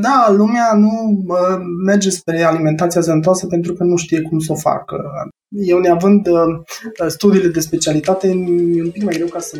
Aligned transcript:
Da, 0.00 0.32
lumea 0.36 0.72
nu 0.74 1.24
uh, 1.26 1.36
merge 1.86 2.10
spre 2.10 2.42
alimentația 2.42 3.00
sănătoasă 3.00 3.46
pentru 3.46 3.72
că 3.72 3.84
nu 3.84 3.96
știe 3.96 4.20
cum 4.20 4.38
să 4.38 4.52
o 4.52 4.54
facă. 4.54 4.96
Eu 5.48 5.78
neavând 5.78 6.26
uh, 6.26 7.08
studiile 7.08 7.48
de 7.48 7.60
specialitate, 7.60 8.26
e 8.74 8.82
un 8.82 8.90
pic 8.90 9.02
mai 9.02 9.14
greu 9.14 9.26
ca 9.26 9.38
să 9.38 9.58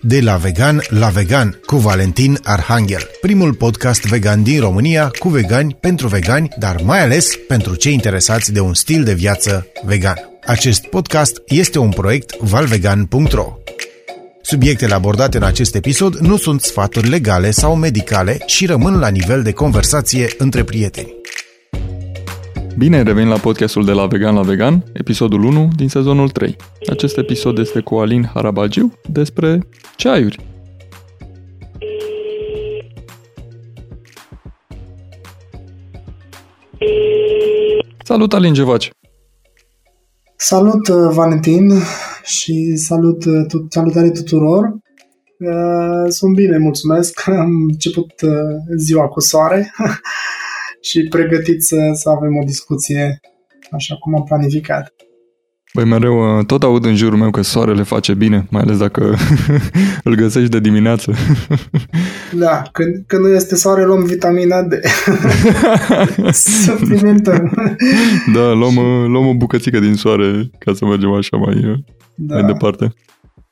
de 0.00 0.20
la 0.20 0.36
vegan 0.36 0.80
la 0.88 1.08
vegan 1.08 1.60
cu 1.66 1.76
Valentin 1.76 2.38
Arhangel, 2.44 3.10
primul 3.20 3.54
podcast 3.54 4.06
vegan 4.06 4.42
din 4.42 4.60
România 4.60 5.10
cu 5.18 5.28
vegani 5.28 5.76
pentru 5.80 6.08
vegani, 6.08 6.48
dar 6.58 6.82
mai 6.84 7.02
ales 7.02 7.36
pentru 7.48 7.74
cei 7.74 7.92
interesați 7.92 8.52
de 8.52 8.60
un 8.60 8.74
stil 8.74 9.04
de 9.04 9.14
viață 9.14 9.66
vegan. 9.84 10.16
Acest 10.46 10.86
podcast 10.86 11.42
este 11.46 11.78
un 11.78 11.90
proiect 11.90 12.36
valvegan.ro. 12.36 13.52
Subiectele 14.50 14.94
abordate 14.94 15.36
în 15.36 15.42
acest 15.42 15.74
episod 15.74 16.14
nu 16.14 16.36
sunt 16.36 16.60
sfaturi 16.60 17.08
legale 17.08 17.50
sau 17.50 17.76
medicale 17.76 18.38
și 18.46 18.66
rămân 18.66 18.98
la 18.98 19.08
nivel 19.08 19.42
de 19.42 19.52
conversație 19.52 20.28
între 20.38 20.64
prieteni. 20.64 21.14
Bine 22.76 23.02
revenim 23.02 23.28
la 23.28 23.36
podcastul 23.38 23.84
de 23.84 23.92
la 23.92 24.06
Vegan 24.06 24.34
la 24.34 24.42
Vegan, 24.42 24.84
episodul 24.92 25.44
1 25.44 25.68
din 25.76 25.88
sezonul 25.88 26.30
3. 26.30 26.56
Acest 26.90 27.16
episod 27.16 27.58
este 27.58 27.80
cu 27.80 27.94
Alin 27.94 28.30
Harabagiu 28.34 28.92
despre 29.10 29.68
ceaiuri. 29.96 30.38
Salut 38.04 38.32
Alin, 38.32 38.54
ce 38.54 38.62
faci? 38.62 38.90
Salut 40.40 40.88
uh, 40.88 41.10
Valentin 41.12 41.70
și 42.24 42.76
salut, 42.76 43.24
uh, 43.24 43.62
salutare 43.68 44.10
tuturor. 44.10 44.64
Uh, 45.38 46.08
sunt 46.08 46.34
bine, 46.34 46.58
mulțumesc. 46.58 47.26
Am 47.44 47.50
început 47.68 48.12
ziua 48.76 49.08
cu 49.08 49.20
soare 49.20 49.72
și 50.88 51.06
pregătit 51.10 51.62
să, 51.62 51.76
să 51.92 52.08
avem 52.08 52.36
o 52.42 52.44
discuție 52.44 53.20
așa 53.70 53.96
cum 53.96 54.16
am 54.16 54.22
planificat. 54.22 54.94
Băi, 55.74 55.84
mereu 55.84 56.42
tot 56.42 56.62
aud 56.62 56.84
în 56.84 56.96
jurul 56.96 57.18
meu 57.18 57.30
că 57.30 57.42
soarele 57.42 57.82
face 57.82 58.14
bine, 58.14 58.46
mai 58.50 58.62
ales 58.62 58.78
dacă 58.78 59.14
îl 60.04 60.14
găsești 60.14 60.50
de 60.50 60.60
dimineață. 60.60 61.14
Da, 62.32 62.62
când, 62.72 63.04
când 63.06 63.22
nu 63.24 63.28
este 63.28 63.56
soare, 63.56 63.84
luăm 63.84 64.04
vitamina 64.04 64.62
D. 64.62 64.72
Suplimentăm. 66.64 67.52
Da, 68.34 68.52
luăm, 68.52 68.74
luăm 69.10 69.26
o 69.26 69.34
bucățică 69.34 69.78
din 69.78 69.94
soare 69.94 70.50
ca 70.58 70.74
să 70.74 70.84
mergem 70.84 71.12
așa 71.12 71.36
mai, 71.36 71.84
da. 72.14 72.34
mai 72.34 72.52
departe. 72.52 72.92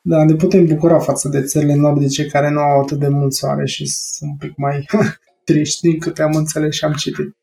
Da, 0.01 0.23
ne 0.23 0.35
putem 0.35 0.65
bucura 0.65 0.99
față 0.99 1.29
de 1.29 1.41
țările 1.41 1.75
nordice 1.75 2.25
care 2.25 2.49
nu 2.49 2.59
au 2.59 2.79
atât 2.79 2.99
de 2.99 3.07
mult 3.07 3.33
soare 3.33 3.65
și 3.65 3.85
sunt 3.85 4.29
un 4.29 4.37
pic 4.37 4.57
mai 4.57 4.85
triști 5.47 5.81
din 5.81 5.99
câte 5.99 6.21
am 6.21 6.33
înțeles 6.33 6.75
și 6.75 6.85
am 6.85 6.93
citit. 6.93 7.35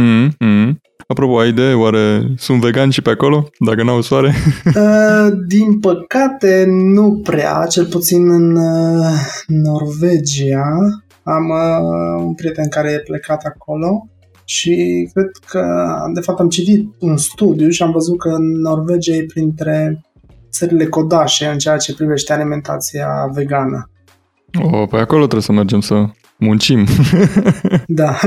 Mm-hmm. 0.00 0.74
Apropo, 1.06 1.38
ai 1.38 1.48
idee, 1.48 1.74
oare 1.74 2.32
sunt 2.36 2.60
vegani 2.60 2.92
și 2.92 3.02
pe 3.02 3.10
acolo, 3.10 3.48
dacă 3.58 3.82
n-au 3.82 4.00
soare? 4.00 4.34
Uh, 4.64 5.28
din 5.46 5.80
păcate, 5.80 6.64
nu 6.68 7.20
prea, 7.22 7.66
cel 7.70 7.86
puțin 7.86 8.30
în 8.30 8.56
uh, 8.56 9.12
Norvegia. 9.46 10.66
Am 11.22 11.48
uh, 11.48 12.22
un 12.26 12.34
prieten 12.34 12.68
care 12.68 12.90
e 12.90 12.98
plecat 12.98 13.42
acolo 13.44 14.08
și 14.44 15.08
cred 15.12 15.30
că, 15.48 15.64
de 16.14 16.20
fapt, 16.20 16.40
am 16.40 16.48
citit 16.48 16.88
un 16.98 17.16
studiu 17.16 17.68
și 17.68 17.82
am 17.82 17.90
văzut 17.90 18.18
că 18.18 18.36
Norvegia 18.38 19.14
e 19.14 19.24
printre 19.32 20.00
țările 20.50 20.86
codașe 20.86 21.46
în 21.46 21.58
ceea 21.58 21.76
ce 21.76 21.94
privește 21.94 22.32
alimentația 22.32 23.30
vegană. 23.32 23.90
Oh, 24.62 24.88
pe 24.88 24.96
acolo 24.96 25.20
trebuie 25.20 25.42
să 25.42 25.52
mergem 25.52 25.80
să 25.80 26.04
muncim. 26.38 26.86
da. 27.86 28.18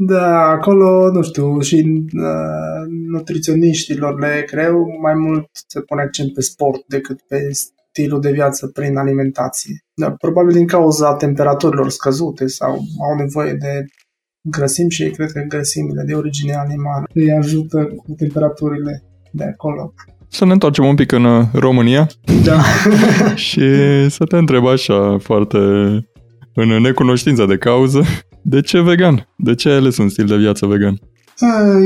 Da, 0.00 0.48
acolo, 0.48 1.10
nu 1.10 1.22
știu, 1.22 1.60
și 1.60 2.04
uh, 2.12 2.86
nutriționiștilor 3.06 4.20
le 4.20 4.44
greu, 4.50 4.98
mai 5.00 5.14
mult 5.14 5.48
se 5.66 5.80
pune 5.80 6.02
accent 6.02 6.32
pe 6.32 6.40
sport 6.40 6.84
decât 6.86 7.20
pe 7.28 7.48
stilul 7.52 8.20
de 8.20 8.30
viață 8.30 8.66
prin 8.66 8.96
alimentație. 8.96 9.84
Da, 9.94 10.10
probabil 10.10 10.52
din 10.52 10.66
cauza 10.66 11.14
temperaturilor 11.14 11.90
scăzute 11.90 12.46
sau 12.46 12.70
au 13.08 13.16
nevoie 13.18 13.52
de 13.52 13.84
grăsimi 14.40 14.90
și 14.90 15.02
ei 15.02 15.10
cred 15.10 15.30
că 15.32 15.44
grăsimile 15.48 16.02
de 16.06 16.14
origine 16.14 16.54
animală 16.54 17.04
îi 17.14 17.32
ajută 17.32 17.84
cu 17.84 18.14
temperaturile 18.16 19.02
de 19.30 19.44
acolo. 19.44 19.94
Să 20.28 20.44
ne 20.44 20.52
întoarcem 20.52 20.84
un 20.84 20.94
pic 20.94 21.12
în 21.12 21.24
uh, 21.24 21.44
România 21.52 22.06
da. 22.44 22.62
și 23.46 23.70
să 24.08 24.24
te 24.24 24.36
întreb 24.36 24.66
așa 24.66 25.18
foarte 25.18 25.58
în 26.54 26.80
necunoștință 26.80 27.44
de 27.44 27.56
cauză, 27.56 28.04
de 28.48 28.60
ce 28.60 28.80
vegan? 28.80 29.28
De 29.36 29.54
ce 29.54 29.68
ai 29.68 29.76
ales 29.76 29.96
un 29.96 30.08
stil 30.08 30.26
de 30.26 30.36
viață 30.36 30.66
vegan? 30.66 31.00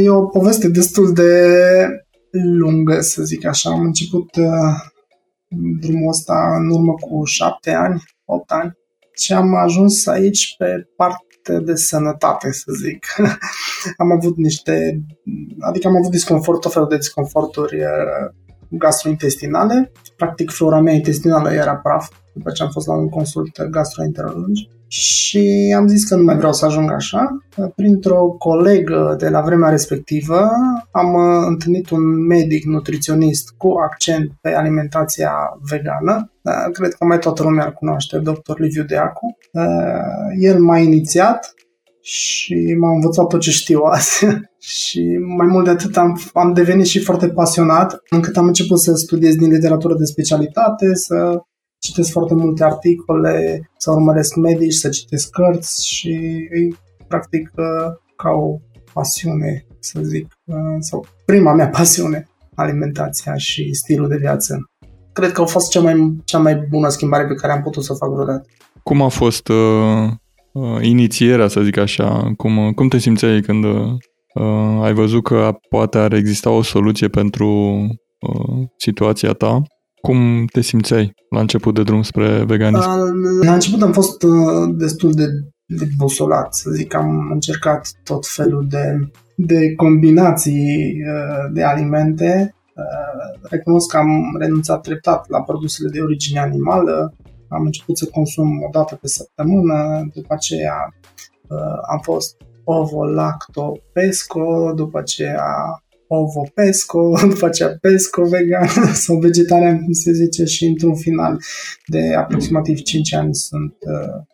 E 0.02 0.08
o 0.08 0.22
poveste 0.22 0.68
destul 0.68 1.12
de 1.12 1.30
lungă, 2.30 3.00
să 3.00 3.22
zic 3.22 3.46
așa. 3.46 3.70
Am 3.70 3.80
început 3.80 4.36
uh, 4.36 4.74
drumul 5.80 6.08
ăsta 6.08 6.56
în 6.58 6.70
urmă 6.70 6.92
cu 6.92 7.24
șapte 7.24 7.70
ani, 7.70 8.02
opt 8.24 8.50
ani 8.50 8.72
și 9.16 9.32
am 9.32 9.54
ajuns 9.54 10.06
aici 10.06 10.54
pe 10.58 10.88
parte 10.96 11.58
de 11.64 11.74
sănătate, 11.74 12.52
să 12.52 12.72
zic. 12.82 13.06
am 14.02 14.10
avut 14.12 14.36
niște, 14.36 15.04
adică 15.60 15.88
am 15.88 15.96
avut 15.96 16.10
disconfort, 16.10 16.60
tot 16.60 16.72
felul 16.72 16.88
de 16.88 16.96
disconforturi 16.96 17.76
uh, 17.76 18.34
gastrointestinale. 18.70 19.92
Practic, 20.16 20.50
flora 20.50 20.80
mea 20.80 20.94
intestinală 20.94 21.52
era 21.52 21.76
praf 21.76 22.08
după 22.34 22.50
ce 22.50 22.62
am 22.62 22.70
fost 22.70 22.86
la 22.86 22.94
un 22.94 23.08
consult 23.08 23.62
gastroenterologic 23.62 24.70
și 24.92 25.74
am 25.76 25.86
zis 25.86 26.04
că 26.04 26.16
nu 26.16 26.22
mai 26.22 26.36
vreau 26.36 26.52
să 26.52 26.64
ajung 26.64 26.90
așa. 26.90 27.44
Printr-o 27.76 28.34
colegă 28.38 29.16
de 29.18 29.28
la 29.28 29.40
vremea 29.40 29.70
respectivă 29.70 30.50
am 30.90 31.14
uh, 31.14 31.44
întâlnit 31.48 31.90
un 31.90 32.26
medic 32.26 32.64
nutriționist 32.64 33.50
cu 33.56 33.68
accent 33.90 34.32
pe 34.40 34.54
alimentația 34.54 35.32
vegană. 35.70 36.32
Uh, 36.42 36.72
cred 36.72 36.92
că 36.92 37.04
mai 37.04 37.18
toată 37.18 37.42
lumea 37.42 37.64
îl 37.64 37.72
cunoaște, 37.72 38.18
dr. 38.18 38.58
Liviu 38.58 38.82
Deacu. 38.82 39.36
Uh, 39.52 39.62
el 40.38 40.58
m-a 40.58 40.78
inițiat 40.78 41.54
și 42.00 42.76
m-a 42.78 42.90
învățat 42.90 43.26
tot 43.26 43.40
ce 43.40 43.50
știu 43.50 43.80
azi. 43.80 44.26
și 44.76 45.18
mai 45.36 45.46
mult 45.46 45.64
de 45.64 45.70
atât 45.70 45.96
am, 45.96 46.20
am 46.32 46.52
devenit 46.52 46.86
și 46.86 47.00
foarte 47.00 47.28
pasionat, 47.28 48.02
încât 48.10 48.36
am 48.36 48.46
început 48.46 48.80
să 48.80 48.94
studiez 48.94 49.34
din 49.34 49.50
literatură 49.50 49.94
de 49.94 50.04
specialitate, 50.04 50.94
să 50.94 51.42
citesc 51.82 52.10
foarte 52.10 52.34
multe 52.34 52.64
articole, 52.64 53.60
să 53.76 53.90
urmăresc 53.90 54.36
medici, 54.36 54.72
să 54.72 54.88
citesc 54.88 55.30
cărți 55.30 55.88
și 55.88 56.08
îi 56.50 56.76
practic 57.08 57.52
uh, 57.56 57.92
ca 58.16 58.30
o 58.30 58.58
pasiune, 58.92 59.66
să 59.78 60.00
zic, 60.02 60.26
uh, 60.44 60.76
sau 60.78 61.06
prima 61.24 61.52
mea 61.52 61.68
pasiune, 61.78 62.28
alimentația 62.54 63.36
și 63.36 63.72
stilul 63.72 64.08
de 64.08 64.16
viață. 64.16 64.70
Cred 65.12 65.32
că 65.32 65.40
a 65.40 65.44
fost 65.44 65.70
cea 65.70 65.80
mai, 65.80 66.16
cea 66.24 66.38
mai 66.38 66.54
bună 66.54 66.88
schimbare 66.88 67.26
pe 67.26 67.34
care 67.34 67.52
am 67.52 67.62
putut 67.62 67.84
să 67.84 67.92
o 67.92 67.96
fac 67.96 68.10
vreodată. 68.10 68.46
Cum 68.82 69.02
a 69.02 69.08
fost 69.08 69.48
uh, 69.48 70.08
uh, 70.52 70.78
inițierea, 70.80 71.48
să 71.48 71.60
zic 71.60 71.76
așa? 71.76 72.32
Cum, 72.36 72.66
uh, 72.66 72.74
cum 72.74 72.88
te 72.88 72.98
simțeai 72.98 73.40
când 73.40 73.64
uh, 73.64 74.82
ai 74.82 74.92
văzut 74.92 75.22
că 75.22 75.58
poate 75.68 75.98
ar 75.98 76.12
exista 76.12 76.50
o 76.50 76.62
soluție 76.62 77.08
pentru 77.08 77.48
uh, 78.20 78.66
situația 78.76 79.32
ta 79.32 79.62
cum 80.02 80.44
te 80.52 80.60
simțeai 80.60 81.14
la 81.30 81.40
început 81.40 81.74
de 81.74 81.82
drum 81.82 82.02
spre 82.02 82.44
veganism? 82.44 82.88
La 83.42 83.54
început 83.54 83.82
am 83.82 83.92
fost 83.92 84.22
uh, 84.22 84.74
destul 84.74 85.12
de, 85.12 85.26
de 85.66 85.88
busolat, 85.96 86.54
să 86.54 86.70
zic. 86.70 86.94
Am 86.94 87.30
încercat 87.32 87.90
tot 88.04 88.26
felul 88.26 88.66
de, 88.68 89.10
de 89.36 89.74
combinații 89.74 90.94
uh, 91.14 91.52
de 91.52 91.62
alimente. 91.62 92.54
Uh, 92.76 93.40
recunosc 93.50 93.90
că 93.90 93.96
am 93.96 94.36
renunțat 94.38 94.80
treptat 94.80 95.28
la 95.28 95.42
produsele 95.42 95.88
de 95.88 96.00
origine 96.00 96.40
animală. 96.40 97.14
Am 97.48 97.64
început 97.64 97.98
să 97.98 98.08
consum 98.12 98.62
o 98.62 98.68
dată 98.72 98.94
pe 98.94 99.08
săptămână, 99.08 100.08
după 100.14 100.34
aceea 100.34 100.94
am 101.90 101.98
fost 102.02 102.36
ovo, 102.64 103.04
lacto, 103.04 103.78
pesco, 103.92 104.72
după 104.74 104.98
aceea 104.98 105.44
ovo 106.18 106.42
pesco, 106.54 107.18
după 107.28 107.46
aceea 107.50 107.76
pesco 107.80 108.22
vegan 108.24 108.68
sau 109.04 109.16
vegetarian, 109.16 109.78
cum 109.82 109.92
se 109.92 110.12
zice, 110.12 110.44
și 110.44 110.64
într-un 110.66 110.94
final 110.94 111.40
de 111.86 112.14
aproximativ 112.18 112.82
5 112.82 113.14
ani 113.14 113.34
sunt 113.34 113.74
uh, 113.80 114.24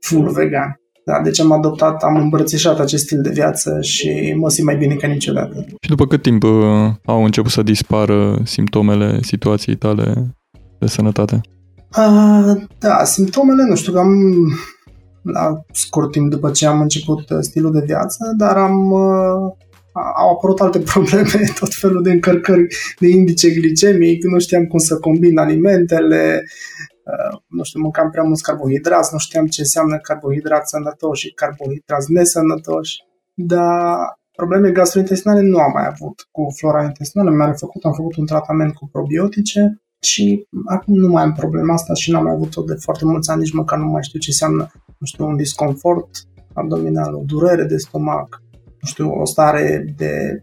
full 0.00 0.30
vegan. 0.30 0.80
Da, 1.04 1.20
deci 1.22 1.40
am 1.40 1.52
adoptat, 1.52 2.02
am 2.02 2.16
îmbrățișat 2.16 2.78
acest 2.78 3.04
stil 3.04 3.22
de 3.22 3.30
viață 3.30 3.78
și 3.80 4.34
mă 4.36 4.48
simt 4.48 4.66
mai 4.66 4.76
bine 4.76 4.94
ca 4.94 5.06
niciodată. 5.06 5.64
Și 5.80 5.88
după 5.88 6.06
cât 6.06 6.22
timp 6.22 6.42
uh, 6.42 6.50
au 7.04 7.24
început 7.24 7.50
să 7.50 7.62
dispară 7.62 8.40
simptomele 8.44 9.18
situației 9.22 9.76
tale 9.76 10.36
de 10.78 10.86
sănătate? 10.86 11.40
Uh, 11.96 12.62
da, 12.78 13.04
simptomele, 13.04 13.64
nu 13.68 13.74
știu, 13.74 13.98
am 13.98 14.08
la 15.22 15.62
scurt 15.72 16.10
timp 16.10 16.30
după 16.30 16.50
ce 16.50 16.66
am 16.66 16.80
început 16.80 17.30
uh, 17.30 17.38
stilul 17.40 17.72
de 17.72 17.82
viață, 17.86 18.34
dar 18.36 18.56
am 18.56 18.90
uh, 18.90 19.52
au 19.92 20.30
apărut 20.30 20.60
alte 20.60 20.78
probleme, 20.92 21.52
tot 21.58 21.74
felul 21.74 22.02
de 22.02 22.10
încărcări 22.10 22.66
de 22.98 23.08
indice 23.08 23.50
glicemic, 23.50 24.24
nu 24.24 24.38
știam 24.38 24.64
cum 24.64 24.78
să 24.78 24.98
combin 24.98 25.38
alimentele, 25.38 26.42
uh, 27.04 27.40
nu 27.46 27.62
știu, 27.62 27.80
mâncam 27.80 28.10
prea 28.10 28.22
mulți 28.22 28.42
carbohidrați, 28.42 29.12
nu 29.12 29.18
știam 29.18 29.46
ce 29.46 29.60
înseamnă 29.60 29.98
carbohidrați 29.98 30.70
sănătoși 30.70 31.26
și 31.26 31.34
carbohidrați 31.34 32.12
nesănătoși, 32.12 32.96
dar 33.34 33.98
probleme 34.36 34.70
gastrointestinale 34.70 35.40
nu 35.40 35.58
am 35.58 35.70
mai 35.74 35.86
avut 35.86 36.28
cu 36.30 36.46
flora 36.58 36.82
intestinală, 36.82 37.30
mi-am 37.30 37.52
făcut, 37.52 37.84
am 37.84 37.92
făcut 37.92 38.16
un 38.16 38.26
tratament 38.26 38.74
cu 38.74 38.88
probiotice 38.92 39.80
și 40.00 40.46
acum 40.64 40.94
nu 40.94 41.08
mai 41.08 41.22
am 41.22 41.32
problema 41.32 41.74
asta 41.74 41.94
și 41.94 42.10
n-am 42.10 42.22
mai 42.22 42.32
avut-o 42.32 42.62
de 42.62 42.74
foarte 42.74 43.04
mulți 43.04 43.30
ani, 43.30 43.40
nici 43.40 43.52
măcar 43.52 43.78
nu 43.78 43.84
mai 43.84 44.02
știu 44.02 44.18
ce 44.18 44.30
înseamnă, 44.30 44.70
nu 44.98 45.06
știu, 45.06 45.26
un 45.26 45.36
disconfort 45.36 46.08
abdominal, 46.52 47.14
o 47.14 47.22
durere 47.26 47.64
de 47.64 47.76
stomac, 47.76 48.42
nu 48.80 48.88
știu, 48.88 49.20
o 49.20 49.24
stare 49.24 49.94
de 49.96 50.42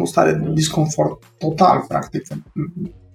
o 0.00 0.06
stare 0.06 0.32
de 0.32 0.50
disconfort 0.52 1.22
total, 1.38 1.84
practic. 1.88 2.22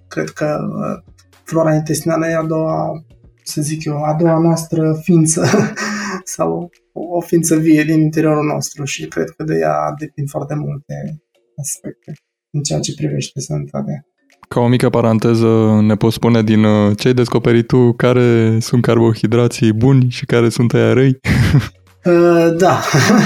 Cred 0.08 0.28
că 0.28 0.58
uh, 0.68 1.12
flora 1.44 1.74
intestinală 1.74 2.26
e 2.26 2.36
a 2.36 2.42
doua, 2.42 3.04
să 3.42 3.62
zic 3.62 3.84
eu, 3.84 4.02
a 4.02 4.16
doua 4.18 4.38
noastră 4.38 5.00
ființă 5.02 5.46
sau 6.36 6.70
o 6.92 7.20
ființă 7.20 7.56
vie 7.56 7.82
din 7.82 8.00
interiorul 8.00 8.44
nostru 8.44 8.84
și 8.84 9.06
cred 9.06 9.30
că 9.30 9.44
de 9.44 9.58
ea 9.58 9.94
depind 9.98 10.28
foarte 10.28 10.54
multe 10.54 11.22
aspecte 11.60 12.12
în 12.50 12.62
ceea 12.62 12.80
ce 12.80 12.94
privește 12.94 13.40
sănătatea. 13.40 14.06
Ca 14.48 14.60
o 14.60 14.68
mică 14.68 14.90
paranteză, 14.90 15.80
ne 15.82 15.94
poți 15.94 16.14
spune 16.14 16.42
din 16.42 16.64
uh, 16.64 16.96
ce 16.96 17.08
ai 17.08 17.14
descoperit 17.14 17.66
tu 17.66 17.92
care 17.92 18.58
sunt 18.60 18.82
carbohidrații 18.82 19.72
buni 19.72 20.10
și 20.10 20.26
care 20.26 20.48
sunt 20.48 20.72
aia 20.74 20.92
răi? 20.92 21.18
Uh, 22.04 22.56
da. 22.56 22.80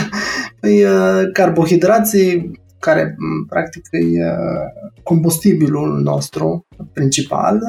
păi, 0.60 0.84
uh, 0.84 1.22
carbohidrații 1.32 2.60
care 2.78 3.16
practic 3.48 3.82
e 3.90 4.34
combustibilul 5.02 6.00
nostru 6.02 6.66
principal. 6.92 7.60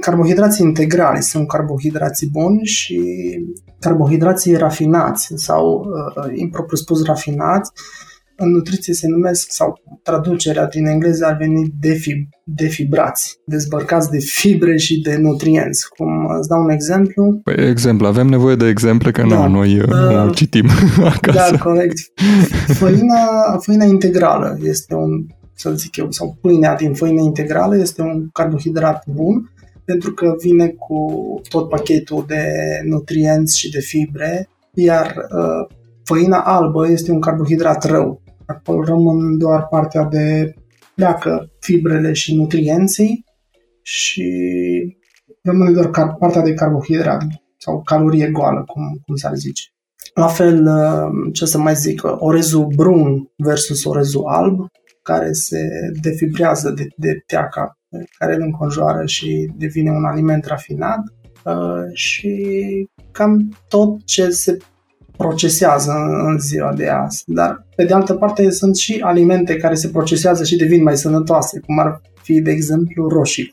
Carbohidrații 0.00 0.64
integrali 0.64 1.22
sunt 1.22 1.48
carbohidrații 1.48 2.28
buni 2.32 2.64
și 2.64 3.00
carbohidrații 3.80 4.54
rafinați 4.54 5.32
sau 5.34 5.86
impropriu 6.34 6.76
spus 6.76 7.04
rafinați 7.04 7.72
în 8.36 8.50
nutriție 8.50 8.94
se 8.94 9.08
numesc, 9.08 9.50
sau 9.50 9.82
traducerea 10.02 10.66
din 10.66 10.86
engleză 10.86 11.24
ar 11.24 11.36
veni 11.36 11.72
defib, 11.80 12.28
defibrați, 12.44 13.38
dezbărcați 13.46 14.10
de 14.10 14.18
fibre 14.18 14.76
și 14.76 15.00
de 15.00 15.16
nutrienți. 15.16 15.88
Cum 15.88 16.26
îți 16.38 16.48
dau 16.48 16.62
un 16.62 16.70
exemplu? 16.70 17.40
Păi, 17.44 17.68
exemplu, 17.68 18.06
avem 18.06 18.26
nevoie 18.26 18.56
de 18.56 18.68
exemple, 18.68 19.10
că 19.10 19.22
da. 19.28 19.46
nu, 19.46 19.52
noi 19.54 19.78
uh, 19.78 19.88
uh, 19.88 20.34
citim 20.34 20.68
acasă. 21.14 21.50
Da, 21.50 21.58
corect. 21.58 21.98
Făina, 22.66 23.18
făina 23.58 23.84
integrală 23.84 24.58
este 24.62 24.94
un, 24.94 25.26
să 25.54 25.70
zic 25.70 25.96
eu, 25.96 26.10
sau 26.10 26.38
pâinea 26.40 26.74
din 26.74 26.94
făină 26.94 27.20
integrală 27.20 27.76
este 27.76 28.02
un 28.02 28.28
carbohidrat 28.32 29.04
bun, 29.06 29.50
pentru 29.84 30.12
că 30.12 30.34
vine 30.40 30.66
cu 30.66 31.04
tot 31.48 31.68
pachetul 31.68 32.24
de 32.26 32.44
nutrienți 32.84 33.58
și 33.58 33.70
de 33.70 33.80
fibre, 33.80 34.48
iar 34.74 35.06
uh, 35.06 35.76
făina 36.04 36.38
albă 36.38 36.90
este 36.90 37.10
un 37.10 37.20
carbohidrat 37.20 37.84
rău. 37.84 38.20
Acolo 38.46 38.84
rămân 38.84 39.38
doar 39.38 39.66
partea 39.66 40.04
de 40.04 40.54
pleacă 40.94 41.50
fibrele 41.60 42.12
și 42.12 42.34
nutrienții 42.34 43.24
și 43.82 44.24
rămâne 45.42 45.70
doar 45.70 45.86
car- 45.86 46.18
partea 46.18 46.42
de 46.42 46.54
carbohidrat 46.54 47.22
sau 47.58 47.82
calorie 47.82 48.30
goală, 48.30 48.64
cum, 48.66 48.82
cum 49.06 49.14
s-ar 49.16 49.34
zice. 49.34 49.62
La 50.14 50.26
fel, 50.26 50.66
uh, 50.66 51.32
ce 51.32 51.44
să 51.44 51.58
mai 51.58 51.74
zic, 51.74 52.02
orezul 52.18 52.66
brun 52.66 53.30
versus 53.36 53.84
orezul 53.84 54.24
alb, 54.26 54.58
care 55.02 55.32
se 55.32 55.68
defibrează 56.00 56.70
de, 56.70 56.86
de 56.96 57.22
teaca 57.26 57.78
care 58.18 58.34
îl 58.34 58.40
înconjoară 58.40 59.06
și 59.06 59.50
devine 59.56 59.90
un 59.90 60.04
aliment 60.04 60.44
rafinat 60.44 61.00
uh, 61.44 61.92
și 61.92 62.34
cam 63.12 63.56
tot 63.68 64.04
ce 64.04 64.30
se 64.30 64.56
procesează 65.16 65.92
în 66.26 66.38
ziua 66.38 66.72
de 66.72 66.88
azi. 66.88 67.22
Dar, 67.26 67.66
pe 67.76 67.84
de 67.84 67.94
altă 67.94 68.14
parte, 68.14 68.50
sunt 68.50 68.76
și 68.76 69.00
alimente 69.00 69.56
care 69.56 69.74
se 69.74 69.88
procesează 69.88 70.44
și 70.44 70.56
devin 70.56 70.82
mai 70.82 70.96
sănătoase, 70.96 71.60
cum 71.60 71.78
ar 71.78 72.00
fi, 72.22 72.40
de 72.40 72.50
exemplu, 72.50 73.08
roșii. 73.08 73.50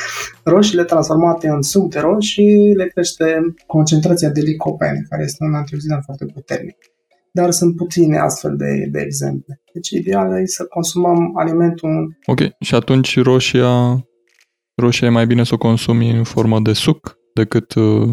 Roșiile 0.54 0.84
transformate 0.84 1.48
în 1.48 1.62
suc 1.62 1.90
de 1.90 1.98
roșii 1.98 2.74
le 2.74 2.86
crește 2.86 3.54
concentrația 3.66 4.28
de 4.28 4.40
licopene, 4.40 5.06
care 5.08 5.22
este 5.22 5.44
un 5.44 5.54
antioxidant 5.54 6.02
foarte 6.04 6.24
puternic. 6.24 6.76
Dar 7.32 7.50
sunt 7.50 7.76
puține 7.76 8.18
astfel 8.18 8.56
de, 8.56 8.88
de 8.90 9.00
exemple. 9.00 9.60
Deci, 9.72 9.90
ideal 9.90 10.40
e 10.40 10.46
să 10.46 10.64
consumăm 10.64 11.32
alimentul... 11.36 12.16
Ok, 12.26 12.40
și 12.60 12.74
atunci 12.74 13.22
roșia, 13.22 14.04
roșia 14.74 15.06
e 15.06 15.10
mai 15.10 15.26
bine 15.26 15.44
să 15.44 15.54
o 15.54 15.58
consumi 15.58 16.10
în 16.10 16.24
formă 16.24 16.60
de 16.60 16.72
suc 16.72 17.18
decât 17.34 17.74
uh, 17.74 18.08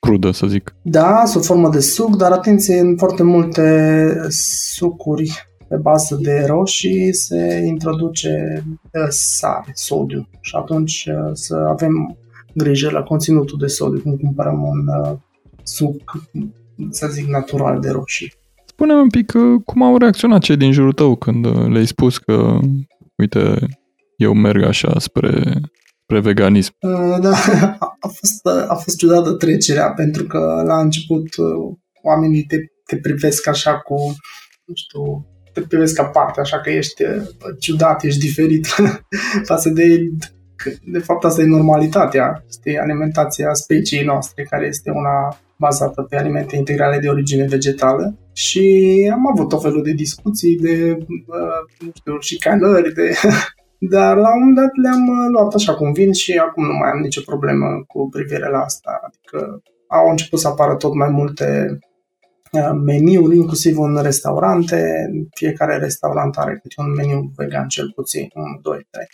crudă, 0.00 0.30
să 0.30 0.46
zic. 0.46 0.74
Da, 0.82 1.24
sub 1.24 1.42
formă 1.42 1.68
de 1.68 1.80
suc, 1.80 2.16
dar 2.16 2.32
atenție, 2.32 2.78
în 2.78 2.96
foarte 2.96 3.22
multe 3.22 4.26
sucuri 4.28 5.46
pe 5.68 5.76
bază 5.76 6.18
de 6.22 6.44
roșii 6.46 7.14
se 7.14 7.62
introduce 7.66 8.64
sare, 9.08 9.70
sodiu 9.74 10.28
și 10.40 10.56
atunci 10.56 11.08
uh, 11.08 11.30
să 11.32 11.54
avem 11.54 12.16
grijă 12.52 12.90
la 12.90 13.02
conținutul 13.02 13.58
de 13.58 13.66
sodiu 13.66 14.00
când 14.00 14.20
cumpărăm 14.20 14.62
un 14.62 14.86
uh, 14.86 15.18
suc, 15.62 16.26
să 16.90 17.06
zic, 17.06 17.26
natural 17.26 17.80
de 17.80 17.90
roșii. 17.90 18.32
Spune-mi 18.64 19.00
un 19.00 19.08
pic 19.08 19.32
uh, 19.34 19.62
cum 19.64 19.82
au 19.82 19.96
reacționat 19.96 20.42
cei 20.42 20.56
din 20.56 20.72
jurul 20.72 20.92
tău 20.92 21.16
când 21.16 21.46
le-ai 21.46 21.86
spus 21.86 22.18
că, 22.18 22.58
uite, 23.16 23.56
eu 24.16 24.32
merg 24.32 24.62
așa 24.62 24.98
spre 24.98 25.60
spre 26.06 26.20
veganism. 26.20 26.72
Uh, 26.80 27.16
da, 27.20 27.34
a 28.06 28.08
fost, 28.08 28.46
a 28.68 28.74
fost 28.74 28.96
ciudată 28.96 29.32
trecerea, 29.32 29.90
pentru 29.90 30.24
că 30.24 30.62
la 30.66 30.80
început 30.80 31.36
uh, 31.36 31.76
oamenii 32.02 32.42
te, 32.42 32.56
te 32.84 32.96
privesc 32.96 33.46
așa 33.46 33.78
cu, 33.78 33.94
nu 34.64 34.74
știu, 34.74 35.26
te 35.52 35.60
privesc 35.60 35.94
ca 35.94 36.04
parte, 36.04 36.40
așa 36.40 36.60
că 36.60 36.70
ești 36.70 37.02
uh, 37.02 37.22
ciudat, 37.58 38.02
ești 38.02 38.20
diferit 38.20 38.66
față 39.50 39.68
de 39.68 40.10
de 40.84 40.98
fapt 40.98 41.24
asta 41.24 41.42
e 41.42 41.46
normalitatea, 41.46 42.44
este 42.48 42.78
alimentația 42.82 43.52
speciei 43.52 44.04
noastre, 44.04 44.42
care 44.42 44.66
este 44.66 44.90
una 44.90 45.38
bazată 45.56 46.02
pe 46.02 46.16
alimente 46.16 46.56
integrale 46.56 46.98
de 46.98 47.08
origine 47.08 47.44
vegetală 47.44 48.18
și 48.32 48.64
am 49.12 49.26
avut 49.32 49.52
o 49.52 49.58
felul 49.58 49.82
de 49.82 49.92
discuții, 49.92 50.56
de, 50.56 50.96
nu 51.84 51.90
știu, 51.94 52.20
șicanări, 52.20 52.94
de 52.94 53.12
Dar 53.78 54.16
la 54.16 54.32
un 54.34 54.38
moment 54.38 54.56
dat 54.56 54.70
le-am 54.82 55.08
uh, 55.08 55.28
luat 55.30 55.54
așa 55.54 55.74
cum 55.74 55.92
vin 55.92 56.12
și 56.12 56.32
acum 56.32 56.64
nu 56.64 56.72
mai 56.72 56.90
am 56.90 56.98
nicio 56.98 57.20
problemă 57.24 57.84
cu 57.86 58.08
privire 58.08 58.48
la 58.48 58.58
asta. 58.58 59.00
Adică 59.06 59.62
au 59.88 60.10
început 60.10 60.38
să 60.38 60.48
apară 60.48 60.74
tot 60.76 60.94
mai 60.94 61.08
multe 61.08 61.78
uh, 62.52 62.70
meniuri, 62.84 63.36
inclusiv 63.36 63.78
în 63.78 64.02
restaurante. 64.02 65.10
Fiecare 65.34 65.76
restaurant 65.76 66.36
are 66.36 66.58
câte 66.62 66.74
un 66.78 66.92
meniu 66.92 67.32
vegan 67.36 67.68
cel 67.68 67.92
puțin, 67.94 68.30
1, 68.34 68.58
2, 68.62 68.86
3. 68.90 69.06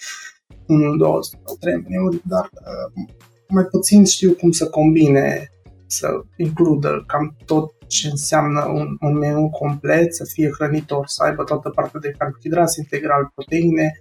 1, 0.67 0.97
2 0.97 1.11
sau 1.23 1.57
3 1.61 1.75
meniuri, 1.75 2.21
dar 2.25 2.49
uh, 2.53 3.05
mai 3.49 3.65
puțin 3.65 4.05
știu 4.05 4.33
cum 4.33 4.51
să 4.51 4.69
combine, 4.69 5.51
să 5.87 6.09
includă 6.37 7.05
cam 7.07 7.37
tot 7.45 7.73
ce 7.87 8.09
înseamnă 8.09 8.65
un, 8.65 8.97
un 9.01 9.19
meniu 9.19 9.49
complet, 9.49 10.15
să 10.15 10.25
fie 10.25 10.51
hrănitor, 10.51 11.07
să 11.07 11.23
aibă 11.23 11.45
toată 11.45 11.69
partea 11.69 12.01
de 12.01 12.15
carbohidrați 12.19 12.79
integral, 12.79 13.31
proteine, 13.35 13.99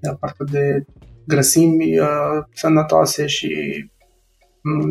de 0.00 0.16
partea 0.20 0.46
de 0.50 0.84
grăsimi 1.26 1.98
uh, 1.98 2.06
sănătoase 2.52 3.26
și 3.26 3.50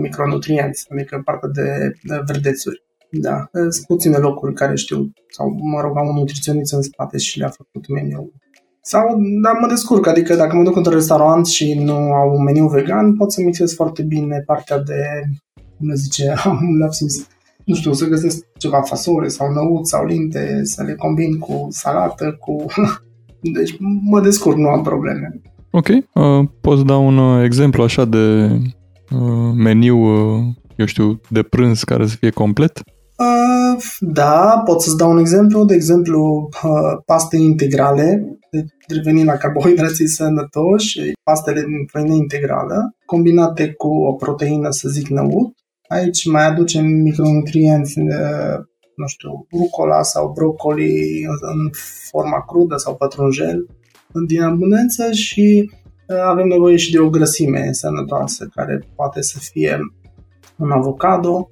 micronutrienți, 0.01 0.85
adică 0.91 1.21
partea 1.25 1.49
de, 1.49 1.93
de 2.03 2.21
verdețuri. 2.25 2.83
Da, 3.11 3.49
sunt 3.51 3.85
puține 3.87 4.17
locuri 4.17 4.53
care 4.53 4.75
știu, 4.75 5.11
sau 5.29 5.57
mă 5.61 5.81
rog, 5.81 5.97
am 5.97 6.07
un 6.07 6.15
nutriționist 6.15 6.73
în 6.73 6.81
spate 6.81 7.17
și 7.17 7.39
le-a 7.39 7.49
făcut 7.49 7.87
meniul. 7.87 8.33
Sau, 8.81 9.07
dar 9.43 9.57
mă 9.61 9.67
descurc, 9.67 10.07
adică 10.07 10.35
dacă 10.35 10.55
mă 10.55 10.63
duc 10.63 10.75
într-un 10.75 10.95
restaurant 10.95 11.47
și 11.47 11.73
nu 11.73 11.93
au 11.93 12.35
un 12.35 12.43
meniu 12.43 12.67
vegan, 12.67 13.15
pot 13.15 13.31
să 13.31 13.41
mixez 13.41 13.73
foarte 13.73 14.03
bine 14.03 14.43
partea 14.45 14.79
de, 14.79 15.03
cum 15.77 15.87
le 15.87 15.95
zice, 15.95 16.33
am 16.43 16.59
un 16.61 16.77
lapsus, 16.77 17.27
nu 17.65 17.75
știu, 17.75 17.93
să 17.93 18.05
găsesc 18.05 18.45
ceva 18.57 18.81
fasole 18.81 19.27
sau 19.27 19.51
năut 19.51 19.87
sau 19.87 20.05
linte, 20.05 20.59
să 20.63 20.83
le 20.83 20.95
combin 20.95 21.37
cu 21.37 21.67
salată, 21.69 22.37
cu 22.39 22.65
Deci 23.41 23.77
mă 24.01 24.21
descurc, 24.21 24.57
nu 24.57 24.67
am 24.67 24.81
probleme. 24.81 25.41
Ok. 25.71 25.87
Uh, 25.87 26.47
poți 26.61 26.85
da 26.85 26.97
un 26.97 27.17
uh, 27.17 27.43
exemplu 27.43 27.83
așa 27.83 28.05
de 28.05 28.49
uh, 29.11 29.53
meniu, 29.55 29.97
uh, 29.97 30.43
eu 30.75 30.85
știu, 30.85 31.19
de 31.29 31.43
prânz 31.43 31.83
care 31.83 32.07
să 32.07 32.15
fie 32.15 32.29
complet? 32.29 32.81
Uh, 33.17 33.83
da, 33.99 34.61
pot 34.65 34.81
să-ți 34.81 34.97
dau 34.97 35.11
un 35.11 35.17
exemplu. 35.17 35.65
De 35.65 35.73
exemplu, 35.73 36.49
uh, 36.63 37.01
paste 37.05 37.37
integrale, 37.37 38.37
deci 38.51 38.97
revenind 38.97 39.27
la 39.27 39.35
carbohidrații 39.35 40.07
sănătoși, 40.07 40.99
pastele 41.23 41.59
din 41.61 41.85
făină 41.91 42.13
integrală, 42.13 42.95
combinate 43.05 43.73
cu 43.77 43.87
o 43.87 44.13
proteină, 44.13 44.69
să 44.69 44.89
zic, 44.89 45.07
năut. 45.07 45.53
Aici 45.87 46.25
mai 46.25 46.47
aducem 46.47 46.85
micronutrienți 46.85 47.99
uh, 47.99 48.59
nu 48.99 49.07
știu, 49.07 49.47
rucola 49.51 50.01
sau 50.01 50.31
brocoli 50.31 51.23
în 51.23 51.69
forma 52.09 52.45
crudă 52.45 52.75
sau 52.75 52.95
pătrunjel 52.95 53.67
din 54.27 54.41
abundență 54.41 55.11
și 55.11 55.71
avem 56.07 56.47
nevoie 56.47 56.75
și 56.75 56.91
de 56.91 56.99
o 56.99 57.09
grăsime 57.09 57.69
sănătoasă, 57.71 58.49
care 58.55 58.87
poate 58.95 59.21
să 59.21 59.37
fie 59.39 59.79
un 60.57 60.71
avocado 60.71 61.47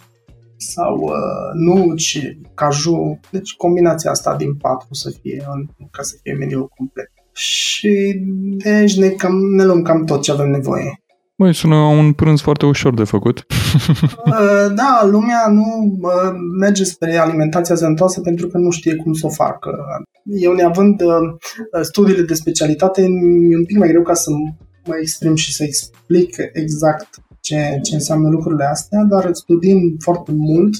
sau 0.57 0.95
uh, 0.95 1.51
nuci, 1.53 2.37
caju, 2.53 3.19
deci 3.31 3.55
combinația 3.55 4.11
asta 4.11 4.35
din 4.35 4.55
patru 4.55 4.93
să 4.93 5.09
fie, 5.21 5.43
ca 5.91 6.01
să 6.01 6.15
fie 6.21 6.33
mediul 6.33 6.67
complet. 6.67 7.11
Și 7.33 8.21
deci 8.57 8.97
ne, 8.97 9.09
cam, 9.09 9.33
ne 9.55 9.65
luăm 9.65 9.81
cam 9.81 10.03
tot 10.03 10.21
ce 10.21 10.31
avem 10.31 10.49
nevoie. 10.49 11.01
Băi, 11.39 11.53
sună 11.53 11.75
un 11.75 12.13
prânz 12.13 12.41
foarte 12.41 12.65
ușor 12.65 12.93
de 12.93 13.03
făcut. 13.03 13.45
Uh, 14.25 14.73
da, 14.75 15.07
lumea 15.11 15.47
nu 15.49 15.97
uh, 16.01 16.31
merge 16.59 16.83
spre 16.83 17.17
alimentația 17.17 17.75
sănătoasă 17.75 18.21
pentru 18.21 18.47
că 18.47 18.57
nu 18.57 18.69
știe 18.69 18.95
cum 18.95 19.13
să 19.13 19.25
o 19.25 19.29
facă. 19.29 19.71
Eu 20.23 20.53
neavând 20.53 21.01
uh, 21.01 21.81
studiile 21.81 22.21
de 22.21 22.33
specialitate, 22.33 23.01
e 23.51 23.57
un 23.57 23.65
pic 23.65 23.77
mai 23.77 23.87
greu 23.87 24.01
ca 24.01 24.13
să 24.13 24.29
mă 24.85 24.95
exprim 25.01 25.35
și 25.35 25.53
să 25.53 25.63
explic 25.63 26.35
exact 26.53 27.09
ce, 27.39 27.79
ce 27.83 27.93
înseamnă 27.93 28.29
lucrurile 28.29 28.63
astea, 28.65 29.03
dar 29.09 29.29
studiind 29.33 30.01
foarte 30.01 30.31
mult, 30.31 30.75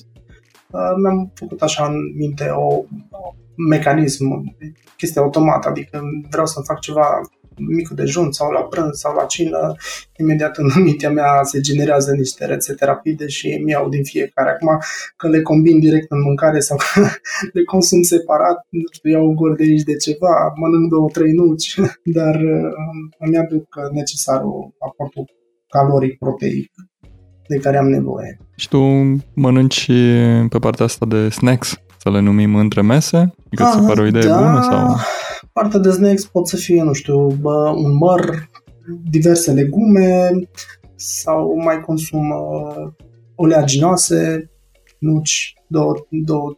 mi-am 1.01 1.31
făcut 1.33 1.61
așa 1.61 1.85
în 1.85 1.95
minte 2.17 2.43
o, 2.43 2.75
o 3.09 3.35
mecanism, 3.69 4.55
chestie 4.97 5.21
automată, 5.21 5.69
adică 5.69 6.01
vreau 6.29 6.45
să 6.45 6.61
fac 6.65 6.79
ceva 6.79 7.21
mic 7.57 7.89
dejun 7.89 8.31
sau 8.31 8.51
la 8.51 8.61
prânz 8.61 8.97
sau 8.99 9.15
la 9.15 9.25
cină, 9.25 9.75
imediat 10.17 10.57
în 10.57 10.67
mintea 10.83 11.09
mea 11.09 11.43
se 11.43 11.59
generează 11.59 12.11
niște 12.11 12.45
rețete 12.45 12.85
rapide 12.85 13.27
și 13.27 13.61
mi 13.63 13.71
iau 13.71 13.89
din 13.89 14.03
fiecare. 14.03 14.49
Acum 14.49 14.79
că 15.17 15.27
le 15.27 15.41
combin 15.41 15.79
direct 15.79 16.11
în 16.11 16.21
mâncare 16.21 16.59
sau 16.59 16.77
le 17.53 17.63
consum 17.63 18.01
separat, 18.01 18.65
nu 18.69 18.83
știu, 18.91 19.09
iau 19.09 19.25
un 19.27 19.55
de 19.55 19.63
aici 19.63 19.83
de 19.83 19.95
ceva, 19.95 20.53
mănânc 20.55 20.89
două, 20.89 21.09
trei 21.13 21.31
nuci, 21.31 21.75
dar 22.17 22.35
um, 22.35 23.09
îmi 23.19 23.37
aduc 23.37 23.67
necesarul 23.91 24.75
aportul 24.79 25.25
caloric, 25.67 26.17
proteic 26.17 26.71
de 27.47 27.57
care 27.57 27.77
am 27.77 27.87
nevoie. 27.87 28.39
Și 28.55 28.67
tu 28.67 28.79
mănânci 29.33 29.85
pe 30.49 30.57
partea 30.59 30.85
asta 30.85 31.05
de 31.05 31.29
snacks, 31.29 31.79
să 31.97 32.09
le 32.09 32.19
numim 32.19 32.55
între 32.55 32.81
mese? 32.81 33.17
Adică 33.45 33.63
ți 33.63 33.79
se 33.79 33.85
pare 33.87 34.01
o 34.01 34.05
idee 34.05 34.27
da, 34.27 34.37
bună? 34.37 34.61
Sau? 34.61 34.95
Partea 35.57 35.79
de 35.79 35.91
snacks 35.91 36.25
pot 36.25 36.47
să 36.47 36.55
fie, 36.55 36.83
nu 36.83 36.93
știu, 36.93 37.27
bă, 37.27 37.73
un 37.75 37.97
măr, 37.97 38.49
diverse 39.09 39.51
legume 39.51 40.29
sau 40.95 41.55
mai 41.63 41.81
consum 41.81 42.29
uh, 42.29 42.93
oleaginoase, 43.35 44.51
nuci, 44.99 45.53
două, 45.67 45.93
două, 46.09 46.57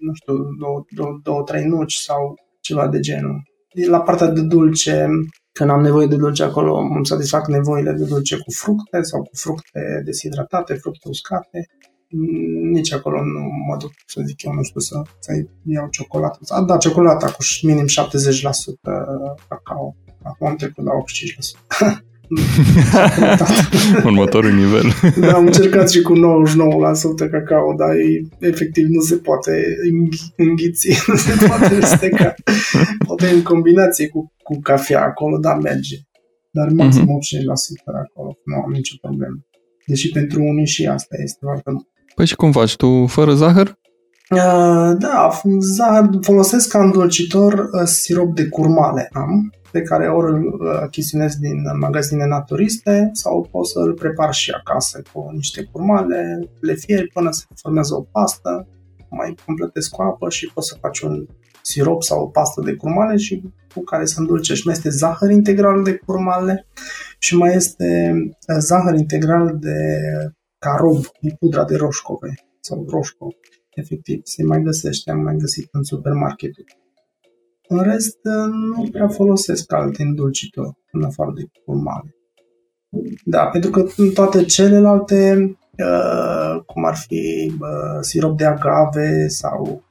nu 0.00 0.12
știu, 0.14 0.34
două, 0.34 0.84
două, 0.94 1.20
două, 1.22 1.42
trei 1.42 1.64
nuci 1.64 1.94
sau 1.94 2.34
ceva 2.60 2.88
de 2.88 3.00
genul. 3.00 3.42
La 3.88 4.00
partea 4.00 4.26
de 4.26 4.40
dulce, 4.40 5.08
când 5.52 5.70
am 5.70 5.82
nevoie 5.82 6.06
de 6.06 6.16
dulce 6.16 6.42
acolo, 6.42 6.76
îmi 6.76 7.06
satisfac 7.06 7.46
nevoile 7.46 7.92
de 7.92 8.04
dulce 8.04 8.36
cu 8.36 8.50
fructe 8.50 9.02
sau 9.02 9.20
cu 9.22 9.30
fructe 9.32 10.02
deshidratate, 10.04 10.74
fructe 10.74 11.08
uscate 11.08 11.66
nici 12.72 12.92
acolo 12.92 13.24
nu 13.24 13.40
mă 13.68 13.76
duc 13.78 13.90
să 14.06 14.22
zic 14.26 14.42
eu, 14.42 14.52
nu 14.52 14.62
știu, 14.62 14.80
să, 14.80 15.02
să 15.18 15.32
iau 15.64 15.88
ciocolată. 15.90 16.38
A, 16.48 16.62
da, 16.62 16.76
ciocolata 16.76 17.26
cu 17.26 17.42
minim 17.62 17.86
70% 17.86 17.88
cacao. 19.48 19.96
Acum 20.22 20.46
am 20.46 20.56
trecut 20.56 20.84
la 20.84 20.92
85%. 21.98 21.98
Următorul 24.04 24.52
nivel. 24.52 24.84
da, 25.20 25.32
am 25.32 25.46
încercat 25.46 25.90
și 25.90 26.00
cu 26.00 26.12
99% 26.14 26.18
cacao, 27.30 27.74
dar 27.74 27.94
e, 27.94 28.28
efectiv 28.38 28.86
nu 28.88 29.00
se 29.00 29.16
poate 29.16 29.64
înghiți, 30.36 30.88
nu 31.06 31.16
se 31.16 31.46
poate 31.46 31.80
steca. 31.80 32.34
Poate 33.06 33.26
în 33.26 33.42
combinație 33.42 34.08
cu, 34.08 34.32
cu 34.42 34.60
cafea 34.60 35.04
acolo, 35.04 35.38
da, 35.38 35.54
merge. 35.54 35.96
Dar 36.50 36.68
maxim 36.68 37.02
uh-huh. 37.02 37.40
85% 38.02 38.04
acolo, 38.04 38.38
nu 38.44 38.54
am 38.54 38.70
nicio 38.70 38.94
problemă. 39.00 39.46
Deși 39.86 40.08
pentru 40.08 40.42
unii 40.42 40.66
și 40.66 40.86
asta 40.86 41.16
este 41.22 41.38
foarte 41.40 41.70
mult. 41.70 41.86
Păi 42.16 42.26
și 42.26 42.36
cum 42.36 42.52
faci? 42.52 42.76
Tu 42.76 43.06
fără 43.06 43.34
zahăr? 43.34 43.78
Uh, 44.30 44.92
da, 44.98 45.30
zahăr, 45.58 46.08
folosesc 46.20 46.68
ca 46.68 46.82
îndulcitor 46.82 47.52
uh, 47.52 47.82
sirop 47.84 48.34
de 48.34 48.48
curmale 48.48 49.08
am, 49.12 49.52
pe 49.70 49.82
care 49.82 50.08
ori 50.08 50.32
îl 50.32 50.44
uh, 50.44 50.80
achiziționez 50.82 51.34
din 51.34 51.62
magazine 51.78 52.26
naturiste 52.26 53.10
sau 53.12 53.48
pot 53.50 53.66
să 53.66 53.78
îl 53.78 53.94
prepar 53.94 54.34
și 54.34 54.50
acasă 54.50 55.02
cu 55.12 55.30
niște 55.32 55.68
curmale, 55.72 56.48
le 56.60 56.74
fier 56.74 57.06
până 57.12 57.30
se 57.30 57.44
formează 57.62 57.94
o 57.94 58.00
pastă, 58.00 58.68
mai 59.10 59.34
completez 59.46 59.86
cu 59.86 60.02
apă 60.02 60.28
și 60.28 60.50
poți 60.54 60.68
să 60.68 60.76
faci 60.80 61.00
un 61.00 61.26
sirop 61.62 62.02
sau 62.02 62.22
o 62.22 62.26
pastă 62.26 62.60
de 62.64 62.72
curmale 62.72 63.16
și 63.16 63.42
cu 63.74 63.82
care 63.82 64.04
să 64.04 64.20
îndulcești. 64.20 64.66
Mai 64.66 64.74
este 64.74 64.90
zahăr 64.90 65.30
integral 65.30 65.82
de 65.82 65.94
curmale 66.06 66.66
și 67.18 67.36
mai 67.36 67.54
este 67.54 68.12
zahăr 68.58 68.94
integral 68.94 69.56
de 69.60 69.76
carob, 70.66 71.04
pudra 71.38 71.64
de 71.64 71.76
roșcove 71.76 72.34
sau 72.60 72.86
roșco, 72.88 73.26
efectiv, 73.74 74.20
se 74.24 74.42
mai 74.44 74.62
găsește, 74.62 75.10
am 75.10 75.20
mai 75.20 75.36
găsit 75.36 75.68
în 75.72 75.82
supermarketuri. 75.82 76.78
În 77.68 77.82
rest, 77.82 78.18
nu 78.74 78.88
prea 78.90 79.08
folosesc 79.08 79.72
alte 79.72 80.02
îndulcitori, 80.02 80.78
în 80.92 81.02
afară 81.02 81.32
de 81.34 81.42
curmale. 81.64 82.14
Da, 83.24 83.46
pentru 83.46 83.70
că 83.70 83.86
în 83.96 84.10
toate 84.10 84.44
celelalte, 84.44 85.34
uh, 85.78 86.62
cum 86.66 86.84
ar 86.84 86.96
fi 86.96 87.52
uh, 87.60 87.98
sirop 88.00 88.36
de 88.36 88.44
agave 88.44 89.28
sau 89.28 89.84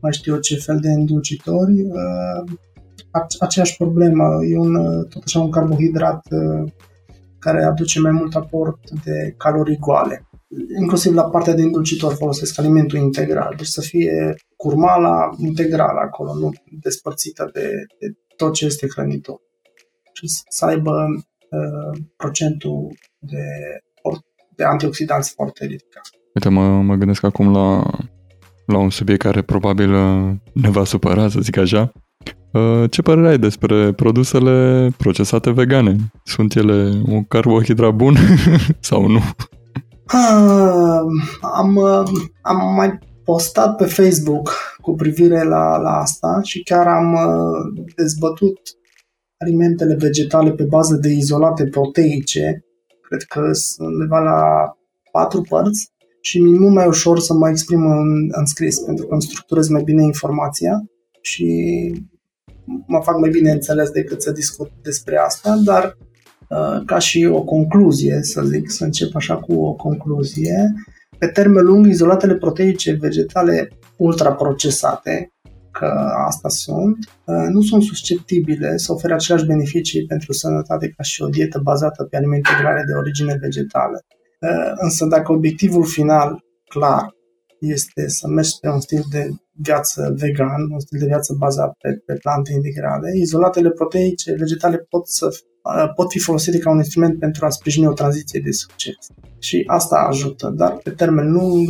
mai 0.00 0.12
știu 0.12 0.34
eu 0.34 0.40
ce 0.40 0.56
fel 0.56 0.78
de 0.80 0.90
îndulcitori, 0.90 1.82
uh, 1.82 2.52
aceeași 3.40 3.76
problemă. 3.76 4.38
E 4.50 4.58
un, 4.58 5.04
tot 5.08 5.22
așa 5.24 5.40
un 5.40 5.50
carbohidrat 5.50 6.26
care 7.44 7.64
aduce 7.64 8.00
mai 8.00 8.10
mult 8.10 8.34
aport 8.34 8.90
de 9.04 9.34
calorii 9.36 9.78
goale. 9.78 10.28
Inclusiv 10.80 11.14
la 11.14 11.24
partea 11.24 11.54
de 11.54 11.62
îndulcitor 11.62 12.12
folosesc 12.14 12.58
alimentul 12.58 12.98
integral, 12.98 13.54
deci 13.56 13.66
să 13.66 13.80
fie 13.80 14.34
curmala 14.56 15.30
integrală 15.36 16.00
acolo, 16.00 16.34
nu 16.34 16.52
despărțită 16.80 17.50
de, 17.52 17.68
de 17.98 18.06
tot 18.36 18.52
ce 18.52 18.64
este 18.64 18.86
hrănitor. 18.94 19.40
Și 20.12 20.26
să 20.48 20.64
aibă 20.64 20.92
uh, 21.50 22.00
procentul 22.16 22.96
de, 23.18 23.44
de 24.56 24.64
antioxidanți 24.64 25.32
foarte 25.34 25.64
ridicat. 25.64 26.02
Uite, 26.34 26.48
mă, 26.48 26.82
mă 26.82 26.94
gândesc 26.94 27.22
acum 27.24 27.52
la, 27.52 27.90
la 28.66 28.78
un 28.78 28.90
subiect 28.90 29.22
care 29.22 29.42
probabil 29.42 29.92
uh, 29.94 30.32
ne 30.52 30.70
va 30.70 30.84
supăra, 30.84 31.28
să 31.28 31.40
zic 31.40 31.56
așa. 31.56 31.92
Uh, 32.54 32.90
ce 32.90 33.02
părere 33.02 33.28
ai 33.28 33.38
despre 33.38 33.92
produsele 33.92 34.88
procesate 34.96 35.50
vegane? 35.50 35.96
Sunt 36.24 36.54
ele 36.54 37.02
un 37.06 37.24
carbohidrat 37.24 37.94
bun 37.94 38.16
sau 38.80 39.06
nu? 39.06 39.20
Uh, 40.14 41.00
am, 41.54 41.76
uh, 41.76 42.02
am 42.42 42.74
mai 42.76 42.98
postat 43.24 43.76
pe 43.76 43.84
Facebook 43.84 44.50
cu 44.80 44.94
privire 44.94 45.42
la, 45.42 45.76
la 45.76 45.90
asta 45.90 46.40
și 46.42 46.62
chiar 46.62 46.86
am 46.86 47.12
uh, 47.12 47.84
dezbătut 47.96 48.58
alimentele 49.38 49.94
vegetale 49.94 50.52
pe 50.52 50.64
bază 50.64 50.94
de 50.94 51.08
izolate 51.08 51.66
proteice. 51.66 52.64
Cred 53.00 53.22
că 53.22 53.52
sunt 53.52 53.88
undeva 53.88 54.18
la 54.18 54.42
patru 55.10 55.40
părți 55.48 55.92
și 56.20 56.40
mi-e 56.40 56.58
mult 56.58 56.74
mai 56.74 56.86
ușor 56.86 57.18
să 57.18 57.34
mă 57.34 57.48
exprim 57.48 57.86
în, 57.86 58.28
în 58.30 58.46
scris 58.46 58.78
pentru 58.78 59.06
că 59.06 59.12
îmi 59.12 59.22
structurez 59.22 59.68
mai 59.68 59.82
bine 59.82 60.02
informația 60.02 60.84
și 61.20 61.46
mă 62.86 63.00
fac 63.02 63.18
mai 63.18 63.30
bine 63.30 63.50
înțeles 63.50 63.90
decât 63.90 64.22
să 64.22 64.30
discut 64.30 64.70
despre 64.82 65.16
asta, 65.16 65.56
dar 65.64 65.96
uh, 66.48 66.82
ca 66.86 66.98
și 66.98 67.24
o 67.24 67.42
concluzie, 67.42 68.18
să 68.22 68.42
zic, 68.42 68.70
să 68.70 68.84
încep 68.84 69.14
așa 69.14 69.36
cu 69.36 69.52
o 69.52 69.72
concluzie, 69.72 70.72
pe 71.18 71.26
termen 71.26 71.64
lung, 71.64 71.86
izolatele 71.86 72.34
proteice 72.34 72.92
vegetale 72.92 73.68
ultraprocesate, 73.96 75.32
că 75.70 76.12
asta 76.26 76.48
sunt, 76.48 76.96
uh, 77.24 77.46
nu 77.48 77.60
sunt 77.60 77.82
susceptibile 77.82 78.76
să 78.76 78.92
ofere 78.92 79.14
aceleași 79.14 79.46
beneficii 79.46 80.06
pentru 80.06 80.32
sănătate 80.32 80.88
ca 80.96 81.02
și 81.02 81.22
o 81.22 81.28
dietă 81.28 81.60
bazată 81.62 82.04
pe 82.04 82.16
alimente 82.16 82.48
integrale 82.50 82.82
de 82.86 82.92
origine 82.92 83.38
vegetală. 83.40 84.04
Uh, 84.40 84.72
însă 84.74 85.06
dacă 85.06 85.32
obiectivul 85.32 85.86
final 85.86 86.44
clar 86.68 87.13
este 87.70 88.08
să 88.08 88.28
mergi 88.28 88.58
pe 88.60 88.68
un 88.68 88.80
stil 88.80 89.02
de 89.10 89.28
viață 89.52 90.14
vegan, 90.18 90.70
un 90.70 90.80
stil 90.80 90.98
de 90.98 91.06
viață 91.06 91.34
bazat 91.38 91.72
pe, 91.78 92.02
pe 92.06 92.14
plante 92.14 92.52
integrale. 92.52 93.10
Izolatele 93.14 93.70
proteice 93.70 94.34
vegetale 94.38 94.76
pot, 94.76 95.08
să, 95.08 95.28
pot 95.94 96.10
fi 96.10 96.18
folosite 96.18 96.58
ca 96.58 96.70
un 96.70 96.76
instrument 96.76 97.18
pentru 97.18 97.44
a 97.44 97.50
sprijini 97.50 97.86
o 97.86 97.92
tranziție 97.92 98.40
de 98.44 98.50
succes. 98.50 99.06
Și 99.38 99.62
asta 99.66 99.96
ajută, 99.96 100.52
dar 100.56 100.72
pe 100.82 100.90
termen 100.90 101.32
lung 101.32 101.68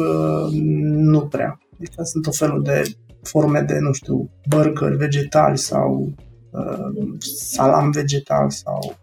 nu 1.13 1.27
prea. 1.27 1.59
Adică 1.75 2.03
sunt 2.03 2.27
o 2.27 2.31
felul 2.31 2.63
de 2.63 2.83
forme 3.23 3.61
de, 3.61 3.79
nu 3.79 3.93
știu, 3.93 4.31
burger 4.49 4.93
vegetali 4.93 5.59
sau 5.59 6.15
uh, 6.51 7.19
salam 7.19 7.91
vegetal 7.91 8.51
sau 8.51 8.97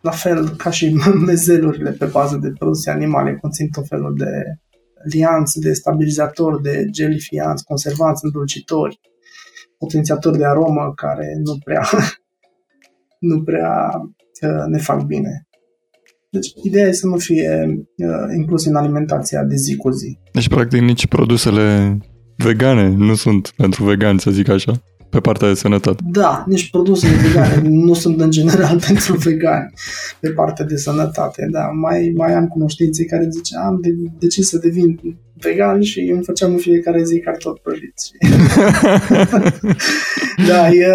la 0.00 0.10
fel 0.10 0.48
ca 0.48 0.70
și 0.70 0.98
mezelurile 1.26 1.90
pe 1.90 2.04
bază 2.04 2.36
de 2.36 2.52
produse 2.58 2.90
animale 2.90 3.36
conțin 3.40 3.68
tot 3.68 3.86
felul 3.88 4.14
de 4.16 4.58
lianți 5.10 5.60
de 5.60 5.72
stabilizatori, 5.72 6.62
de 6.62 6.84
gelifianți, 6.90 7.64
conservanți, 7.64 8.24
îndulcitori, 8.24 9.00
potențiatori 9.78 10.38
de 10.38 10.46
aromă 10.46 10.92
care 10.94 11.26
nu 11.44 11.58
prea 11.64 11.88
nu 13.30 13.42
prea 13.42 13.90
uh, 14.42 14.64
ne 14.66 14.78
fac 14.78 15.02
bine. 15.02 15.46
Deci, 16.30 16.52
ideea 16.62 16.86
e 16.86 16.92
să 16.92 17.06
nu 17.06 17.16
fie 17.16 17.64
uh, 17.96 18.34
inclus 18.36 18.64
în 18.64 18.76
alimentația 18.76 19.44
de 19.44 19.56
zi 19.56 19.76
cu 19.76 19.90
zi. 19.90 20.18
Deci, 20.32 20.48
practic, 20.48 20.80
nici 20.80 21.06
produsele 21.06 21.98
vegane 22.36 22.88
nu 22.88 23.14
sunt 23.14 23.52
pentru 23.56 23.84
vegani, 23.84 24.20
să 24.20 24.30
zic 24.30 24.48
așa, 24.48 24.82
pe 25.12 25.20
partea 25.20 25.48
de 25.48 25.54
sănătate. 25.54 26.02
Da, 26.10 26.44
nici 26.46 26.70
produsele 26.70 27.16
vegane 27.26 27.68
nu 27.86 27.94
sunt 27.94 28.20
în 28.20 28.30
general 28.30 28.80
pentru 28.88 29.16
vegani 29.16 29.72
pe 30.20 30.30
partea 30.30 30.64
de 30.64 30.76
sănătate. 30.76 31.48
Da, 31.50 31.64
mai, 31.66 32.12
mai 32.16 32.32
am 32.32 32.46
cunoștințe 32.46 33.04
care 33.04 33.28
zice 33.30 33.56
am 33.56 33.78
de, 33.80 33.90
de 34.18 34.26
ce 34.26 34.42
să 34.42 34.58
devin 34.58 35.00
vegan 35.34 35.80
și 35.80 36.00
îmi 36.00 36.24
făceam 36.24 36.52
în 36.52 36.58
fiecare 36.58 37.04
zi 37.04 37.20
cartofi 37.20 37.60
prăjiți. 37.60 38.10
da, 40.48 40.68
e 40.68 40.86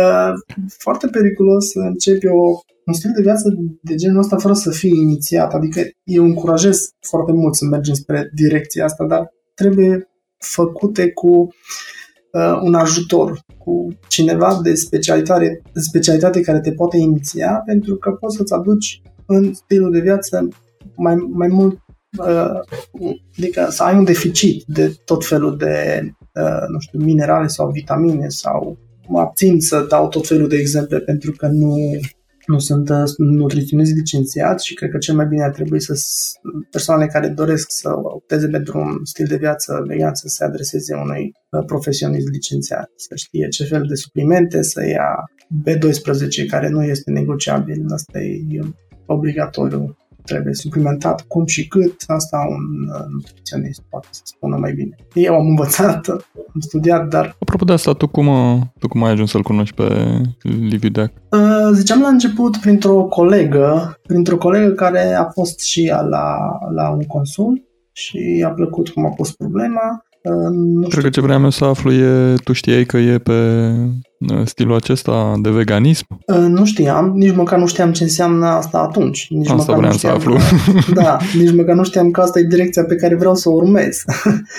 foarte 0.77 1.07
periculos 1.07 1.69
să 1.69 1.79
începi 1.79 2.27
o, 2.27 2.59
un 2.85 2.93
stil 2.93 3.11
de 3.15 3.21
viață 3.21 3.55
de 3.81 3.95
genul 3.95 4.19
ăsta 4.19 4.37
fără 4.37 4.53
să 4.53 4.71
fii 4.71 4.99
inițiat. 5.01 5.53
Adică 5.53 5.81
eu 6.03 6.23
încurajez 6.23 6.89
foarte 6.99 7.31
mult 7.31 7.55
să 7.55 7.65
mergem 7.65 7.93
spre 7.93 8.29
direcția 8.33 8.85
asta, 8.85 9.05
dar 9.05 9.33
trebuie 9.55 10.09
făcute 10.37 11.11
cu 11.11 11.27
uh, 11.27 11.53
un 12.61 12.73
ajutor, 12.73 13.39
cu 13.57 13.87
cineva 14.07 14.59
de 14.63 14.73
specialitate, 14.73 15.61
specialitate 15.73 16.41
care 16.41 16.59
te 16.59 16.71
poate 16.71 16.97
iniția, 16.97 17.61
pentru 17.65 17.95
că 17.95 18.11
poți 18.11 18.35
să-ți 18.35 18.53
aduci 18.53 19.01
în 19.25 19.53
stilul 19.53 19.91
de 19.91 19.99
viață 19.99 20.47
mai, 20.95 21.15
mai 21.15 21.47
mult, 21.47 21.79
uh, 22.17 22.59
adică 23.37 23.67
să 23.69 23.83
ai 23.83 23.97
un 23.97 24.03
deficit 24.03 24.63
de 24.67 24.95
tot 25.05 25.25
felul 25.25 25.57
de, 25.57 26.01
uh, 26.33 26.67
nu 26.71 26.79
știu, 26.79 26.99
minerale 26.99 27.47
sau 27.47 27.69
vitamine 27.69 28.27
sau 28.27 28.77
mă 29.07 29.19
abțin 29.19 29.59
să 29.59 29.85
dau 29.89 30.07
tot 30.07 30.27
felul 30.27 30.47
de 30.47 30.55
exemple 30.55 30.99
pentru 30.99 31.31
că 31.31 31.47
nu 31.47 31.75
nu 32.47 32.59
sunt 32.59 32.89
uh, 32.89 33.03
nutriționist 33.17 33.95
licențiat 33.95 34.61
și 34.61 34.73
cred 34.73 34.89
că 34.89 34.97
cel 34.97 35.15
mai 35.15 35.25
bine 35.25 35.43
ar 35.43 35.51
trebui 35.51 35.81
să 35.81 35.93
persoanele 36.71 37.09
care 37.09 37.27
doresc 37.27 37.71
să 37.71 37.89
opteze 38.03 38.47
pentru 38.47 38.79
un 38.79 38.99
stil 39.03 39.25
de 39.25 39.37
viață 39.37 39.83
vegan 39.87 40.13
să 40.13 40.27
se 40.27 40.43
adreseze 40.43 40.95
unui 40.95 41.31
uh, 41.51 41.65
profesionist 41.65 42.27
licențiat, 42.27 42.89
să 42.95 43.15
știe 43.15 43.47
ce 43.47 43.63
fel 43.63 43.85
de 43.87 43.95
suplimente 43.95 44.61
să 44.61 44.85
ia 44.85 45.31
B12 45.69 46.47
care 46.49 46.69
nu 46.69 46.83
este 46.83 47.11
negociabil, 47.11 47.85
asta 47.89 48.19
e 48.19 48.59
obligatoriu 49.05 49.97
trebuie 50.27 50.53
suplimentat, 50.53 51.25
cum 51.27 51.45
și 51.45 51.67
cât, 51.67 51.95
asta 52.07 52.37
un 52.49 52.65
uh, 52.93 53.05
nutriționist 53.11 53.81
poate 53.89 54.07
să 54.11 54.21
spună 54.23 54.55
mai 54.57 54.73
bine. 54.73 54.95
Eu 55.13 55.33
am 55.35 55.47
învățat, 55.47 56.07
am 56.53 56.59
studiat, 56.59 57.07
dar... 57.07 57.35
Apropo 57.39 57.65
de 57.65 57.73
asta, 57.73 57.93
tu 57.93 58.07
cum, 58.07 58.27
uh, 58.27 58.61
tu 58.79 58.87
cum 58.87 59.03
ai 59.03 59.11
ajuns 59.11 59.29
să-l 59.29 59.41
cunoști 59.41 59.75
pe 59.75 59.87
Liviu 60.41 60.89
Deac? 60.89 61.11
Uh, 61.31 61.69
ziceam 61.73 62.01
la 62.01 62.07
început 62.07 62.57
printr-o 62.57 63.03
colegă, 63.03 63.99
printr-o 64.07 64.37
colegă 64.37 64.71
care 64.71 65.13
a 65.13 65.25
fost 65.25 65.59
și 65.59 65.85
ea 65.85 66.01
la, 66.01 66.35
la 66.73 66.89
un 66.89 67.01
consult 67.01 67.61
și 67.91 68.43
a 68.47 68.49
plăcut 68.49 68.89
cum 68.89 69.05
a 69.05 69.09
pus 69.09 69.31
problema 69.31 70.05
nu 70.51 70.87
Cred 70.87 71.03
că 71.03 71.09
ce 71.09 71.21
vreau 71.21 71.41
eu 71.41 71.49
să 71.49 71.65
aflu 71.65 71.91
e, 71.91 72.33
tu 72.43 72.53
știai 72.53 72.85
că 72.85 72.97
e 72.97 73.17
pe 73.17 73.31
uh, 74.19 74.41
stilul 74.45 74.75
acesta 74.75 75.33
de 75.41 75.49
veganism? 75.49 76.05
Uh, 76.27 76.37
nu 76.37 76.65
știam, 76.65 77.11
nici 77.15 77.35
măcar 77.35 77.59
nu 77.59 77.67
știam 77.67 77.91
ce 77.91 78.03
înseamnă 78.03 78.45
asta 78.45 78.77
atunci. 78.77 79.27
Nici 79.29 79.49
asta 79.49 79.75
măcar 79.75 79.75
vreau 79.75 79.91
nu 79.91 79.97
știam 79.97 80.19
să 80.19 80.29
aflu. 80.29 80.35
Că, 80.85 80.93
da, 81.01 81.17
nici 81.37 81.53
măcar 81.53 81.75
nu 81.75 81.83
știam 81.83 82.11
că 82.11 82.21
asta 82.21 82.39
e 82.39 82.43
direcția 82.43 82.83
pe 82.83 82.95
care 82.95 83.15
vreau 83.15 83.35
să 83.35 83.49
o 83.49 83.53
urmez. 83.53 84.03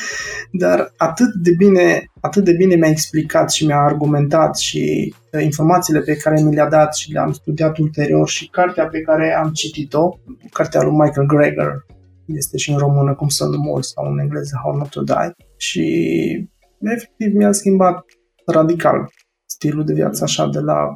Dar 0.60 0.92
atât 0.96 1.32
de 1.42 1.50
bine, 1.56 2.10
atât 2.20 2.44
de 2.44 2.52
bine 2.52 2.74
mi-a 2.74 2.88
explicat 2.88 3.50
și 3.50 3.66
mi-a 3.66 3.80
argumentat 3.80 4.58
și 4.58 5.14
uh, 5.32 5.42
informațiile 5.42 6.00
pe 6.00 6.16
care 6.16 6.42
mi 6.42 6.54
le-a 6.54 6.68
dat 6.68 6.94
și 6.94 7.12
le-am 7.12 7.32
studiat 7.32 7.78
ulterior 7.78 8.28
și 8.28 8.48
cartea 8.48 8.86
pe 8.86 9.00
care 9.00 9.36
am 9.42 9.50
citit-o, 9.52 10.18
cartea 10.52 10.82
lui 10.82 10.92
Michael 10.92 11.26
Greger, 11.26 11.84
este 12.36 12.56
și 12.56 12.70
în 12.70 12.78
română 12.78 13.14
cum 13.14 13.28
să 13.28 13.44
nu 13.44 13.58
mor 13.58 13.82
sau 13.82 14.12
în 14.12 14.18
engleză 14.18 14.60
How 14.62 14.76
Not 14.76 14.88
to 14.88 15.02
Die 15.02 15.34
și 15.56 15.84
efectiv 16.78 17.34
mi-a 17.34 17.52
schimbat 17.52 18.04
radical 18.46 19.10
stilul 19.46 19.84
de 19.84 19.92
viață 19.92 20.24
așa 20.24 20.48
de 20.48 20.58
la 20.58 20.92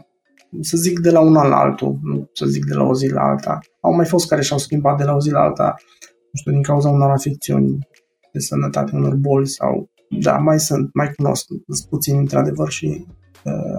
să 0.61 0.77
zic 0.77 0.99
de 0.99 1.11
la 1.11 1.21
un 1.21 1.37
an 1.37 1.49
la 1.49 1.57
altul, 1.57 1.99
nu 2.03 2.31
să 2.33 2.47
zic 2.47 2.65
de 2.65 2.75
la 2.75 2.83
o 2.83 2.95
zi 2.95 3.09
la 3.09 3.23
alta. 3.23 3.59
Au 3.81 3.95
mai 3.95 4.07
fost 4.07 4.29
care 4.29 4.43
și-au 4.43 4.59
schimbat 4.59 4.99
de 4.99 5.05
la 5.05 5.15
o 5.15 5.21
zi 5.21 5.31
la 5.31 5.41
alta, 5.41 5.75
nu 6.01 6.39
știu, 6.41 6.53
din 6.53 6.63
cauza 6.63 6.89
unor 6.89 7.11
afecțiuni 7.11 7.79
de 8.33 8.39
sănătate, 8.39 8.97
unor 8.97 9.15
boli 9.15 9.49
sau... 9.49 9.91
Da, 10.21 10.37
mai 10.37 10.61
sunt, 10.61 10.91
mai 10.93 11.11
cunosc, 11.17 11.47
sunt 11.69 11.89
puțin 11.89 12.17
într-adevăr 12.17 12.69
și 12.69 13.07
uh, 13.09 13.22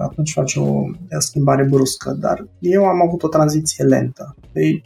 atunci 0.02 0.32
face 0.32 0.60
o 0.60 0.82
schimbare 1.18 1.66
bruscă, 1.70 2.16
dar 2.20 2.46
eu 2.58 2.84
am 2.84 3.02
avut 3.06 3.22
o 3.22 3.28
tranziție 3.28 3.84
lentă. 3.84 4.36
Ei, 4.52 4.82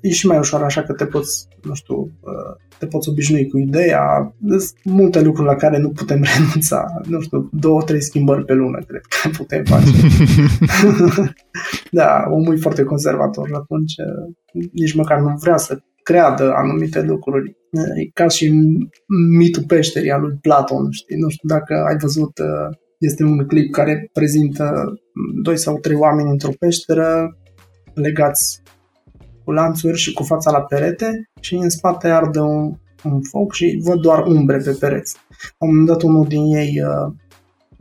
e 0.00 0.10
și 0.10 0.26
mai 0.26 0.38
ușor 0.38 0.62
așa 0.62 0.82
că 0.82 0.92
te 0.92 1.06
poți, 1.06 1.48
nu 1.62 1.74
știu, 1.74 1.96
uh, 2.00 2.54
te 2.78 2.86
poți 2.86 3.08
obișnui 3.08 3.48
cu 3.48 3.58
ideea. 3.58 4.34
Sunt 4.48 4.72
multe 4.84 5.20
lucruri 5.22 5.48
la 5.48 5.54
care 5.54 5.78
nu 5.78 5.90
putem 5.90 6.24
renunța. 6.36 6.84
Nu 7.04 7.20
știu, 7.20 7.48
două, 7.52 7.82
trei 7.82 8.02
schimbări 8.02 8.44
pe 8.44 8.52
lună, 8.52 8.78
cred 8.86 9.00
că 9.00 9.28
putem 9.36 9.64
face. 9.64 9.90
da, 11.90 12.24
omul 12.30 12.54
e 12.54 12.60
foarte 12.60 12.82
conservator 12.82 13.50
atunci 13.54 13.94
nici 14.72 14.94
măcar 14.94 15.20
nu 15.20 15.36
vrea 15.36 15.56
să 15.56 15.78
creadă 16.02 16.52
anumite 16.54 17.02
lucruri. 17.02 17.56
E 17.70 18.10
ca 18.12 18.28
și 18.28 18.52
mitul 19.38 19.64
peșterii 19.66 20.10
al 20.10 20.20
lui 20.20 20.38
Platon, 20.40 20.90
știi? 20.90 21.16
Nu 21.16 21.28
știu 21.28 21.48
dacă 21.48 21.74
ai 21.88 21.96
văzut, 21.96 22.38
uh, 22.38 22.76
este 22.98 23.24
un 23.24 23.46
clip 23.46 23.72
care 23.72 24.10
prezintă 24.12 24.94
doi 25.42 25.58
sau 25.58 25.78
trei 25.78 25.96
oameni 25.96 26.30
într-o 26.30 26.52
peșteră 26.58 27.38
legați 27.94 28.62
cu 29.44 29.52
lanțuri 29.52 29.98
și 29.98 30.12
cu 30.12 30.22
fața 30.22 30.50
la 30.50 30.60
perete 30.60 31.30
și 31.40 31.54
în 31.54 31.68
spate 31.68 32.08
arde 32.08 32.40
un, 32.40 32.74
un 33.04 33.20
foc 33.22 33.52
și 33.52 33.80
văd 33.82 34.00
doar 34.00 34.26
umbre 34.26 34.56
pe 34.56 34.76
pereți. 34.80 35.16
La 35.58 35.66
un 35.66 35.68
moment 35.68 35.86
dat 35.86 36.02
unul 36.02 36.26
din 36.26 36.54
ei 36.54 36.80
uh, 36.80 37.12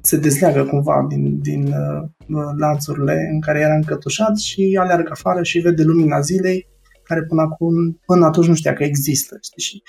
se 0.02 0.18
dezleagă 0.18 0.64
cumva 0.64 1.06
din, 1.10 1.40
din 1.42 1.68
uh, 1.68 2.10
lanțurile 2.58 3.30
în 3.34 3.42
care 3.42 3.60
era 3.60 3.76
încătușat 3.76 4.38
și 4.38 4.78
aleargă 4.80 5.10
afară 5.12 5.44
și 5.44 5.60
vede 5.60 5.84
lumina 5.84 6.20
zilei 6.20 6.68
care 7.04 7.24
până 7.24 7.42
acum, 7.42 7.74
până 8.06 8.26
atunci 8.26 8.48
nu 8.48 8.54
știa 8.54 8.74
că 8.74 8.84
există. 8.84 9.38
Știi? 9.42 9.64
Și 9.64 9.84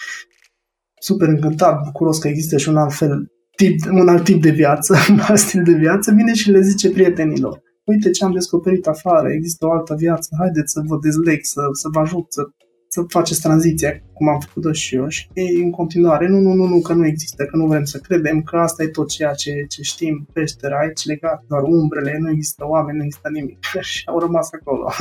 super 1.01 1.29
încântat, 1.29 1.83
bucuros 1.85 2.19
că 2.19 2.29
există 2.29 2.57
și 2.57 2.69
un 2.69 2.77
alt 2.77 2.93
fel 2.93 3.33
tip, 3.57 3.75
un 3.91 4.09
alt 4.09 4.25
tip 4.25 4.43
de 4.43 4.51
viață, 4.51 4.97
un 5.11 5.19
alt 5.19 5.39
stil 5.39 5.63
de 5.63 5.73
viață, 5.73 6.13
vine 6.13 6.35
și 6.35 6.51
le 6.51 6.61
zice 6.61 6.91
prietenilor 6.91 7.63
uite 7.85 8.11
ce 8.11 8.25
am 8.25 8.33
descoperit 8.33 8.87
afară, 8.87 9.29
există 9.33 9.67
o 9.67 9.73
altă 9.73 9.95
viață, 9.95 10.29
haideți 10.39 10.73
să 10.73 10.83
vă 10.87 10.99
dezleg, 11.03 11.39
să, 11.43 11.61
să 11.73 11.89
vă 11.93 12.01
ajut, 12.01 12.33
să, 12.33 12.43
să 12.89 13.05
faceți 13.09 13.41
tranziția, 13.41 14.03
cum 14.13 14.29
am 14.29 14.41
făcut-o 14.41 14.73
și 14.73 14.95
eu. 14.95 15.09
Și 15.09 15.29
ei, 15.35 15.63
în 15.63 15.71
continuare, 15.71 16.29
nu, 16.29 16.39
nu, 16.39 16.53
nu, 16.53 16.67
nu, 16.67 16.81
că 16.81 16.93
nu 16.93 17.07
există, 17.07 17.45
că 17.45 17.57
nu 17.57 17.67
vrem 17.67 17.85
să 17.85 17.99
credem, 17.99 18.43
că 18.43 18.57
asta 18.57 18.83
e 18.83 18.87
tot 18.87 19.09
ceea 19.09 19.33
ce, 19.33 19.53
ce 19.69 19.83
știm, 19.83 20.29
peștera 20.33 20.79
aici 20.79 21.05
legat, 21.05 21.45
doar 21.49 21.63
umbrele, 21.63 22.17
nu 22.19 22.31
există 22.31 22.65
oameni, 22.67 22.99
nu 22.99 23.05
există 23.05 23.29
nimic. 23.33 23.59
și 23.81 24.03
au 24.07 24.19
rămas 24.19 24.49
acolo, 24.53 24.93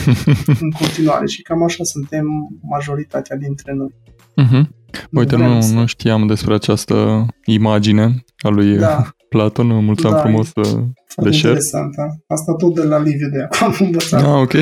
în 0.62 0.70
continuare. 0.70 1.26
Și 1.26 1.42
cam 1.42 1.62
așa 1.62 1.84
suntem 1.84 2.26
majoritatea 2.62 3.36
dintre 3.36 3.72
noi. 3.72 3.94
Uh-huh. 4.42 4.81
Uite, 5.12 5.36
nu, 5.36 5.60
să... 5.60 5.74
nu 5.74 5.86
știam 5.86 6.26
despre 6.26 6.54
această 6.54 7.26
imagine 7.44 8.24
a 8.38 8.48
lui 8.48 8.76
da. 8.76 9.14
Platon. 9.28 9.84
Mulțumim 9.84 10.16
da, 10.16 10.22
frumos 10.22 10.48
foarte 10.48 11.30
de 11.30 11.36
interesant, 11.36 11.94
da? 11.96 12.06
Asta 12.26 12.54
tot 12.54 12.74
de 12.74 12.82
la 12.82 12.98
Liviu 12.98 13.28
de 13.28 13.42
acum 13.42 13.66
am 13.66 13.76
învățat. 13.86 14.22
Ah, 14.22 14.40
ok. 14.40 14.52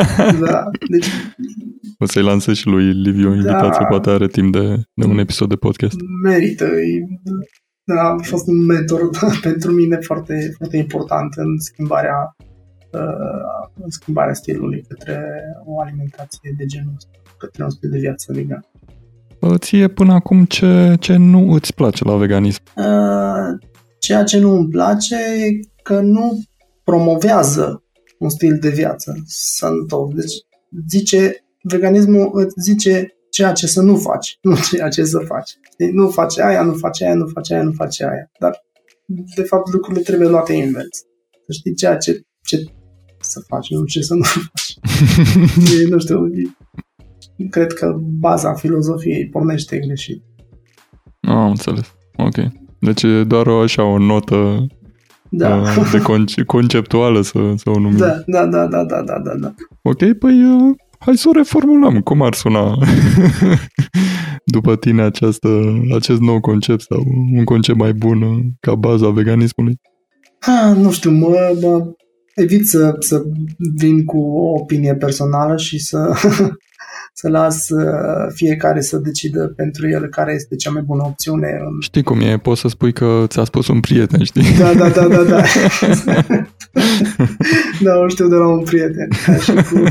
da, 0.50 0.64
deci... 0.90 1.06
O 1.98 2.06
să-i 2.06 2.22
lansez 2.22 2.56
și 2.56 2.66
lui 2.66 2.92
Liviu 2.92 3.30
o 3.30 3.34
invitație, 3.34 3.80
da, 3.80 3.86
poate 3.88 4.10
are 4.10 4.26
timp 4.26 4.52
de, 4.52 4.82
de 4.94 5.06
un 5.06 5.18
episod 5.18 5.48
de 5.48 5.56
podcast. 5.56 5.96
Merită. 6.22 6.64
E, 6.64 7.04
da, 7.84 8.02
a 8.02 8.16
fost 8.22 8.46
un 8.46 8.64
mentor 8.64 9.00
pentru 9.48 9.72
mine 9.72 9.96
foarte, 9.96 10.52
foarte 10.56 10.76
important 10.76 11.34
în 11.34 11.58
schimbarea 11.58 12.36
uh, 12.92 13.70
în 13.82 13.90
schimbarea 13.90 14.34
stilului 14.34 14.84
către 14.88 15.24
o 15.64 15.80
alimentație 15.80 16.54
de 16.56 16.64
genul 16.64 16.92
ăsta, 16.96 17.10
către 17.38 17.64
un 17.64 17.70
stil 17.70 17.90
de 17.90 17.98
viață 17.98 18.32
vegan. 18.32 18.64
Ție 19.58 19.88
până 19.88 20.12
acum 20.12 20.44
ce, 20.44 20.94
ce 21.00 21.16
nu 21.16 21.52
îți 21.52 21.74
place 21.74 22.04
la 22.04 22.16
veganism? 22.16 22.62
Uh, 22.76 23.68
ceea 23.98 24.24
ce 24.24 24.38
nu 24.38 24.56
îmi 24.56 24.68
place 24.68 25.16
că 25.82 26.00
nu 26.00 26.42
promovează 26.84 27.82
un 28.18 28.28
stil 28.28 28.58
de 28.60 28.68
viață 28.68 29.22
sănătos. 29.26 30.14
Deci 30.14 30.32
zice, 30.88 31.44
veganismul 31.62 32.30
îți 32.32 32.54
zice 32.60 33.18
ceea 33.30 33.52
ce 33.52 33.66
să 33.66 33.82
nu 33.82 33.96
faci, 33.96 34.38
nu 34.42 34.56
ceea 34.70 34.88
ce 34.88 35.04
să 35.04 35.18
faci. 35.18 35.50
Nu 35.92 36.08
face 36.08 36.42
aia, 36.42 36.62
nu 36.62 36.72
face 36.72 37.04
aia, 37.04 37.14
nu 37.14 37.26
face 37.26 37.54
aia, 37.54 37.62
nu 37.62 37.72
face 37.72 38.04
aia. 38.04 38.30
Dar, 38.38 38.62
de 39.36 39.42
fapt, 39.42 39.72
lucrurile 39.72 40.02
trebuie 40.02 40.28
luate 40.28 40.52
invers. 40.52 40.98
Să 41.46 41.52
știi 41.52 41.74
ceea 41.74 41.96
ce, 41.96 42.20
ce 42.42 42.64
să 43.20 43.40
faci, 43.46 43.70
nu 43.70 43.84
ce 43.84 44.02
să 44.02 44.14
nu 44.14 44.22
faci. 44.32 44.78
e, 45.80 45.88
nu 45.88 45.98
știu, 45.98 46.26
e, 46.26 46.42
cred 47.50 47.72
că 47.72 47.96
baza 48.18 48.52
filozofiei 48.54 49.28
pornește 49.28 49.78
greșit. 49.78 50.22
Am 51.20 51.48
înțeles. 51.48 51.94
Ok. 52.16 52.34
Deci 52.80 53.02
e 53.02 53.24
doar 53.24 53.46
o, 53.46 53.58
așa 53.60 53.84
o 53.84 53.98
notă 53.98 54.66
Da. 55.30 55.56
uh, 55.56 55.88
de 55.92 56.00
conce- 56.02 56.42
conceptuală 56.56 57.20
să, 57.20 57.52
să 57.56 57.70
o 57.70 57.78
numim. 57.78 57.96
Da, 57.96 58.22
da, 58.26 58.46
da, 58.46 58.66
da, 58.66 58.84
da, 58.84 59.02
da, 59.02 59.18
da, 59.18 59.34
da. 59.40 59.54
Ok, 59.82 60.12
păi 60.12 60.44
uh, 60.44 60.74
hai 60.98 61.16
să 61.16 61.28
o 61.28 61.32
reformulăm. 61.32 62.00
Cum 62.00 62.22
ar 62.22 62.34
suna 62.34 62.74
după 64.44 64.76
tine 64.76 65.02
această, 65.02 65.48
acest 65.94 66.20
nou 66.20 66.40
concept 66.40 66.80
sau 66.80 67.02
un 67.34 67.44
concept 67.44 67.78
mai 67.78 67.92
bun 67.92 68.22
uh, 68.22 68.38
ca 68.60 68.74
baza 68.74 69.08
veganismului? 69.08 69.80
Ha, 70.38 70.72
nu 70.72 70.90
știu, 70.90 71.10
mă, 71.10 71.56
mă 71.60 71.92
evit 72.34 72.66
să, 72.68 72.96
să 72.98 73.22
vin 73.76 74.04
cu 74.04 74.18
o 74.18 74.50
opinie 74.60 74.94
personală 74.94 75.56
și 75.56 75.78
să, 75.78 75.98
să 77.12 77.28
las 77.28 77.68
uh, 77.68 78.32
fiecare 78.34 78.80
să 78.80 78.96
decidă 78.96 79.52
pentru 79.56 79.88
el 79.88 80.08
care 80.08 80.32
este 80.34 80.56
cea 80.56 80.70
mai 80.70 80.82
bună 80.82 81.02
opțiune. 81.06 81.58
În... 81.60 81.80
Știi 81.80 82.02
cum 82.02 82.20
e, 82.20 82.38
poți 82.38 82.60
să 82.60 82.68
spui 82.68 82.92
că 82.92 83.24
ți-a 83.26 83.44
spus 83.44 83.68
un 83.68 83.80
prieten, 83.80 84.24
știi? 84.24 84.56
Da, 84.58 84.74
da, 84.74 84.88
da, 84.88 85.08
da, 85.08 85.22
da. 85.22 85.42
da, 87.84 87.98
o 87.98 88.08
știu 88.08 88.28
de 88.28 88.34
la 88.34 88.46
un 88.46 88.62
prieten, 88.62 89.08
ca 89.24 89.36
și 89.36 89.52
cu, 89.52 89.82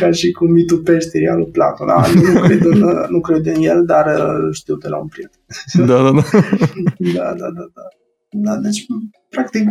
ca 0.00 0.10
și 0.10 0.32
cu 0.32 0.44
mitul 0.44 0.78
peșterii 0.78 1.28
al 1.28 1.36
lui 1.36 1.50
Platon. 1.50 1.86
Da, 1.86 2.06
nu, 2.14 2.40
cred 2.40 2.64
în, 2.64 2.78
nu 3.08 3.20
cred 3.20 3.46
în 3.46 3.62
el, 3.62 3.84
dar 3.86 4.06
uh, 4.06 4.52
știu 4.52 4.76
de 4.76 4.88
la 4.88 4.96
un 4.96 5.06
prieten. 5.06 5.40
da, 5.86 6.02
da, 6.02 6.10
da. 6.10 6.12
da, 7.16 7.34
da, 7.38 7.48
da, 7.56 7.64
da. 7.74 7.82
Da, 8.32 8.56
deci, 8.56 8.86
practic, 9.28 9.68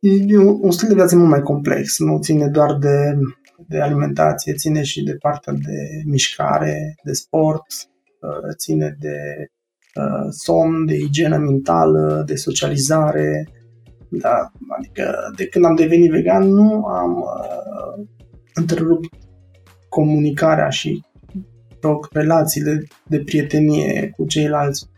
e 0.00 0.38
un 0.38 0.70
stil 0.70 0.88
de 0.88 0.94
viață 0.94 1.16
mult 1.16 1.28
mai 1.28 1.42
complex. 1.42 1.98
Nu 1.98 2.18
ține 2.18 2.46
doar 2.46 2.76
de, 2.80 3.18
de 3.68 3.80
alimentație, 3.80 4.54
ține 4.54 4.82
și 4.82 5.02
de 5.02 5.16
partea 5.20 5.52
de 5.52 6.02
mișcare, 6.04 6.94
de 7.04 7.12
sport, 7.12 7.66
uh, 8.20 8.54
ține 8.56 8.96
de 8.98 9.46
uh, 9.94 10.28
somn, 10.30 10.86
de 10.86 10.94
igienă 10.94 11.36
mentală, 11.36 12.22
de 12.26 12.34
socializare. 12.34 13.48
Da, 14.08 14.52
adică 14.78 15.14
de 15.36 15.46
când 15.46 15.64
am 15.64 15.74
devenit 15.74 16.10
vegan 16.10 16.48
nu 16.48 16.84
am 16.84 17.16
uh, 17.16 18.06
întrerupt 18.54 19.14
comunicarea 19.88 20.68
și 20.68 21.04
rog, 21.80 22.08
relațiile 22.12 22.82
de 23.06 23.18
prietenie 23.18 24.12
cu 24.16 24.26
ceilalți, 24.26 24.88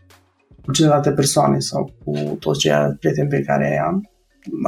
cu 0.65 0.71
celelalte 0.71 1.11
persoane 1.11 1.59
sau 1.59 1.91
cu 2.03 2.37
toți 2.39 2.59
ceilalți 2.59 2.97
prieteni 2.97 3.29
pe 3.29 3.41
care 3.41 3.81
am 3.85 4.07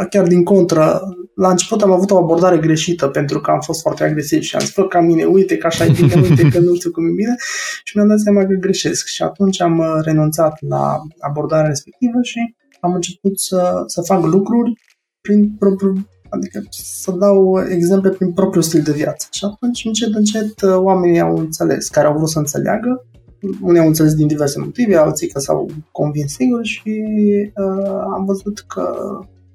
chiar 0.09 0.27
din 0.27 0.43
contră, 0.43 0.99
la 1.35 1.49
început 1.49 1.81
am 1.81 1.91
avut 1.91 2.11
o 2.11 2.17
abordare 2.17 2.57
greșită 2.57 3.07
pentru 3.07 3.41
că 3.41 3.51
am 3.51 3.59
fost 3.59 3.81
foarte 3.81 4.03
agresiv 4.03 4.41
și 4.41 4.55
am 4.55 4.61
zis, 4.61 4.73
fă 4.73 4.87
ca 4.87 4.99
mine, 4.99 5.23
uite 5.23 5.57
că 5.57 5.67
așa 5.67 5.85
e 5.85 5.91
bine, 5.91 6.13
uite 6.29 6.49
că 6.49 6.59
nu 6.59 6.75
știu 6.75 6.91
cum 6.91 7.05
e 7.05 7.11
bine. 7.11 7.35
Și 7.83 7.97
mi-am 7.97 8.07
dat 8.07 8.19
seama 8.19 8.45
că 8.45 8.53
greșesc. 8.53 9.05
Și 9.05 9.23
atunci 9.23 9.61
am 9.61 9.77
uh, 9.77 9.85
renunțat 10.01 10.61
la 10.67 11.01
abordarea 11.19 11.67
respectivă 11.67 12.19
și 12.21 12.55
am 12.79 12.93
început 12.93 13.39
să, 13.39 13.83
să 13.85 14.01
fac 14.01 14.25
lucruri 14.25 14.73
prin 15.21 15.55
propriu, 15.59 16.07
adică 16.29 16.63
să 16.69 17.11
dau 17.11 17.63
exemple 17.69 18.09
prin 18.09 18.31
propriul 18.31 18.63
stil 18.63 18.81
de 18.81 18.91
viață. 18.91 19.27
Și 19.31 19.45
atunci, 19.45 19.85
încet, 19.85 20.13
încet, 20.13 20.61
uh, 20.61 20.75
oamenii 20.75 21.19
au 21.19 21.37
înțeles, 21.37 21.87
care 21.87 22.07
au 22.07 22.15
vrut 22.15 22.29
să 22.29 22.39
înțeleagă, 22.39 23.05
unii 23.61 23.79
au 23.79 23.87
înțeles 23.87 24.13
din 24.13 24.27
diverse 24.27 24.59
motive, 24.59 24.95
alții 24.95 25.27
că 25.27 25.39
s-au 25.39 25.69
convins 25.91 26.33
sigur 26.33 26.65
și 26.65 27.01
uh, 27.55 27.99
am 28.13 28.25
văzut 28.25 28.59
că 28.67 28.83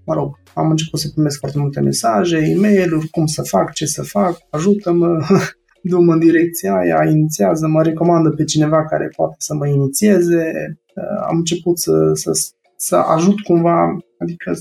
mă 0.07 0.15
rog, 0.15 0.39
am 0.55 0.71
început 0.71 1.01
să 1.01 1.11
primesc 1.15 1.39
foarte 1.39 1.59
multe 1.59 1.81
mesaje, 1.81 2.37
e 2.37 2.57
mail 2.57 3.03
cum 3.11 3.27
să 3.27 3.43
fac, 3.43 3.73
ce 3.73 3.87
să 3.87 4.03
fac, 4.03 4.39
ajută-mă, 4.51 5.19
du-mă 5.91 6.13
în 6.13 6.19
direcția 6.19 6.75
aia, 6.75 7.11
inițiază, 7.11 7.67
mă 7.67 7.83
recomandă 7.83 8.31
pe 8.31 8.45
cineva 8.45 8.85
care 8.85 9.13
poate 9.17 9.35
să 9.39 9.55
mă 9.55 9.67
inițieze. 9.67 10.53
Uh, 10.95 11.27
am 11.29 11.37
început 11.37 11.79
să, 11.79 12.11
să, 12.13 12.31
să 12.77 12.97
ajut 12.97 13.41
cumva, 13.41 13.97
adică 14.19 14.53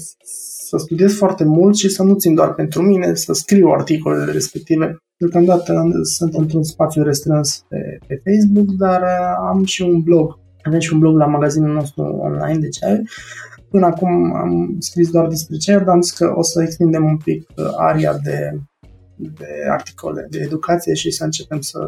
să 0.67 0.77
studiez 0.77 1.13
foarte 1.13 1.43
mult 1.43 1.75
și 1.75 1.89
să 1.89 2.03
nu 2.03 2.15
țin 2.15 2.33
doar 2.33 2.53
pentru 2.53 2.81
mine, 2.81 3.13
să 3.13 3.33
scriu 3.33 3.67
articolele 3.67 4.31
respective. 4.31 4.97
Deocamdată 5.17 5.83
sunt 6.01 6.33
într-un 6.33 6.63
spațiu 6.63 7.03
restrâns 7.03 7.65
pe, 7.69 7.97
pe 8.07 8.21
Facebook, 8.23 8.75
dar 8.77 9.01
uh, 9.01 9.47
am 9.49 9.63
și 9.63 9.81
un 9.81 10.01
blog. 10.01 10.39
Avem 10.63 10.79
și 10.79 10.93
un 10.93 10.99
blog 10.99 11.17
la 11.17 11.25
magazinul 11.25 11.73
nostru 11.73 12.03
online 12.03 12.59
de 12.59 12.69
ceaiuri 12.69 13.09
Până 13.69 13.85
acum 13.85 14.35
am 14.35 14.75
scris 14.79 15.09
doar 15.09 15.27
despre 15.27 15.57
ce, 15.57 15.71
dar 15.71 15.87
am 15.87 16.01
zis 16.01 16.11
că 16.11 16.33
o 16.35 16.43
să 16.43 16.61
extindem 16.61 17.05
un 17.05 17.17
pic 17.17 17.49
uh, 17.55 17.65
aria 17.77 18.17
de, 18.23 18.59
de 19.15 19.47
articole 19.69 20.27
de 20.29 20.39
educație 20.39 20.93
și 20.93 21.11
să 21.11 21.23
începem 21.23 21.61
să 21.61 21.79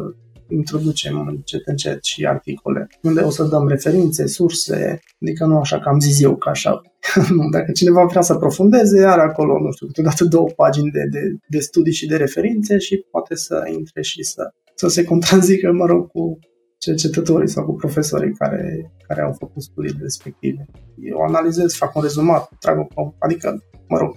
introducem 0.48 1.26
încet 1.26 1.66
încet 1.66 2.04
și 2.04 2.26
articole, 2.26 2.86
unde 3.02 3.20
o 3.20 3.30
să 3.30 3.44
dăm 3.44 3.68
referințe, 3.68 4.26
surse, 4.26 4.98
adică 5.20 5.46
nu 5.46 5.58
așa 5.58 5.78
că 5.78 5.88
am 5.88 6.00
zis 6.00 6.20
eu 6.20 6.36
că 6.36 6.48
așa. 6.48 6.80
nu, 7.36 7.48
dacă 7.48 7.72
cineva 7.72 8.04
vrea 8.04 8.22
să 8.22 8.32
aprofundeze, 8.32 9.04
are 9.04 9.20
acolo, 9.20 9.58
nu 9.58 9.72
știu, 9.72 9.86
câteodată 9.86 10.24
două 10.24 10.48
pagini 10.56 10.90
de, 10.90 11.06
de, 11.10 11.20
de 11.48 11.58
studii 11.58 11.92
și 11.92 12.06
de 12.06 12.16
referințe 12.16 12.78
și 12.78 13.04
poate 13.10 13.34
să 13.34 13.62
intre 13.76 14.02
și 14.02 14.22
să, 14.22 14.52
să 14.74 14.88
se 14.88 15.04
contrazică, 15.04 15.72
mă 15.72 15.86
rog, 15.86 16.10
cu 16.10 16.38
cercetătorii 16.82 17.48
sau 17.48 17.64
cu 17.64 17.72
profesorii 17.74 18.32
care, 18.32 18.92
care 19.06 19.22
au 19.22 19.32
făcut 19.32 19.62
studiile 19.62 19.98
respective. 20.00 20.66
Eu 21.02 21.18
analizez, 21.18 21.74
fac 21.74 21.96
un 21.96 22.02
rezumat, 22.02 22.50
trag 22.58 22.86
o, 22.94 23.12
adică, 23.18 23.62
mă 23.88 23.98
rog, 23.98 24.16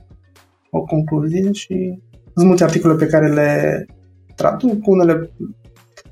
o 0.71 0.81
concluzie 0.81 1.51
și 1.51 2.01
sunt 2.33 2.47
multe 2.47 2.63
articole 2.63 2.95
pe 2.95 3.07
care 3.07 3.33
le 3.33 3.85
traduc, 4.35 4.87
unele 4.87 5.31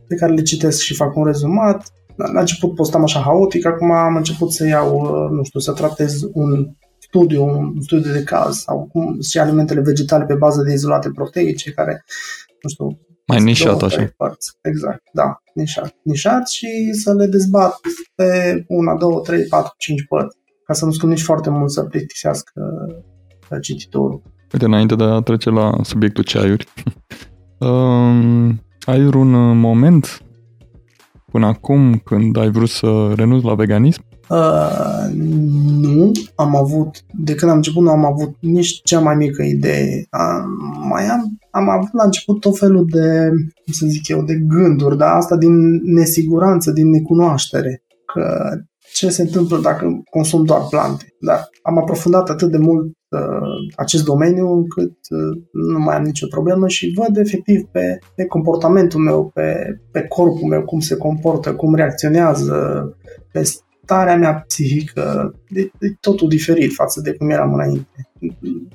pe 0.08 0.16
care 0.16 0.34
le 0.34 0.42
citesc 0.42 0.80
și 0.80 0.96
fac 0.96 1.16
un 1.16 1.26
rezumat. 1.26 1.92
La 2.16 2.40
început 2.40 2.76
postam 2.76 3.04
așa 3.04 3.20
haotic, 3.20 3.66
acum 3.66 3.92
am 3.92 4.16
început 4.16 4.52
să 4.52 4.66
iau, 4.66 5.02
nu 5.30 5.44
știu, 5.44 5.60
să 5.60 5.74
tratez 5.74 6.22
un 6.34 6.70
studiu, 7.00 7.44
un 7.44 7.82
studiu 7.82 8.12
de 8.12 8.24
caz 8.24 8.58
sau 8.58 8.88
cum 8.92 9.22
și 9.22 9.40
alimentele 9.40 9.82
vegetale 9.82 10.26
pe 10.26 10.36
bază 10.36 10.62
de 10.62 10.74
izolate 10.74 11.10
proteice 11.10 11.72
care, 11.72 12.04
nu 12.62 12.70
știu, 12.70 13.00
mai 13.28 13.44
nișat 13.44 13.82
așa. 13.82 14.14
Părți. 14.18 14.58
Exact, 14.62 15.04
da, 15.14 15.42
nișat. 15.54 15.96
Nișat 16.04 16.48
și 16.48 16.94
să 16.94 17.14
le 17.14 17.26
dezbat 17.26 17.80
pe 18.16 18.64
una, 18.68 18.96
două, 18.96 19.20
trei, 19.20 19.46
patru, 19.46 19.74
cinci 19.78 20.06
părți, 20.08 20.38
ca 20.66 20.74
să 20.74 20.86
nu 20.86 21.08
nici 21.08 21.22
foarte 21.22 21.50
mult 21.50 21.72
să 21.72 21.84
plictisească 21.84 22.62
cititorul. 23.62 24.22
Uite, 24.54 24.66
înainte 24.66 24.96
de 24.96 25.04
a 25.04 25.20
trece 25.20 25.50
la 25.50 25.72
subiectul 25.84 26.24
ceaiuri, 26.24 26.68
um, 27.68 28.62
ai 28.86 29.06
un 29.06 29.58
moment 29.60 30.22
până 31.32 31.46
acum 31.46 31.98
când 31.98 32.38
ai 32.38 32.52
vrut 32.52 32.70
să 32.70 33.14
renunți 33.16 33.46
la 33.46 33.54
veganism? 33.54 34.02
Uh, 34.30 35.12
nu 35.80 36.12
am 36.36 36.56
avut, 36.56 37.02
de 37.12 37.36
când 37.36 37.52
am 37.52 37.58
început 37.58 37.84
nu 37.84 37.90
am 37.90 38.06
avut 38.06 38.36
nici 38.40 38.82
cea 38.84 39.00
mai 39.00 39.16
mică 39.16 39.44
idee. 39.44 40.08
Uh, 40.12 40.44
mai 40.90 41.08
am, 41.08 41.38
am 41.54 41.70
avut 41.70 41.94
la 41.94 42.04
început 42.04 42.40
tot 42.40 42.58
felul 42.58 42.86
de, 42.90 43.30
cum 43.64 43.74
să 43.74 43.86
zic 43.86 44.08
eu, 44.08 44.24
de 44.24 44.36
gânduri, 44.48 44.98
dar 44.98 45.16
asta 45.16 45.38
din 45.38 45.56
nesiguranță, 45.84 46.72
din 46.72 46.90
necunoaștere. 46.90 47.84
Că 48.14 48.50
ce 48.94 49.10
se 49.10 49.22
întâmplă 49.22 49.58
dacă 49.58 50.04
consum 50.10 50.44
doar 50.44 50.62
plante. 50.70 51.06
Dar 51.20 51.50
am 51.62 51.78
aprofundat 51.78 52.30
atât 52.30 52.52
de 52.52 52.58
mult 52.58 52.86
uh, 52.86 53.74
acest 53.76 54.04
domeniu 54.04 54.48
încât 54.52 54.98
uh, 55.10 55.44
nu 55.72 55.80
mai 55.80 55.96
am 55.96 56.04
nicio 56.04 56.28
problemă 56.28 56.68
și 56.68 56.94
văd 56.96 57.18
efectiv 57.18 57.62
pe, 57.72 58.00
pe 58.16 58.26
comportamentul 58.26 59.00
meu, 59.00 59.32
pe, 59.34 59.80
pe 59.92 60.02
corpul 60.02 60.48
meu, 60.48 60.64
cum 60.64 60.80
se 60.80 60.96
comportă, 60.96 61.54
cum 61.54 61.76
reacționează, 61.76 62.54
pe 63.32 63.44
starea 63.84 64.18
mea 64.18 64.34
psihică 64.48 65.36
e, 65.48 65.60
e 65.60 65.98
totul 66.00 66.28
diferit 66.28 66.74
față 66.74 67.02
de 67.02 67.14
cum 67.14 67.30
eram 67.30 67.54
înainte. 67.54 68.10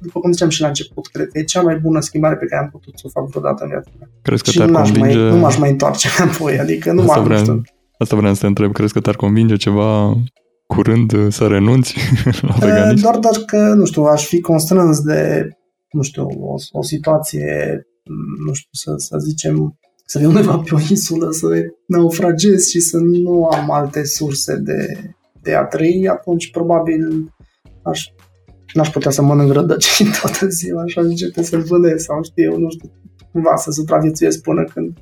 După 0.01 0.21
cum 0.21 0.33
ziceam 0.33 0.49
și 0.49 0.61
la 0.61 0.67
început, 0.67 1.07
cred 1.07 1.29
că 1.29 1.39
e 1.39 1.43
cea 1.43 1.63
mai 1.63 1.77
bună 1.77 2.01
schimbare 2.01 2.37
pe 2.37 2.47
care 2.47 2.63
am 2.63 2.69
putut 2.71 2.99
să 2.99 3.03
o 3.07 3.09
fac 3.09 3.29
vreodată 3.29 3.63
în 3.63 3.69
viața 3.69 3.91
mea. 3.99 4.09
Crezi 4.23 4.43
că 4.43 4.51
și 4.51 4.57
te-ar 4.57 4.69
nu, 4.69 4.75
convinge... 4.75 5.19
mai, 5.19 5.31
nu 5.31 5.37
m-aș 5.37 5.59
mai 5.59 5.71
întoarce 5.71 6.09
înapoi, 6.19 6.59
adică 6.59 6.93
nu 6.93 7.01
asta 7.01 7.15
m-am 7.15 7.25
vreau, 7.25 7.63
asta 7.99 8.17
vreau 8.17 8.35
să 8.35 8.41
te 8.41 8.47
întreb, 8.47 8.73
crezi 8.73 8.93
că 8.93 9.01
te-ar 9.01 9.17
convinge 9.17 9.57
ceva 9.57 10.17
curând 10.67 11.33
să 11.33 11.47
renunți 11.47 11.95
la 12.49 12.55
veganism? 12.59 13.03
Doar 13.03 13.19
dacă, 13.19 13.57
nu 13.57 13.85
știu, 13.85 14.03
aș 14.03 14.27
fi 14.27 14.41
constrâns 14.41 15.01
de, 15.01 15.49
nu 15.91 16.03
știu, 16.03 16.27
o, 16.27 16.55
o 16.71 16.83
situație, 16.83 17.83
nu 18.47 18.53
știu, 18.53 18.71
să, 18.71 18.93
să 18.97 19.19
zicem, 19.19 19.79
să 20.11 20.19
fiu 20.19 20.29
undeva 20.29 20.59
pe 20.59 20.75
o 20.75 20.79
insulă, 20.91 21.31
să 21.31 21.47
naufragez 21.87 22.67
și 22.67 22.81
să 22.81 22.99
nu 22.99 23.45
am 23.45 23.71
alte 23.71 24.05
surse 24.05 24.57
de, 24.57 25.11
de 25.43 25.55
a 25.55 25.65
trăi, 25.65 26.09
atunci 26.09 26.51
probabil 26.51 27.33
aș, 27.83 28.07
n-aș 28.75 28.91
putea 28.91 29.11
să 29.11 29.23
mănânc 29.23 29.53
rădăcini 29.53 30.11
toată 30.21 30.49
ziua, 30.49 30.83
așa 30.83 31.01
începe 31.01 31.43
să-l 31.43 31.63
vânez 31.63 32.03
sau 32.03 32.23
știu 32.23 32.51
eu, 32.53 32.59
nu 32.59 32.71
știu, 32.71 32.91
cumva 33.33 33.57
să 33.57 33.71
supraviețuiesc 33.71 34.43
până 34.43 34.65
când 34.65 34.99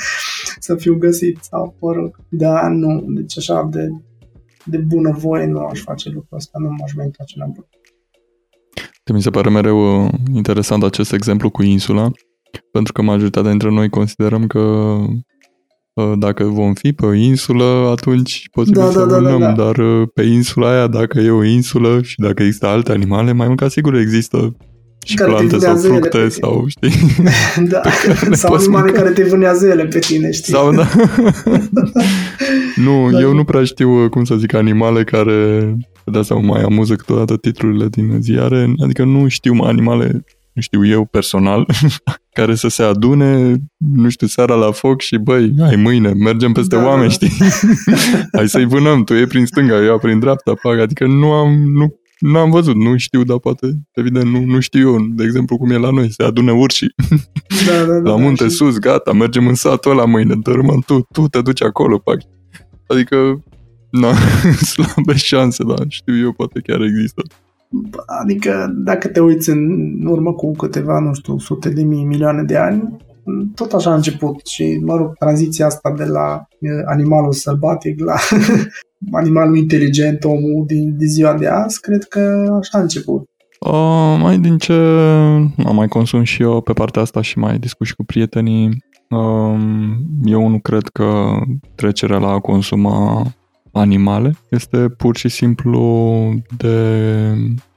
să 0.66 0.74
fiu 0.76 0.94
găsit 0.98 1.38
sau, 1.42 1.76
mă 1.80 1.92
rog, 1.92 2.16
da, 2.28 2.68
nu, 2.68 3.04
deci 3.08 3.38
așa 3.38 3.68
de, 3.70 3.88
de 4.64 4.76
bună 4.78 5.10
voie 5.18 5.46
nu 5.46 5.58
aș 5.58 5.80
face 5.80 6.08
lucrul 6.08 6.36
ăsta, 6.36 6.58
nu 6.58 6.68
m-aș 6.68 6.92
mai 6.94 7.04
întoarce 7.04 7.34
înapoi. 7.36 7.68
Mi 9.12 9.22
se 9.22 9.30
pare 9.30 9.50
mereu 9.50 10.04
uh, 10.04 10.10
interesant 10.34 10.82
acest 10.82 11.12
exemplu 11.12 11.50
cu 11.50 11.62
insula, 11.62 12.10
pentru 12.72 12.92
că 12.92 13.02
majoritatea 13.02 13.50
dintre 13.50 13.70
noi 13.70 13.88
considerăm 13.88 14.46
că 14.46 14.58
uh, 15.92 16.12
dacă 16.18 16.44
vom 16.44 16.74
fi 16.74 16.92
pe 16.92 17.06
o 17.06 17.12
insulă, 17.12 17.88
atunci 17.90 18.48
posibil 18.52 18.80
Da, 18.80 18.90
să 18.90 18.98
da, 18.98 19.04
da, 19.04 19.10
da, 19.10 19.18
vânăm, 19.20 19.40
da. 19.40 19.52
dar 19.64 19.76
uh, 19.76 20.08
pe 20.14 20.22
insula 20.22 20.70
aia, 20.70 20.86
dacă 20.86 21.20
e 21.20 21.30
o 21.30 21.44
insulă 21.44 22.02
și 22.02 22.14
dacă 22.18 22.42
există 22.42 22.66
alte 22.66 22.92
animale, 22.92 23.32
mai 23.32 23.46
mult 23.46 23.58
ca 23.58 23.68
sigur 23.68 23.94
există 23.94 24.56
și 25.04 25.14
Care 25.14 25.30
te 25.30 25.36
plante 25.36 25.58
sau 25.58 25.74
vânează 25.76 25.86
ele 25.86 25.96
fructe 25.98 26.18
pe 26.18 26.26
tine. 26.28 26.30
sau, 26.30 26.64
știi, 26.68 26.90
da. 27.72 27.80
le 28.28 28.34
Sau 28.34 28.50
poți 28.50 28.62
animale 28.64 28.84
mânca. 28.84 29.00
care 29.02 29.12
te 29.14 29.22
vânează 29.24 29.66
ele 29.66 29.84
pe 29.86 29.98
tine, 29.98 30.30
știi? 30.30 30.52
sau 30.52 30.72
da. 30.74 30.88
nu, 32.84 33.10
Da. 33.10 33.20
eu 33.20 33.32
nu 33.34 33.44
prea 33.44 33.64
știu, 33.64 34.02
uh, 34.04 34.10
cum 34.10 34.24
să 34.24 34.34
zic, 34.36 34.54
animale 34.54 35.04
care, 35.04 35.74
de 36.04 36.18
asta 36.18 36.34
mă 36.34 36.40
mai 36.40 36.62
amuză 36.62 36.94
câteodată 36.94 37.36
titlurile 37.36 37.88
din 37.88 38.18
ziare, 38.20 38.74
adică 38.82 39.04
nu 39.04 39.28
știu 39.28 39.52
animale, 39.62 40.04
nu 40.12 40.20
știu 40.58 40.86
eu 40.86 41.04
personal, 41.04 41.66
care 42.38 42.54
să 42.54 42.68
se 42.68 42.82
adune, 42.82 43.56
nu 43.76 44.08
știu, 44.08 44.26
seara 44.26 44.54
la 44.54 44.70
foc 44.70 45.00
și 45.00 45.16
băi, 45.16 45.54
hai 45.60 45.76
mâine, 45.76 46.12
mergem 46.12 46.52
peste 46.52 46.74
Da, 46.76 46.80
da, 46.82 46.88
oameni, 46.88 47.08
da. 47.08 47.12
știi? 47.14 47.36
hai 48.36 48.48
să-i 48.48 48.64
vânăm, 48.64 49.04
tu 49.04 49.14
e 49.14 49.26
prin 49.26 49.46
stânga, 49.46 49.82
eu 49.84 49.98
prin 49.98 50.18
dreapta, 50.18 50.54
fac, 50.54 50.78
adică 50.78 51.06
nu 51.06 51.32
am, 51.32 51.62
nu, 51.62 51.94
nu 52.18 52.38
am 52.38 52.50
văzut, 52.50 52.74
nu 52.76 52.96
știu, 52.96 53.24
dar 53.24 53.38
poate, 53.38 53.66
evident, 53.92 54.24
nu, 54.30 54.40
nu 54.44 54.60
știu 54.60 54.92
eu, 54.92 55.00
de 55.10 55.24
exemplu, 55.24 55.56
cum 55.56 55.70
e 55.70 55.76
la 55.76 55.90
noi, 55.90 56.12
se 56.12 56.22
adună 56.22 56.52
urșii 56.52 56.94
Da, 57.66 57.78
da, 57.78 57.84
da, 57.84 57.92
la 57.92 58.00
da, 58.00 58.14
munte 58.16 58.44
și- 58.44 58.50
sus, 58.54 58.78
gata, 58.78 59.12
mergem 59.12 59.46
în 59.46 59.54
satul 59.54 59.90
ăla 59.90 60.04
mâine, 60.04 60.34
dărâmăm 60.42 60.82
tu, 60.86 61.06
tu 61.12 61.28
te 61.28 61.40
duci 61.40 61.62
acolo, 61.62 62.00
fac. 62.04 62.20
Adică, 62.86 63.44
na, 63.90 64.12
slabe 64.72 65.16
șanse, 65.16 65.64
dar 65.64 65.84
știu 65.88 66.18
eu, 66.18 66.32
poate 66.32 66.60
chiar 66.60 66.80
există. 66.80 67.22
Adică 68.06 68.72
dacă 68.84 69.08
te 69.08 69.20
uiți 69.20 69.50
în 69.50 69.60
urmă 70.06 70.32
cu 70.32 70.50
câteva, 70.50 70.98
nu 70.98 71.14
știu, 71.14 71.38
sute 71.38 71.68
de 71.68 71.82
mii, 71.82 72.04
milioane 72.04 72.42
de 72.42 72.56
ani, 72.56 72.96
tot 73.54 73.72
așa 73.72 73.90
a 73.90 73.94
început 73.94 74.46
și, 74.46 74.80
mă 74.84 74.96
rog, 74.96 75.14
tranziția 75.18 75.66
asta 75.66 75.94
de 75.96 76.04
la 76.04 76.46
eh, 76.60 76.70
animalul 76.84 77.32
sălbatic 77.32 78.00
la 78.00 78.14
animalul 79.20 79.56
inteligent, 79.56 80.24
omul 80.24 80.64
din, 80.66 80.96
din 80.96 81.08
ziua 81.08 81.34
de 81.34 81.46
azi, 81.46 81.80
cred 81.80 82.04
că 82.04 82.54
așa 82.60 82.78
a 82.78 82.80
început. 82.80 83.28
Uh, 83.60 84.18
mai 84.20 84.38
din 84.38 84.58
ce 84.58 84.72
am 85.66 85.74
mai 85.74 85.88
consum 85.88 86.22
și 86.22 86.42
eu 86.42 86.60
pe 86.60 86.72
partea 86.72 87.02
asta 87.02 87.20
și 87.20 87.38
mai 87.38 87.58
discut 87.58 87.86
și 87.86 87.94
cu 87.94 88.04
prietenii, 88.04 88.84
um, 89.10 89.96
eu 90.24 90.48
nu 90.48 90.58
cred 90.58 90.82
că 90.92 91.38
trecerea 91.74 92.18
la 92.18 92.28
a 92.28 92.38
consuma 92.38 93.26
animale 93.72 94.36
este 94.50 94.88
pur 94.88 95.16
și 95.16 95.28
simplu 95.28 96.34
de, 96.56 97.34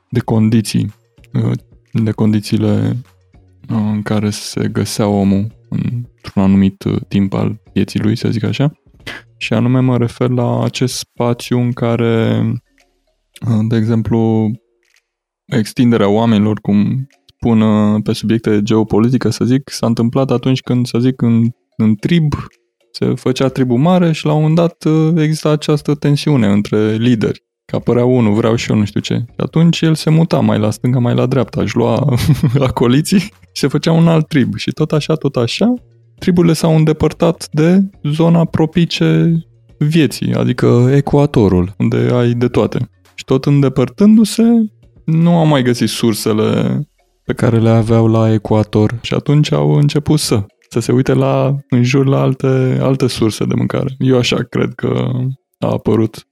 de 0.10 0.20
condiții, 0.20 0.94
uh, 1.34 1.52
de 1.92 2.12
condițiile 2.12 2.98
uh, 3.70 3.78
în 3.94 4.02
care 4.02 4.30
se 4.30 4.68
găsea 4.68 5.08
omul 5.08 5.48
într-un 5.70 6.44
anumit 6.44 6.84
uh, 6.84 7.02
timp 7.08 7.34
al 7.34 7.62
vieții 7.74 8.00
lui, 8.00 8.16
să 8.16 8.30
zic 8.30 8.44
așa. 8.44 8.72
Și 9.38 9.54
anume 9.54 9.80
mă 9.80 9.98
refer 9.98 10.30
la 10.30 10.64
acest 10.64 10.96
spațiu 10.96 11.60
în 11.60 11.72
care, 11.72 12.42
uh, 13.50 13.66
de 13.68 13.76
exemplu, 13.76 14.52
extinderea 15.46 16.10
oamenilor, 16.10 16.60
cum 16.60 17.08
spun 17.26 17.62
uh, 17.62 18.02
pe 18.04 18.14
subiecte 18.14 18.50
de 18.50 18.62
geopolitică, 18.62 19.30
să 19.30 19.46
zic, 19.46 19.70
s-a 19.70 19.86
întâmplat 19.86 20.32
atunci 20.32 20.62
când, 20.62 20.86
să 20.86 21.00
zic, 21.00 21.22
în, 21.22 21.44
în 21.78 21.96
trib 21.96 22.34
se 22.96 23.14
făcea 23.16 23.48
tribul 23.48 23.78
mare 23.78 24.12
și 24.12 24.26
la 24.26 24.34
un 24.34 24.42
moment 24.42 24.56
dat 24.56 24.84
uh, 24.84 25.22
exista 25.22 25.50
această 25.50 25.96
tensiune 25.96 26.48
între 26.48 26.96
lideri. 26.96 27.44
Că 27.66 27.76
apărea 27.76 28.06
unul, 28.06 28.34
vreau 28.34 28.56
și 28.56 28.72
eu 28.72 28.78
nu 28.78 28.86
știu 28.86 29.00
ce. 29.00 29.14
Și 29.14 29.36
atunci 29.38 29.82
el 29.82 29.96
se 29.96 30.10
muta 30.10 30.40
mai 30.40 30.60
la 30.60 30.72
stânga, 30.72 31.00
mai 31.00 31.16
la 31.16 31.26
dreapta, 31.26 31.62
își 31.62 31.76
lua 31.76 32.16
acoliții 32.60 33.20
și 33.20 33.30
se 33.54 33.68
făcea 33.68 33.92
un 33.92 34.08
alt 34.08 34.28
trib. 34.28 34.56
Și 34.56 34.72
tot 34.72 34.92
așa, 34.92 35.14
tot 35.16 35.36
așa, 35.36 35.74
triburile 36.20 36.54
s-au 36.54 36.76
îndepărtat 36.76 37.48
de 37.52 37.82
zona 38.04 38.46
propice 38.46 39.38
vieții, 39.78 40.34
adică 40.34 40.90
ecuatorul, 40.96 41.74
unde 41.78 42.10
ai 42.14 42.32
de 42.32 42.48
toate. 42.48 42.90
Și 43.16 43.26
tot 43.26 43.46
îndepărtându-se, 43.46 44.44
nu 45.06 45.38
au 45.38 45.46
mai 45.46 45.64
găsit 45.64 45.90
sursele 45.90 46.80
pe 47.24 47.34
care 47.34 47.60
le 47.60 47.70
aveau 47.70 48.08
la 48.08 48.34
ecuator 48.34 49.00
și 49.02 49.14
atunci 49.14 49.52
au 49.52 49.74
început 49.74 50.20
să 50.20 50.46
să 50.74 50.80
se 50.80 50.92
uite 50.92 51.14
la, 51.14 51.56
în 51.70 51.84
jur 51.84 52.06
la 52.08 52.22
alte, 52.22 52.78
alte 52.82 53.08
surse 53.08 53.46
de 53.46 53.54
mâncare. 53.56 53.96
Eu 54.00 54.18
așa 54.18 54.38
cred 54.50 54.74
că 54.76 55.10
a 55.58 55.68
apărut 55.68 56.28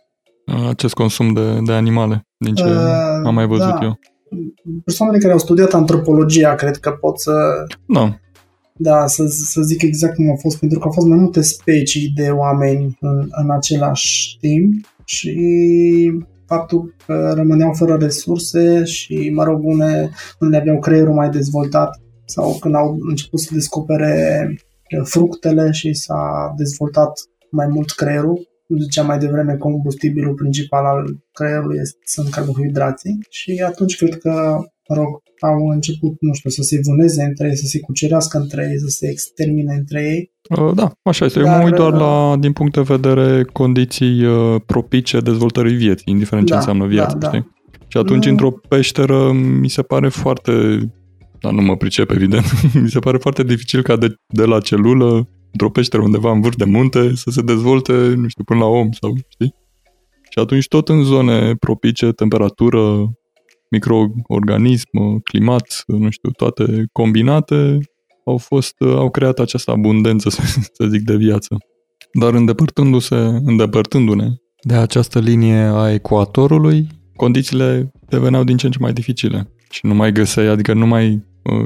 uh, 0.46 0.68
acest 0.70 0.94
consum 0.94 1.34
de, 1.34 1.60
de 1.66 1.74
animale, 1.74 2.28
din 2.38 2.56
ce 2.56 2.64
Uh, 2.64 3.26
am 3.26 3.34
mai 3.34 3.48
văzut 3.48 3.74
da. 3.74 3.80
eu. 3.82 4.00
Persoanele 4.84 5.18
care 5.18 5.32
au 5.32 5.40
studiat 5.40 5.74
antropologia 5.74 6.56
cred 6.56 6.78
că 6.78 6.90
pot 6.90 7.20
să, 7.20 7.32
Da, 7.86 8.16
da, 8.74 9.08
să, 9.08 9.26
să 9.28 9.62
zic 9.62 9.82
exact 9.82 10.16
cum 10.16 10.32
a 10.32 10.36
fost, 10.36 10.60
pentru 10.60 10.80
că 10.80 10.86
au 10.86 10.92
fost 10.92 11.08
mai 11.08 11.18
multe 11.18 11.42
specii 11.42 12.12
de 12.16 12.30
oameni 12.30 12.98
în, 13.00 13.28
în 13.30 13.52
același 13.52 14.38
timp 14.40 14.74
și 15.06 15.36
faptul 16.46 16.96
că 17.06 17.32
rămâneau 17.36 17.74
fără 17.74 17.96
resurse 17.96 18.84
și, 18.84 19.32
mă 19.34 19.44
rog, 19.44 19.64
une, 19.64 20.10
unde 20.40 20.58
aveau 20.58 20.80
creierul 20.80 21.14
mai 21.14 21.30
dezvoltat 21.30 22.02
sau 22.32 22.58
când 22.60 22.76
au 22.76 22.98
început 23.10 23.40
să 23.40 23.50
descopere 23.54 24.14
uh, 24.52 25.04
fructele 25.04 25.72
și 25.72 25.94
s-a 25.94 26.54
dezvoltat 26.58 27.12
mai 27.52 27.68
mult 27.68 27.92
creierul. 27.92 28.50
Ziceam 28.82 29.06
mai 29.06 29.18
devreme, 29.18 29.56
combustibilul 29.56 30.34
principal 30.34 30.86
al 30.86 31.04
creierului 31.32 31.78
este, 31.82 31.98
sunt 32.06 32.30
carbohidrații 32.30 33.18
și 33.30 33.64
atunci 33.66 33.98
cred 33.98 34.18
că, 34.18 34.32
mă 34.88 34.96
rog, 34.96 35.22
au 35.40 35.68
început, 35.68 36.14
nu 36.20 36.34
știu, 36.34 36.50
să 36.50 36.62
se 36.62 36.80
vâneze 36.84 37.24
între 37.24 37.48
ei, 37.48 37.58
să 37.58 37.66
se 37.66 37.80
cucerească 37.80 38.38
între 38.38 38.68
ei, 38.72 38.80
să 38.80 38.88
se 38.88 39.10
extermine 39.10 39.74
între 39.78 40.02
ei. 40.02 40.32
Uh, 40.60 40.72
da, 40.76 40.92
așa 41.04 41.26
este. 41.26 41.40
Eu 41.40 41.46
Dar, 41.46 41.58
mă 41.58 41.64
uit 41.66 41.76
doar 41.76 41.94
uh, 41.94 42.00
la, 42.00 42.36
din 42.40 42.54
punct 42.54 42.74
de 42.74 42.82
vedere, 42.82 43.44
condiții 43.44 44.26
uh, 44.26 44.62
propice 44.66 45.20
dezvoltării 45.20 45.76
vieții, 45.76 46.06
indiferent 46.14 46.46
ce 46.46 46.54
Da, 46.54 46.60
înseamnă 46.60 46.86
viață, 46.86 47.18
da, 47.18 47.28
da. 47.28 47.28
știi? 47.28 47.52
Și 47.88 47.98
atunci, 47.98 48.26
Nu. 48.26 48.32
într-o 48.32 48.52
peșteră, 48.52 49.32
mi 49.34 49.70
se 49.70 49.82
pare 49.82 50.10
foarte... 50.10 50.52
Dar 51.42 51.54
nu 51.54 51.62
mă 51.62 51.78
pricep, 51.78 52.12
evident. 52.12 52.46
mi 52.82 52.90
se 52.90 53.00
pare 53.00 53.18
foarte 53.18 53.44
dificil 53.44 53.82
ca 53.82 53.96
de, 53.96 54.16
de 54.28 54.46
la 54.46 54.60
celulă, 54.60 55.28
într-o 55.52 55.70
peșteră 55.70 56.04
undeva 56.04 56.32
în 56.32 56.42
vârf 56.42 56.56
de 56.56 56.66
munte, 56.66 57.16
să 57.16 57.30
se 57.30 57.42
dezvolte, 57.42 57.94
nu 57.94 58.28
știu, 58.28 58.44
până 58.44 58.60
la 58.60 58.66
om 58.66 58.92
sau, 58.92 59.16
știi? 59.30 59.56
Și 60.30 60.40
atunci 60.40 60.68
tot 60.68 60.90
în 60.90 61.04
zone 61.04 61.56
propice, 61.56 62.12
temperatură, 62.12 63.12
microorganism, 63.70 65.20
climat, 65.24 65.84
nu 65.88 66.10
știu, 66.10 66.30
toate 66.30 66.86
combinate, 66.92 67.78
au 68.26 68.38
fost, 68.38 68.76
au 68.82 69.10
creat 69.10 69.40
această 69.40 69.72
abundență, 69.72 70.30
să, 70.36 70.42
să 70.74 70.88
zic, 70.88 71.02
de 71.02 71.16
viață. 71.16 71.58
Dar 72.20 72.34
îndepărtându-se, 72.34 73.16
îndepărtându-ne 73.46 74.28
de 74.64 74.74
această 74.74 75.20
linie 75.20 75.56
a 75.56 75.92
ecuatorului, 75.92 76.88
condițiile 77.16 77.92
deveneau 78.10 78.44
din 78.44 78.58
ce 78.58 78.66
în 78.66 78.72
ce 78.72 78.78
mai 78.82 78.94
dificile. 78.94 79.52
Și 79.70 79.86
nu 79.86 79.94
mai 79.94 80.12
găseai, 80.12 80.46
adică 80.46 80.74
nu 80.74 80.88
mai 80.88 81.14
uh, 81.14 81.22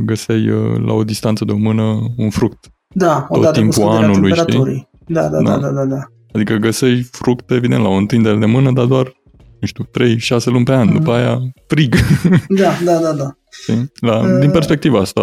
găseai 0.05 0.49
uh, 0.49 0.77
la 0.85 0.93
o 0.93 1.03
distanță 1.03 1.45
de 1.45 1.51
o 1.51 1.57
mână 1.57 1.99
un 2.17 2.29
fruct. 2.29 2.69
Da, 2.95 3.25
Tot 3.29 3.37
odată 3.37 3.51
cu 3.59 3.65
timpul 3.65 3.73
scăderea 3.83 4.09
anului, 4.09 4.31
temperaturii. 4.31 4.89
Da, 5.07 5.27
da, 5.29 5.41
da, 5.41 5.49
Da. 5.49 5.57
da, 5.57 5.69
da, 5.71 5.85
da. 5.85 5.99
Adică 6.33 6.55
găseai 6.55 7.07
fructe, 7.11 7.53
evident, 7.53 7.81
la 7.81 7.87
o 7.89 7.93
întindere 7.93 8.37
de 8.37 8.45
mână, 8.45 8.71
dar 8.71 8.85
doar, 8.85 9.13
nu 9.59 9.67
știu, 9.67 9.83
3-6 9.83 10.43
luni 10.45 10.65
pe 10.65 10.73
an. 10.73 10.87
Mhm. 10.87 10.97
După 10.97 11.11
aia, 11.11 11.39
frig. 11.67 11.95
Da, 12.61 12.71
da, 12.85 12.99
da, 12.99 13.13
da. 13.13 13.37
știi? 13.61 13.91
La, 14.01 14.17
Uh, 14.19 14.39
din 14.39 14.51
perspectiva 14.51 14.99
asta 14.99 15.21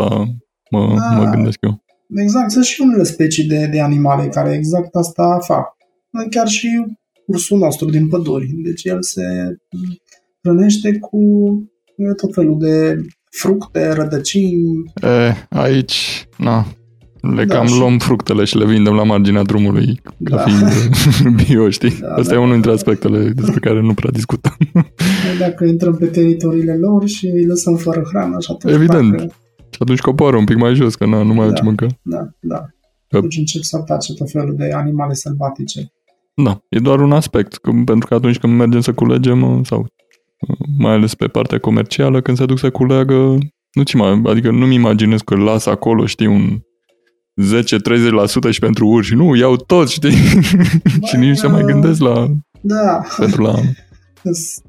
mă, 0.70 0.94
da. 0.96 1.16
mă 1.18 1.30
gândesc 1.30 1.58
eu. 1.60 1.84
Exact, 2.16 2.50
sunt 2.50 2.64
și 2.64 2.80
unele 2.80 3.02
specii 3.02 3.44
de, 3.44 3.66
de 3.72 3.80
animale 3.80 4.28
care 4.28 4.54
exact 4.54 4.94
asta 4.94 5.38
fac. 5.46 5.66
Chiar 6.30 6.48
și 6.48 6.68
ursul 7.26 7.58
nostru 7.58 7.90
din 7.90 8.08
păduri. 8.08 8.46
Deci 8.64 8.84
el 8.84 9.02
se 9.02 9.22
hrănește 10.42 10.98
cu 10.98 11.18
tot 12.16 12.34
felul 12.34 12.58
de 12.58 12.96
fructe, 13.38 13.92
rădăcini. 13.92 14.92
E, 15.02 15.46
aici, 15.48 16.28
na, 16.38 16.66
le 17.20 17.44
Da, 17.44 17.54
cam 17.54 17.66
și- 17.66 17.78
luăm 17.78 17.98
fructele 17.98 18.44
și 18.44 18.56
le 18.56 18.66
vindem 18.66 18.94
la 18.94 19.02
marginea 19.02 19.42
drumului 19.42 20.00
ca 20.24 20.36
Da. 20.36 20.38
fiind 20.42 20.70
bio, 21.46 21.68
știi? 21.70 21.98
Da, 22.00 22.08
Asta 22.14 22.22
da, 22.28 22.34
e 22.34 22.36
unul 22.36 22.46
da. 22.48 22.52
dintre 22.52 22.70
aspectele 22.72 23.28
despre 23.28 23.60
care 23.60 23.80
nu 23.80 23.94
prea 23.94 24.10
discutăm. 24.10 24.56
Dacă 25.38 25.64
intrăm 25.64 25.96
pe 25.96 26.06
teritoriile 26.06 26.76
lor 26.76 27.06
și 27.08 27.26
îi 27.26 27.46
lăsăm 27.46 27.76
fără 27.76 28.02
hrană 28.10 28.36
și 28.40 28.48
atunci 28.52 28.74
Evident. 28.74 29.18
Fac, 29.20 29.30
și 29.70 29.78
atunci 29.78 30.00
coboară 30.00 30.36
un 30.36 30.44
pic 30.44 30.56
mai 30.56 30.74
jos, 30.74 30.94
că 30.94 31.06
na, 31.06 31.22
nu 31.22 31.34
mai 31.34 31.44
au 31.44 31.50
Da. 31.50 31.56
ce 31.56 31.62
mânca. 31.62 31.86
da, 32.02 32.28
da. 32.40 32.66
Că- 33.08 33.16
Atunci 33.16 33.36
încep 33.36 33.62
să 33.62 33.76
atace 33.76 34.14
tot 34.14 34.30
felul 34.30 34.54
de 34.56 34.72
animale 34.72 35.14
sălbatice. 35.14 35.92
Da, 36.34 36.60
e 36.68 36.78
doar 36.78 37.00
un 37.00 37.12
aspect, 37.12 37.54
că, 37.56 37.70
pentru 37.84 38.08
că 38.08 38.14
atunci 38.14 38.38
când 38.38 38.56
mergem 38.56 38.80
să 38.80 38.92
culegem, 38.92 39.42
uh, 39.42 39.60
sau 39.66 39.78
uh, 39.80 39.86
mai 40.78 40.92
ales 40.92 41.14
pe 41.14 41.26
partea 41.26 41.58
comercială, 41.58 42.20
când 42.20 42.36
se 42.36 42.44
duc 42.46 42.58
să 42.58 42.70
culeagă, 42.70 43.38
nu 43.72 43.82
ți 43.82 43.96
mai, 43.96 44.22
adică 44.24 44.50
nu-mi 44.50 44.74
imaginez 44.74 45.20
că 45.20 45.34
îl 45.34 45.40
las 45.40 45.66
acolo, 45.66 46.06
știi, 46.06 46.26
un 46.26 46.58
10-30% 48.48 48.50
și 48.50 48.58
pentru 48.58 48.86
urși. 48.86 49.14
Nu, 49.14 49.34
iau 49.36 49.56
tot, 49.56 49.88
știi? 49.88 50.10
și 51.08 51.16
nici 51.16 51.28
nu 51.28 51.34
se 51.34 51.46
mai 51.46 51.62
gândesc 51.62 52.00
la, 52.00 52.26
Da, 52.60 53.00
pentru 53.18 53.42
la... 53.42 53.54
Îs- 54.22 54.60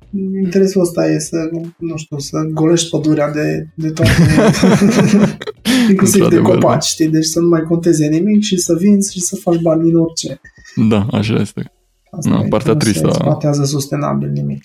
Interesul 0.44 0.82
ăsta 0.82 1.06
e 1.08 1.20
să, 1.20 1.38
nu 1.78 1.98
știu, 1.98 2.18
să 2.20 2.38
golești 2.54 2.90
pădurea 2.90 3.32
de, 3.32 3.68
de 3.76 3.90
toate 3.90 4.12
inclusiv 5.90 6.20
de 6.20 6.24
Într-adevăr, 6.26 6.58
da. 6.58 6.60
copaci, 6.60 6.84
știi? 6.84 7.08
Deci 7.08 7.26
să 7.26 7.40
nu 7.40 7.48
mai 7.48 7.62
conteze 7.62 8.08
nimic 8.08 8.42
și 8.44 8.58
să 8.58 8.76
vinzi 8.80 9.14
și 9.14 9.20
să 9.20 9.36
faci 9.36 9.62
bani 9.62 9.84
din 9.84 9.96
orice. 9.96 10.42
Da, 10.90 11.08
așa 11.12 11.36
este. 11.36 11.72
Asta 12.12 12.30
Da, 12.30 12.40
e, 12.44 12.48
partea 12.48 12.72
nu 12.74 12.78
tristă 12.78 13.00
se 13.00 13.06
a- 13.06 13.08
exploatează 13.10 13.64
sustenabil 13.64 14.30
nimic. 14.30 14.64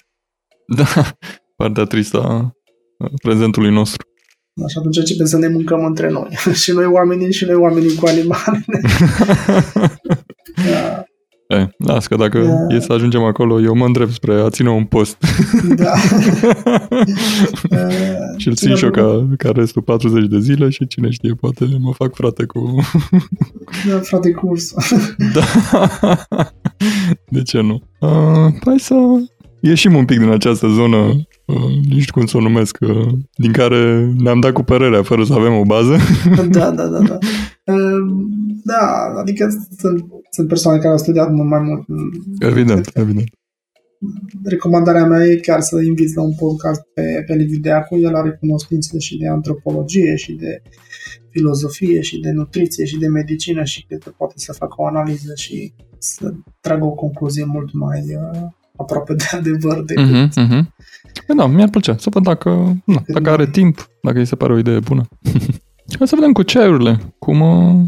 Da, 0.77 0.85
partea 1.57 1.85
tristă 1.85 2.21
a 2.23 2.53
prezentului 3.23 3.71
nostru. 3.73 4.07
Da, 4.55 4.67
și 4.67 4.79
atunci 4.79 4.97
începem 4.97 5.27
să 5.27 5.39
ne 5.39 5.49
mâncăm 5.49 5.85
între 5.85 6.11
noi. 6.11 6.29
și 6.63 6.73
noi 6.73 6.85
oamenii 6.85 7.33
și 7.33 7.45
noi 7.45 7.55
oamenii 7.55 7.95
cu 7.95 8.07
animalele. 8.07 8.81
da, 10.71 11.03
E, 11.49 11.69
las 11.79 12.07
că 12.07 12.17
dacă 12.17 12.39
Da. 12.69 12.75
e 12.75 12.81
să 12.81 12.93
ajungem 12.93 13.23
acolo, 13.23 13.61
eu 13.61 13.75
mă 13.75 13.85
îndrept 13.85 14.13
spre 14.13 14.41
a 14.41 14.49
ține 14.51 14.71
un 14.71 14.85
post. 14.85 15.17
da. 15.77 15.93
și 18.37 18.49
îl 18.49 18.55
țin 18.55 18.75
și 18.75 18.85
eu 18.85 18.91
ca, 18.91 19.29
ca 19.37 19.51
restul 19.51 19.83
40 19.83 20.27
de 20.27 20.39
zile 20.39 20.69
și 20.69 20.87
cine 20.87 21.11
știe, 21.11 21.35
poate 21.35 21.65
mă 21.81 21.93
fac 21.93 22.15
frate 22.15 22.45
cu... 22.45 22.81
Da, 23.89 23.99
frate, 23.99 24.31
curs. 24.31 24.75
da. 25.33 25.45
De 27.29 27.43
ce 27.43 27.61
nu? 27.61 27.83
Uh, 28.01 28.55
hai 28.65 28.79
să 28.79 28.95
ieșim 29.61 29.95
un 29.95 30.05
pic 30.05 30.19
din 30.19 30.31
această 30.31 30.69
zonă, 30.69 30.97
uh, 31.45 31.57
nu 31.89 31.99
știu 31.99 32.13
cum 32.13 32.27
să 32.27 32.37
o 32.37 32.41
numesc, 32.41 32.77
uh, 32.81 33.09
din 33.37 33.53
care 33.53 34.13
ne-am 34.19 34.41
dat 34.41 34.53
cu 34.53 34.63
părerea 34.63 35.03
fără 35.03 35.25
să 35.25 35.33
avem 35.33 35.53
o 35.59 35.63
bază. 35.63 35.97
da, 36.59 36.71
da, 36.71 36.87
da, 36.87 36.99
da. 36.99 37.19
Ehm, 37.65 38.29
Da, 38.65 39.13
adică 39.21 39.49
sunt, 39.79 40.05
sunt 40.31 40.49
persoane 40.49 40.79
care 40.79 40.91
au 40.91 40.99
studiat 40.99 41.31
mult 41.31 41.49
mai 41.49 41.61
mult. 41.61 41.87
evident, 42.39 42.91
evident. 42.95 43.29
Recomandarea 44.45 45.05
mea 45.05 45.27
e 45.27 45.37
chiar 45.37 45.61
să 45.61 45.81
inviți 45.81 46.17
la 46.17 46.23
un 46.23 46.35
podcast 46.35 46.81
pe, 46.95 47.25
pe 47.27 47.35
Liviu 47.35 47.59
Deacu. 47.59 47.97
El 47.97 48.15
are 48.15 48.37
cunoștințe 48.41 48.99
și 48.99 49.19
de 49.19 49.29
antropologie 49.29 50.17
și 50.17 50.33
de 50.33 50.63
filozofie 51.31 52.01
și 52.01 52.21
de 52.21 52.31
nutriție 52.31 52.85
și 52.85 52.99
de 52.99 53.09
medicină 53.09 53.65
și 53.65 53.85
cred 53.87 54.03
că 54.03 54.11
poate 54.17 54.35
să 54.37 54.53
facă 54.53 54.75
o 54.77 54.87
analiză 54.87 55.33
și 55.37 55.73
să 55.99 56.33
tragă 56.61 56.85
o 56.85 56.91
concluzie 56.91 57.45
mult 57.45 57.73
mai 57.73 58.01
uh, 58.01 58.49
aproape 58.79 59.15
de 59.15 59.25
adevăr 59.31 59.83
decât 59.85 60.05
Mhm, 60.05 60.31
mhm. 60.37 60.75
Păi 61.27 61.37
da, 61.37 61.47
mi-ar 61.47 61.69
plăcea 61.69 61.97
să 61.99 62.11
văd 62.11 62.23
dacă, 62.23 62.51
na, 62.85 63.03
dacă 63.07 63.31
are 63.31 63.47
timp, 63.47 63.89
dacă 64.03 64.19
îi 64.19 64.25
se 64.27 64.37
pare 64.37 64.53
o 64.53 64.59
idee 64.59 64.79
bună. 64.79 65.03
Hai 65.99 66.09
să 66.09 66.15
vedem 66.15 66.33
cu 66.33 66.43
ceaiurile, 66.43 66.99
cum 67.19 67.41
uh, 67.41 67.81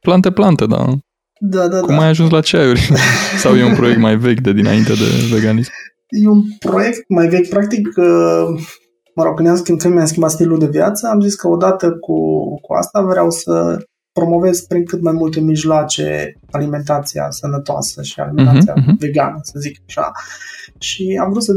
plante-plante, 0.00 0.66
da? 0.66 0.92
Da, 1.40 1.68
da, 1.68 1.80
Cum 1.80 1.94
da. 1.94 2.02
ai 2.02 2.08
ajuns 2.08 2.30
la 2.30 2.40
ceaiuri? 2.40 2.90
Sau 3.42 3.56
e 3.56 3.64
un 3.64 3.74
proiect 3.74 4.00
mai 4.00 4.16
vechi 4.16 4.40
de 4.40 4.52
dinainte 4.52 4.92
de 4.92 5.34
veganism? 5.34 5.70
E 6.08 6.28
un 6.28 6.42
proiect 6.58 7.08
mai 7.08 7.28
vechi, 7.28 7.48
practic, 7.48 7.86
uh, 7.96 8.62
mă 9.14 9.24
rog, 9.24 9.36
când, 9.36 9.48
am 9.48 9.56
schimbat, 9.56 9.82
când 9.82 9.94
mi-am 9.94 10.06
schimbat 10.06 10.30
stilul 10.30 10.58
de 10.58 10.66
viață, 10.66 11.08
am 11.12 11.20
zis 11.20 11.34
că 11.34 11.48
odată 11.48 11.90
cu, 11.90 12.16
cu 12.60 12.72
asta 12.72 13.02
vreau 13.02 13.30
să 13.30 13.78
promovez 14.18 14.60
prin 14.60 14.84
cât 14.84 15.00
mai 15.00 15.12
multe 15.12 15.40
mijloace 15.40 16.34
alimentația 16.50 17.30
sănătoasă 17.30 18.02
și 18.02 18.20
alimentația 18.20 18.72
Mhm, 18.76 18.88
mhm. 18.88 18.98
vegană, 18.98 19.38
să 19.42 19.58
zic 19.58 19.80
așa. 19.86 20.12
Și 20.78 21.18
am 21.22 21.30
vrut 21.30 21.42
să, 21.42 21.52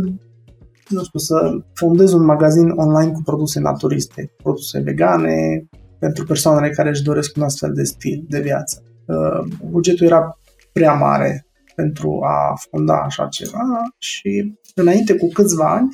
nu 0.87 1.03
știu, 1.03 1.19
să 1.19 1.57
fondez 1.73 2.13
un 2.13 2.25
magazin 2.25 2.69
online 2.69 3.11
cu 3.11 3.21
produse 3.21 3.59
naturiste, 3.59 4.31
produse 4.43 4.79
vegane, 4.79 5.67
pentru 5.99 6.25
persoanele 6.25 6.69
care 6.69 6.89
își 6.89 7.03
doresc 7.03 7.37
un 7.37 7.43
astfel 7.43 7.73
de 7.73 7.83
stil 7.83 8.25
de 8.29 8.39
viață. 8.41 8.83
Uh, 9.05 9.55
Bugetul 9.69 10.05
era 10.05 10.37
prea 10.71 10.93
mare 10.93 11.45
pentru 11.75 12.19
a 12.23 12.53
fonda 12.69 12.95
așa 12.95 13.27
ceva 13.27 13.63
și 13.97 14.53
înainte 14.75 15.15
cu 15.15 15.27
câțiva 15.27 15.73
ani 15.73 15.89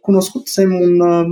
cunoscutsem 0.00 0.72
un 0.74 1.00
uh, 1.00 1.26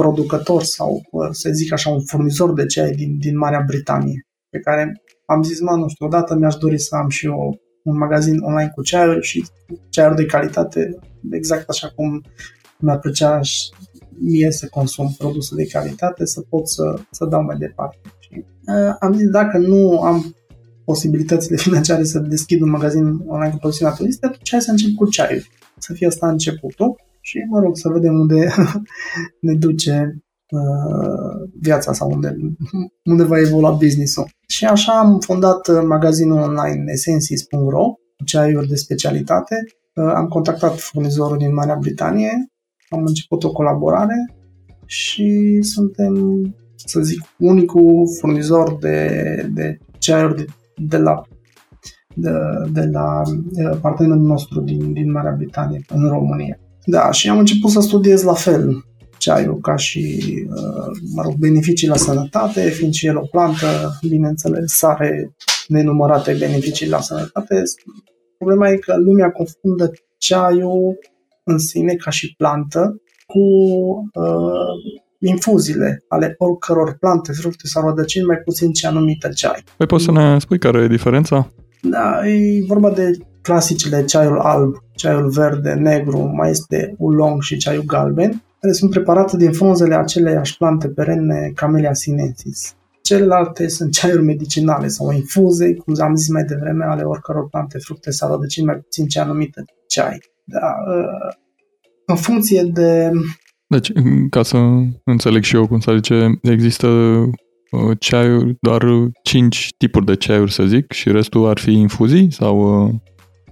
producător 0.00 0.62
sau 0.62 1.02
uh, 1.10 1.28
să 1.30 1.50
zic 1.52 1.72
așa 1.72 1.90
un 1.90 2.00
furnizor 2.00 2.52
de 2.52 2.66
ceai 2.66 2.90
din, 2.90 3.18
din 3.18 3.36
Marea 3.38 3.64
Britanie 3.66 4.26
pe 4.50 4.58
care 4.58 5.02
am 5.26 5.42
zis, 5.42 5.60
mă, 5.60 5.74
nu 5.76 5.88
știu, 5.88 6.06
odată 6.06 6.34
mi-aș 6.34 6.54
dori 6.54 6.78
să 6.78 6.96
am 6.96 7.08
și 7.08 7.26
eu 7.26 7.60
un 7.84 7.96
magazin 7.96 8.40
online 8.40 8.72
cu 8.74 8.82
ceaiuri 8.82 9.26
și 9.26 9.44
ceaiuri 9.88 10.16
de 10.16 10.26
calitate 10.26 10.98
exact 11.30 11.68
așa 11.68 11.88
cum 11.94 12.22
mi-ar 12.78 12.98
plăcea 12.98 13.40
și 13.40 13.70
mie 14.18 14.50
să 14.50 14.66
consum 14.70 15.14
produse 15.18 15.54
de 15.54 15.66
calitate, 15.66 16.26
să 16.26 16.40
pot 16.40 16.68
să, 16.68 16.98
să 17.10 17.24
dau 17.24 17.42
mai 17.42 17.56
departe. 17.56 17.98
Și, 18.18 18.44
uh, 18.66 18.94
am 19.00 19.12
zis, 19.12 19.28
dacă 19.28 19.58
nu 19.58 20.00
am 20.00 20.36
posibilitățile 20.84 21.56
financiare 21.66 22.04
să 22.04 22.18
deschid 22.18 22.60
un 22.60 22.70
magazin 22.70 23.04
online 23.26 23.50
cu 23.50 23.58
produse 23.58 23.84
naturiste, 23.84 24.26
atunci 24.26 24.50
hai 24.50 24.60
să 24.60 24.70
încep 24.70 24.94
cu 24.94 25.08
ceaiuri. 25.08 25.50
Să 25.78 25.92
fie 25.92 26.06
asta 26.06 26.28
începutul 26.28 26.96
și, 27.28 27.44
mă 27.48 27.60
rog, 27.60 27.76
să 27.76 27.88
vedem 27.88 28.14
unde 28.18 28.48
ne 29.46 29.54
duce 29.54 30.22
uh, 30.50 31.48
viața 31.60 31.92
sau 31.92 32.10
unde, 32.10 32.36
unde 33.04 33.22
va 33.22 33.38
evolua 33.38 33.70
business-ul. 33.70 34.28
Și 34.46 34.64
așa 34.64 34.92
am 34.92 35.18
fondat 35.18 35.68
uh, 35.68 35.82
magazinul 35.86 36.38
online 36.38 36.84
essensis.ro 36.86 37.84
cu 38.16 38.24
ceaiuri 38.24 38.68
de 38.68 38.74
specialitate. 38.74 39.54
Uh, 39.94 40.12
am 40.14 40.28
contactat 40.28 40.78
furnizorul 40.78 41.36
din 41.36 41.54
Marea 41.54 41.76
Britanie, 41.80 42.52
am 42.88 43.04
început 43.06 43.44
o 43.44 43.52
colaborare 43.52 44.34
și 44.86 45.58
suntem, 45.62 46.42
să 46.76 47.00
zic, 47.00 47.20
unicul 47.38 48.08
furnizor 48.18 48.78
de, 48.78 49.50
de 49.54 49.78
ceaiuri 49.98 50.36
de, 50.36 50.46
de 50.76 50.96
la 50.96 51.22
de, 52.14 52.30
de 52.72 52.86
la 52.92 53.22
uh, 53.26 53.78
partenerul 53.80 54.22
nostru 54.22 54.60
din, 54.60 54.92
din 54.92 55.10
Marea 55.10 55.34
Britanie 55.36 55.80
în 55.88 56.08
România. 56.08 56.58
Da, 56.90 57.10
și 57.10 57.28
am 57.28 57.38
început 57.38 57.70
să 57.70 57.80
studiez 57.80 58.22
la 58.22 58.34
fel 58.34 58.84
ceaiul 59.18 59.58
ca 59.60 59.76
și, 59.76 60.34
uh, 60.50 60.98
mă 61.14 61.22
rog, 61.22 61.34
beneficii 61.34 61.88
la 61.88 61.96
sănătate, 61.96 62.60
fiind 62.60 62.92
și 62.92 63.06
el 63.06 63.16
o 63.16 63.26
plantă, 63.30 63.98
bineînțeles, 64.08 64.82
are 64.82 65.34
nenumărate 65.68 66.36
beneficii 66.38 66.88
la 66.88 67.00
sănătate. 67.00 67.62
Problema 68.38 68.68
e 68.68 68.76
că 68.76 68.96
lumea 68.96 69.30
confundă 69.30 69.92
ceaiul 70.18 70.98
în 71.44 71.58
sine 71.58 71.94
ca 71.94 72.10
și 72.10 72.34
plantă 72.36 73.02
cu 73.26 73.38
uh, 74.14 74.98
infuziile 75.18 76.04
ale 76.08 76.34
oricăror 76.38 76.96
plante, 77.00 77.32
fructe 77.32 77.66
sau 77.66 77.88
rădăcini, 77.88 78.26
mai 78.26 78.36
puțin 78.36 78.72
ce 78.72 78.86
anumită 78.86 79.28
ceai. 79.28 79.64
Păi 79.76 79.86
poți 79.86 80.04
să 80.04 80.12
ne 80.12 80.38
spui 80.38 80.58
care 80.58 80.82
e 80.82 80.86
diferența? 80.86 81.50
Da, 81.82 82.28
e 82.28 82.64
vorba 82.66 82.90
de 82.90 83.10
clasicele 83.42 84.04
ceaiul 84.04 84.38
alb, 84.38 84.74
ceaiul 84.94 85.30
verde, 85.30 85.72
negru, 85.72 86.32
mai 86.34 86.50
este 86.50 86.94
ulong 86.98 87.42
și 87.42 87.56
ceaiul 87.56 87.84
galben, 87.84 88.42
care 88.60 88.72
sunt 88.72 88.90
preparate 88.90 89.36
din 89.36 89.52
frunzele 89.52 89.94
aceleiași 89.94 90.56
plante 90.56 90.88
perenne 90.88 91.52
Camellia 91.54 91.94
sinensis. 91.94 92.74
Celelalte 93.02 93.68
sunt 93.68 93.92
ceaiuri 93.92 94.24
medicinale 94.24 94.88
sau 94.88 95.12
infuze, 95.12 95.74
cum 95.74 95.94
am 96.00 96.14
zis 96.14 96.28
mai 96.28 96.44
devreme, 96.44 96.84
ale 96.84 97.02
oricăror 97.02 97.48
plante, 97.48 97.78
fructe 97.78 98.10
sau 98.10 98.30
rădăcini, 98.30 98.66
mai 98.66 98.76
puțin 98.76 99.06
ce 99.06 99.20
anumită 99.20 99.64
ceai. 99.86 100.18
Da, 100.44 100.74
uh, 100.86 101.34
în 102.06 102.16
funcție 102.16 102.62
de 102.62 103.10
Deci, 103.68 103.92
ca 104.30 104.42
să 104.42 104.56
înțeleg 105.04 105.42
și 105.42 105.54
eu 105.54 105.66
cum 105.66 105.80
să 105.80 105.92
zice, 105.94 106.38
există 106.42 106.86
uh, 106.86 107.98
ceaiuri, 107.98 108.56
doar 108.60 108.82
5 109.22 109.68
tipuri 109.78 110.06
de 110.06 110.16
ceaiuri, 110.16 110.52
să 110.52 110.64
zic, 110.64 110.92
și 110.92 111.12
restul 111.12 111.48
ar 111.48 111.58
fi 111.58 111.72
infuzii? 111.72 112.32
Sau... 112.32 112.90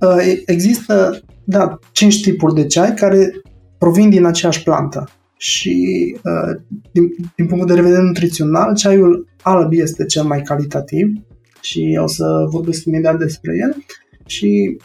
uh, 0.01 0.07
Uh, 0.17 0.43
Există, 0.47 1.21
da, 1.45 1.79
cinci 1.93 2.23
tipuri 2.23 2.55
de 2.55 2.67
ceai 2.67 2.95
care 2.95 3.31
provin 3.79 4.11
din 4.11 4.25
aceeași 4.25 4.63
plantă. 4.63 5.09
Și 5.37 6.17
uh, 6.25 6.61
din, 6.93 7.09
din 7.37 7.47
punct 7.47 7.67
de 7.67 7.81
vedere 7.81 8.03
nutrițional, 8.03 8.75
ceaiul 8.75 9.29
alb 9.43 9.73
este 9.73 10.05
cel 10.05 10.23
mai 10.23 10.43
calitativ 10.43 11.07
și 11.61 11.99
o 12.03 12.07
să 12.07 12.47
vorbesc 12.51 12.85
imediat 12.85 13.19
despre 13.19 13.53
el. 13.61 13.77
Și 14.27 14.77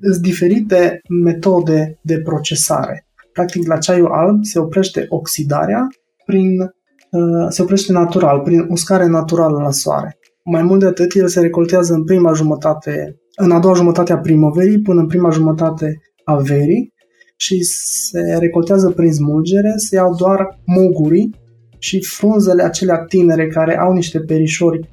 sunt 0.00 0.22
diferite 0.22 1.00
metode 1.24 1.98
de 2.02 2.20
procesare. 2.20 3.06
Practic, 3.32 3.66
la 3.66 3.78
ceaiul 3.78 4.12
alb 4.12 4.44
se 4.44 4.58
oprește 4.58 5.06
oxidarea 5.08 5.86
prin, 6.26 6.60
uh, 6.60 7.46
se 7.48 7.62
oprește 7.62 7.92
natural, 7.92 8.40
prin 8.40 8.66
uscare 8.68 9.06
naturală 9.06 9.58
la 9.62 9.70
soare. 9.70 10.18
Mai 10.44 10.62
mult 10.62 10.80
de 10.80 10.86
atât, 10.86 11.14
el 11.14 11.28
se 11.28 11.40
recoltează 11.40 11.94
în 11.94 12.04
prima 12.04 12.32
jumătate 12.32 13.18
în 13.40 13.50
a 13.50 13.58
doua 13.58 13.74
jumătate 13.74 14.12
a 14.12 14.18
primăverii 14.18 14.80
până 14.80 15.00
în 15.00 15.06
prima 15.06 15.30
jumătate 15.30 16.00
a 16.24 16.36
verii 16.36 16.92
și 17.36 17.62
se 17.62 18.36
recoltează 18.38 18.90
prin 18.90 19.12
smulgere, 19.12 19.72
se 19.76 19.94
iau 19.94 20.14
doar 20.14 20.58
mogurii 20.64 21.34
și 21.78 22.04
frunzele 22.04 22.62
acelea 22.62 22.98
tinere 22.98 23.46
care 23.46 23.78
au 23.78 23.92
niște 23.92 24.20
perișori, 24.20 24.88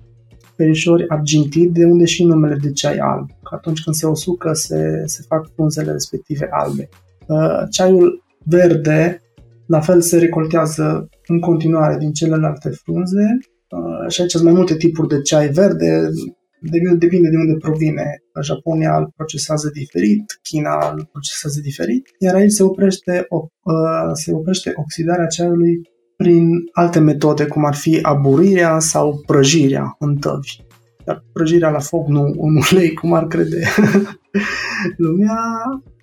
perișori 0.55 1.07
argintii, 1.07 1.69
de 1.69 1.85
unde 1.85 2.05
și 2.05 2.23
numele 2.23 2.57
de 2.61 2.71
ceai 2.71 2.97
alb. 2.97 3.27
Că 3.43 3.55
atunci 3.55 3.83
când 3.83 3.95
se 3.95 4.07
usucă, 4.07 4.53
se, 4.53 5.03
se 5.05 5.23
fac 5.27 5.47
frunzele 5.53 5.91
respective 5.91 6.47
albe. 6.51 6.89
Uh, 7.27 7.63
Ceaiul 7.69 8.23
verde, 8.43 9.21
la 9.65 9.79
fel, 9.79 10.01
se 10.01 10.17
recoltează 10.17 11.09
în 11.27 11.39
continuare 11.39 11.97
din 11.97 12.11
celelalte 12.11 12.69
frunze 12.69 13.37
uh, 13.69 14.11
și 14.11 14.21
aici 14.21 14.31
sunt 14.31 14.43
mai 14.43 14.53
multe 14.53 14.75
tipuri 14.75 15.07
de 15.07 15.21
ceai 15.21 15.47
verde, 15.47 16.09
depinde 16.97 17.29
de 17.29 17.37
unde 17.37 17.57
provine. 17.59 18.23
Japonia 18.41 18.97
îl 18.97 19.11
procesează 19.15 19.69
diferit, 19.73 20.39
China 20.41 20.91
îl 20.91 21.09
procesează 21.11 21.59
diferit, 21.61 22.03
iar 22.19 22.35
aici 22.35 22.51
se 22.51 22.63
oprește, 22.63 23.27
se 24.13 24.33
oprește 24.33 24.71
oxidarea 24.75 25.25
ceaiului 25.25 25.81
prin 26.17 26.49
alte 26.71 26.99
metode, 26.99 27.45
cum 27.45 27.65
ar 27.65 27.75
fi 27.75 27.99
aburirea 28.01 28.79
sau 28.79 29.21
prăjirea 29.25 29.95
în 29.99 30.15
tăvi. 30.15 30.57
Dar 31.05 31.23
prăjirea 31.33 31.69
la 31.69 31.79
foc, 31.79 32.07
nu 32.07 32.21
în 32.21 32.61
ulei, 32.71 32.93
cum 32.93 33.13
ar 33.13 33.27
crede 33.27 33.63
lumea. 34.97 35.39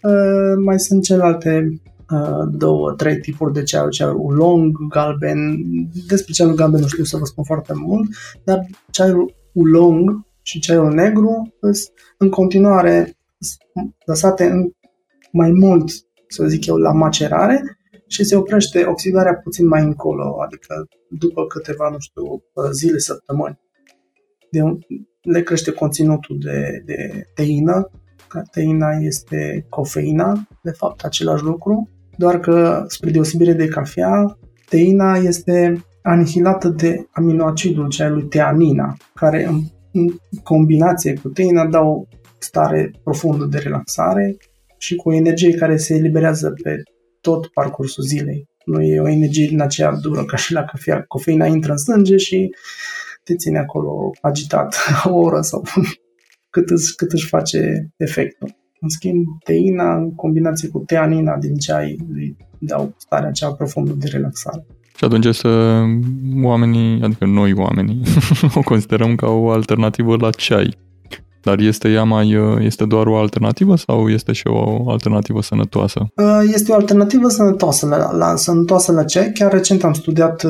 Uh, 0.03 0.63
mai 0.65 0.81
sunt 0.81 1.03
celelalte 1.03 1.81
uh, 2.11 2.49
două, 2.51 2.93
trei 2.93 3.17
tipuri 3.17 3.53
de 3.53 3.63
ceaiuri, 3.63 3.95
ceaiul 3.95 4.17
ulong, 4.19 4.77
galben. 4.89 5.39
Despre 6.09 6.33
ceaiul 6.33 6.55
galben 6.55 6.81
nu 6.81 6.87
știu 6.87 7.05
să 7.05 7.17
vă 7.17 7.25
spun 7.25 7.45
foarte 7.45 7.73
mult, 7.77 8.11
dar 8.45 8.67
ceaiul 8.91 9.35
ulong 9.53 10.27
și 10.43 10.61
ceaiul 10.61 10.93
negru 10.93 11.55
sunt 11.61 11.93
în 12.19 12.31
continuare 12.31 13.17
lăsate 14.05 14.45
în 14.45 14.71
mai 15.33 15.51
mult, 15.51 15.91
să 16.29 16.47
zic 16.47 16.67
eu, 16.67 16.77
la 16.77 16.93
macerare 16.93 17.63
și 18.07 18.25
se 18.25 18.37
oprește 18.37 18.85
oxidarea 18.85 19.35
puțin 19.35 19.67
mai 19.67 19.83
încolo, 19.83 20.43
adică 20.43 20.89
după 21.09 21.47
câteva, 21.47 21.89
nu 21.89 21.99
știu, 21.99 22.23
zile, 22.73 22.99
săptămâni. 22.99 23.61
De, 24.51 24.61
le 25.23 25.43
crește 25.43 25.73
conținutul 25.73 26.39
de, 26.39 26.83
de 26.85 27.27
teină, 27.35 27.91
teina 28.51 28.91
este 28.91 29.67
cofeina, 29.69 30.49
de 30.63 30.71
fapt 30.71 31.05
același 31.05 31.43
lucru, 31.43 31.89
doar 32.17 32.41
că, 32.41 32.85
spre 32.89 33.11
deosebire 33.11 33.53
de 33.53 33.67
cafea, 33.67 34.39
teina 34.69 35.17
este 35.17 35.85
anihilată 36.03 36.69
de 36.69 37.07
aminoacidul 37.11 37.89
ceaiului 37.89 38.25
teanina, 38.25 38.97
care 39.15 39.51
în, 39.93 40.03
în 40.31 40.39
combinație 40.43 41.15
cu 41.23 41.29
teina 41.29 41.67
dau 41.67 42.09
stare 42.39 42.91
profundă 43.03 43.45
de 43.45 43.59
relaxare 43.59 44.37
și 44.79 44.95
cu 44.95 45.09
o 45.09 45.15
energie 45.15 45.55
care 45.55 45.77
se 45.77 45.95
eliberează 45.95 46.55
pe 46.63 46.83
tot 47.21 47.47
parcursul 47.47 48.05
zilei. 48.05 48.49
Nu 48.65 48.83
e 48.83 49.01
o 49.01 49.09
energie 49.09 49.47
din 49.49 49.61
aceea 49.61 49.93
dură 49.93 50.25
ca 50.25 50.37
și 50.37 50.53
la 50.53 50.65
cafea. 50.65 51.05
Cofeina 51.09 51.47
intră 51.47 51.71
în 51.71 51.79
sânge 51.79 52.17
și 52.17 52.55
te 53.25 53.37
ține 53.37 53.59
acolo 53.59 54.11
agitat 54.21 54.77
o 55.05 55.15
oră 55.15 55.41
sau 55.41 55.63
cât 56.55 56.71
îți, 56.71 56.97
cât 56.97 57.13
își 57.13 57.29
face 57.29 57.91
efectul. 57.97 58.61
În 58.81 58.89
schimb, 58.89 59.27
teina 59.45 59.97
în 59.97 60.15
combinație 60.15 60.69
cu 60.69 60.79
teanina 60.79 61.37
din 61.37 61.55
ceai 61.55 61.97
îi 62.13 62.37
dau 62.59 62.95
starea 62.97 63.29
aceea 63.29 63.51
profundă 63.51 63.93
de 63.93 64.09
relaxare. 64.09 64.67
Și 65.03 65.09
atunci 65.09 65.35
să 65.35 65.83
oamenii, 66.43 67.03
adică 67.03 67.25
noi 67.25 67.53
oamenii, 67.53 68.03
o 68.55 68.61
considerăm 68.61 69.15
ca 69.15 69.27
o 69.27 69.51
alternativă 69.51 70.17
la 70.21 70.31
ceai. 70.31 70.77
Dar 71.43 71.59
este 71.59 71.89
ea 71.89 72.05
mai, 72.05 72.39
este 72.59 72.85
doar 72.85 73.07
o 73.07 73.17
alternativă 73.17 73.77
sau 73.77 74.09
este 74.09 74.33
și 74.33 74.47
o 74.47 74.91
alternativă 74.91 75.43
sănătoasă? 75.43 76.07
Este 76.53 76.73
o 76.73 76.75
alternativă 76.75 77.29
sănătoasă 77.29 77.87
la, 77.87 78.17
la, 78.17 78.37
sănătoasă 78.37 78.93
la 78.93 79.05
ceai. 79.05 79.31
Chiar 79.35 79.53
recent 79.53 79.85
am 79.85 79.93
studiat 79.93 80.47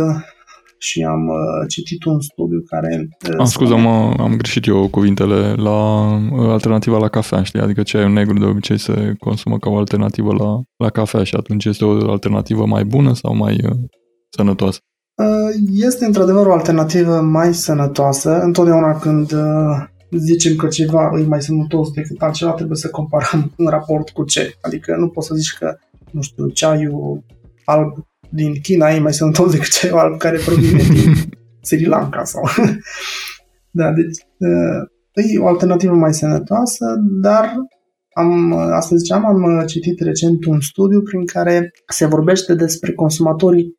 și 0.78 1.02
am 1.02 1.26
uh, 1.26 1.68
citit 1.68 2.04
un 2.04 2.20
studiu 2.20 2.62
care... 2.66 3.08
Uh, 3.30 3.38
am 3.38 3.44
scuză, 3.44 3.76
mă, 3.76 4.14
am 4.18 4.36
greșit 4.36 4.66
eu 4.66 4.88
cuvintele 4.88 5.52
la 5.52 6.10
uh, 6.32 6.48
alternativa 6.48 6.98
la 6.98 7.08
cafea, 7.08 7.42
știi? 7.42 7.60
Adică 7.60 7.82
ceaiul 7.82 8.12
negru 8.12 8.38
de 8.38 8.44
obicei 8.44 8.78
se 8.78 9.14
consumă 9.18 9.58
ca 9.58 9.70
o 9.70 9.76
alternativă 9.76 10.34
la, 10.38 10.60
la 10.76 10.90
cafea 10.90 11.24
și 11.24 11.34
atunci 11.34 11.64
este 11.64 11.84
o 11.84 12.10
alternativă 12.10 12.66
mai 12.66 12.84
bună 12.84 13.14
sau 13.14 13.36
mai 13.36 13.60
uh, 13.64 13.76
sănătoasă? 14.36 14.78
Uh, 15.14 15.54
este 15.72 16.04
într-adevăr 16.04 16.46
o 16.46 16.52
alternativă 16.52 17.20
mai 17.20 17.54
sănătoasă. 17.54 18.40
Întotdeauna 18.40 18.98
când 18.98 19.32
uh, 19.32 19.86
zicem 20.10 20.56
că 20.56 20.66
ceva 20.66 21.10
e 21.20 21.26
mai 21.26 21.42
sănătos 21.42 21.90
decât 21.90 22.22
altceva, 22.22 22.52
trebuie 22.52 22.76
să 22.76 22.90
comparăm 22.90 23.52
în 23.56 23.66
raport 23.66 24.10
cu 24.10 24.24
ce. 24.24 24.54
Adică 24.60 24.96
nu 24.96 25.08
poți 25.08 25.26
să 25.26 25.34
zici 25.34 25.56
că, 25.58 25.76
nu 26.10 26.20
știu, 26.20 26.48
ceaiul 26.48 27.24
alb 27.64 28.06
din 28.28 28.52
China 28.62 28.90
e 28.90 28.98
mai 28.98 29.14
sănătos 29.14 29.50
decât 29.50 29.68
cel 29.68 29.96
alb 29.96 30.18
care 30.18 30.38
provine 30.44 30.82
din 30.82 31.14
Sri 31.68 31.84
Lanka 31.84 32.24
sau... 32.24 32.42
da, 33.70 33.92
deci 33.92 34.26
uh, 34.38 35.32
e 35.34 35.38
o 35.38 35.46
alternativă 35.46 35.94
mai 35.94 36.14
sănătoasă, 36.14 36.84
dar 37.20 37.54
am, 38.14 38.52
asta 38.52 38.96
ziceam, 38.96 39.24
am 39.24 39.66
citit 39.66 40.00
recent 40.00 40.44
un 40.44 40.60
studiu 40.60 41.02
prin 41.02 41.26
care 41.26 41.70
se 41.86 42.06
vorbește 42.06 42.54
despre 42.54 42.92
consumatorii 42.92 43.74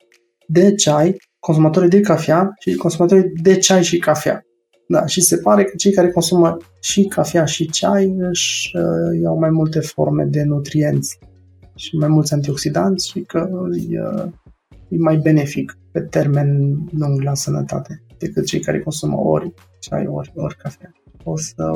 de 0.48 0.74
ceai, 0.76 1.18
consumatorii 1.40 1.90
de 1.90 2.00
cafea 2.00 2.52
și 2.60 2.76
consumatorii 2.76 3.32
de 3.42 3.58
ceai 3.58 3.84
și 3.84 3.98
cafea. 3.98 4.42
Da, 4.88 5.06
și 5.06 5.22
se 5.22 5.38
pare 5.38 5.64
că 5.64 5.76
cei 5.76 5.92
care 5.92 6.12
consumă 6.12 6.58
și 6.82 7.04
cafea 7.04 7.46
și 7.46 7.70
ceai 7.70 8.16
își 8.18 8.72
uh, 8.78 9.22
iau 9.22 9.38
mai 9.40 9.50
multe 9.50 9.80
forme 9.80 10.24
de 10.24 10.44
nutrienți 10.44 11.20
și 11.76 11.96
mai 11.96 12.08
mulți 12.08 12.34
antioxidanți 12.34 13.10
și 13.10 13.20
că 13.20 13.50
îi, 13.70 14.00
uh, 14.00 14.32
e 14.88 14.98
mai 14.98 15.18
benefic 15.18 15.78
pe 15.92 16.00
termen 16.00 16.80
lung 16.92 17.22
la 17.22 17.34
sănătate 17.34 18.04
decât 18.18 18.46
cei 18.46 18.60
care 18.60 18.80
consumă 18.80 19.18
ori 19.18 19.54
ceai, 19.80 20.06
ori, 20.08 20.32
ori 20.36 20.58
cafea. 20.58 20.92
O 21.24 21.38
să 21.38 21.72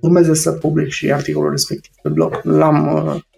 urmeze 0.00 0.34
să 0.34 0.52
public 0.52 0.88
și 0.88 1.12
articolul 1.12 1.50
respectiv 1.50 1.92
pe 2.02 2.08
blog. 2.08 2.40
L-am, 2.42 2.76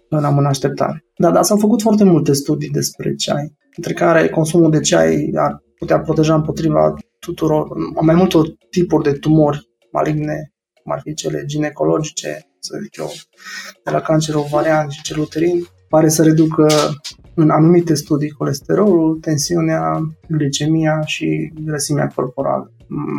l-am 0.09 0.37
în 0.37 0.45
așteptare. 0.45 1.05
Da, 1.17 1.31
dar 1.31 1.43
s-au 1.43 1.57
făcut 1.57 1.81
foarte 1.81 2.03
multe 2.03 2.33
studii 2.33 2.69
despre 2.69 3.15
ceai, 3.15 3.53
între 3.75 3.93
care 3.93 4.29
consumul 4.29 4.71
de 4.71 4.79
ceai 4.79 5.31
ar 5.35 5.63
putea 5.77 5.99
proteja 5.99 6.35
împotriva 6.35 6.93
tuturor, 7.19 7.67
mai 8.01 8.15
multor 8.15 8.47
tipuri 8.69 9.03
de 9.03 9.11
tumori 9.11 9.69
maligne, 9.91 10.53
cum 10.83 10.91
ar 10.91 10.99
fi 11.03 11.13
cele 11.13 11.43
ginecologice, 11.45 12.39
să 12.59 12.79
zic 12.81 12.97
eu, 12.97 13.11
de 13.83 13.91
la 13.91 14.01
cancer 14.01 14.35
ovarian 14.35 14.89
și 14.89 15.01
cel 15.01 15.19
uterin, 15.19 15.65
pare 15.89 16.09
să 16.09 16.23
reducă 16.23 16.67
în 17.35 17.49
anumite 17.49 17.93
studii 17.93 18.29
colesterolul, 18.29 19.17
tensiunea, 19.21 20.01
glicemia 20.27 21.01
și 21.05 21.53
grăsimea 21.63 22.11
corporală. 22.15 22.71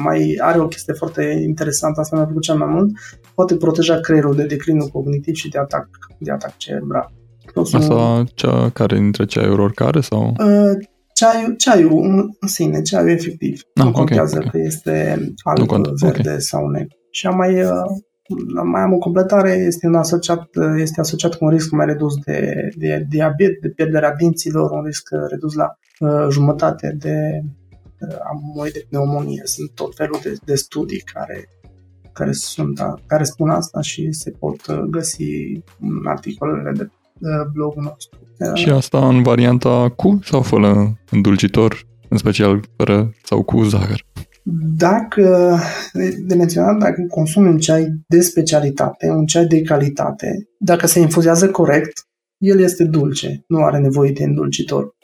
Mai 0.03 0.39
are 0.41 0.59
o 0.59 0.69
chestie 0.69 0.95
foarte 0.95 1.23
interesantă, 1.47 2.01
asta 2.01 2.17
mi-a 2.17 2.25
plăcut 2.25 2.43
cel 2.43 2.57
mai 2.57 2.69
mult, 2.69 2.91
poate 3.35 3.57
proteja 3.57 4.01
creierul 4.01 4.35
de 4.35 4.47
declinul 4.47 4.89
cognitiv 4.89 5.35
și 5.35 5.49
de 5.49 5.59
atac, 5.59 5.89
de 6.19 6.31
atac 6.31 6.57
cerebral. 6.57 7.13
Asta 7.61 8.25
cea 8.35 8.71
care 8.71 8.97
dintre 8.97 9.25
ceaiuri 9.25 9.61
oricare 9.61 10.01
sau? 10.01 10.35
Uh, 10.39 10.87
ceaiul, 11.15 11.55
ceaiul 11.57 12.03
în 12.41 12.49
sine, 12.49 12.83
ceaiul 12.83 13.11
efectiv. 13.11 13.61
Ah, 13.75 13.85
nu 13.85 13.91
contează 13.91 14.37
okay, 14.37 14.47
okay. 14.49 14.61
că 14.61 14.67
este 14.67 15.25
alb, 15.43 15.71
verde 16.01 16.29
okay. 16.29 16.41
sau 16.41 16.69
negru. 16.69 16.97
Și 17.11 17.27
am 17.27 17.37
mai 17.37 17.63
uh, 17.63 17.71
mai 18.65 18.83
am 18.83 18.93
o 18.93 18.99
completare, 18.99 19.51
este, 19.51 19.87
un 19.87 19.95
asociat, 19.95 20.49
este 20.77 21.01
asociat 21.01 21.35
cu 21.35 21.45
un 21.45 21.51
risc 21.51 21.71
mai 21.71 21.87
redus 21.87 22.15
de, 22.25 22.69
de 22.77 23.07
diabet, 23.09 23.61
de 23.61 23.69
pierderea 23.69 24.15
dinților, 24.15 24.71
un 24.71 24.83
risc 24.83 25.09
redus 25.31 25.55
la 25.55 25.79
uh, 25.99 26.27
jumătate 26.31 26.97
de 26.99 27.41
uh, 28.01 28.17
am 28.29 28.69
de 28.73 28.87
pneumonie. 28.89 29.43
Sunt 29.45 29.71
tot 29.75 29.95
felul 29.95 30.19
de, 30.23 30.33
de 30.45 30.55
studii 30.55 31.03
care, 31.13 31.49
care, 32.13 32.33
sunt, 32.33 32.81
care 33.07 33.25
spun 33.25 33.51
asta 33.51 33.81
și 33.81 34.13
se 34.13 34.31
pot 34.31 34.67
uh, 34.67 34.79
găsi 34.91 35.61
în 35.81 36.07
articolele 36.07 36.73
de 36.77 36.83
uh, 36.83 37.06
blogul 37.53 37.83
nostru. 37.83 38.19
Și 38.55 38.71
asta 38.71 39.09
în 39.09 39.23
varianta 39.23 39.93
cu 39.97 40.19
sau 40.23 40.43
fără 40.43 40.99
îndulcitor, 41.11 41.87
în 42.09 42.17
special 42.17 42.61
fără 42.77 43.11
sau 43.23 43.43
cu 43.43 43.63
zahăr? 43.63 44.05
Dacă, 44.77 45.59
de 46.27 46.35
menționat, 46.35 46.79
dacă 46.79 47.07
consumi 47.09 47.49
un 47.49 47.59
ceai 47.59 47.87
de 48.09 48.21
specialitate, 48.21 49.09
un 49.09 49.27
ceai 49.27 49.47
de 49.47 49.63
calitate, 49.63 50.49
dacă 50.59 50.87
se 50.87 51.01
infuzează 51.01 51.51
corect, 51.51 52.07
el 52.39 52.61
este 52.61 52.85
dulce, 52.85 53.45
nu 53.49 53.65
are 53.65 53.79
nevoie 53.79 54.11
de 54.11 54.25
îndulcitor. 54.25 54.95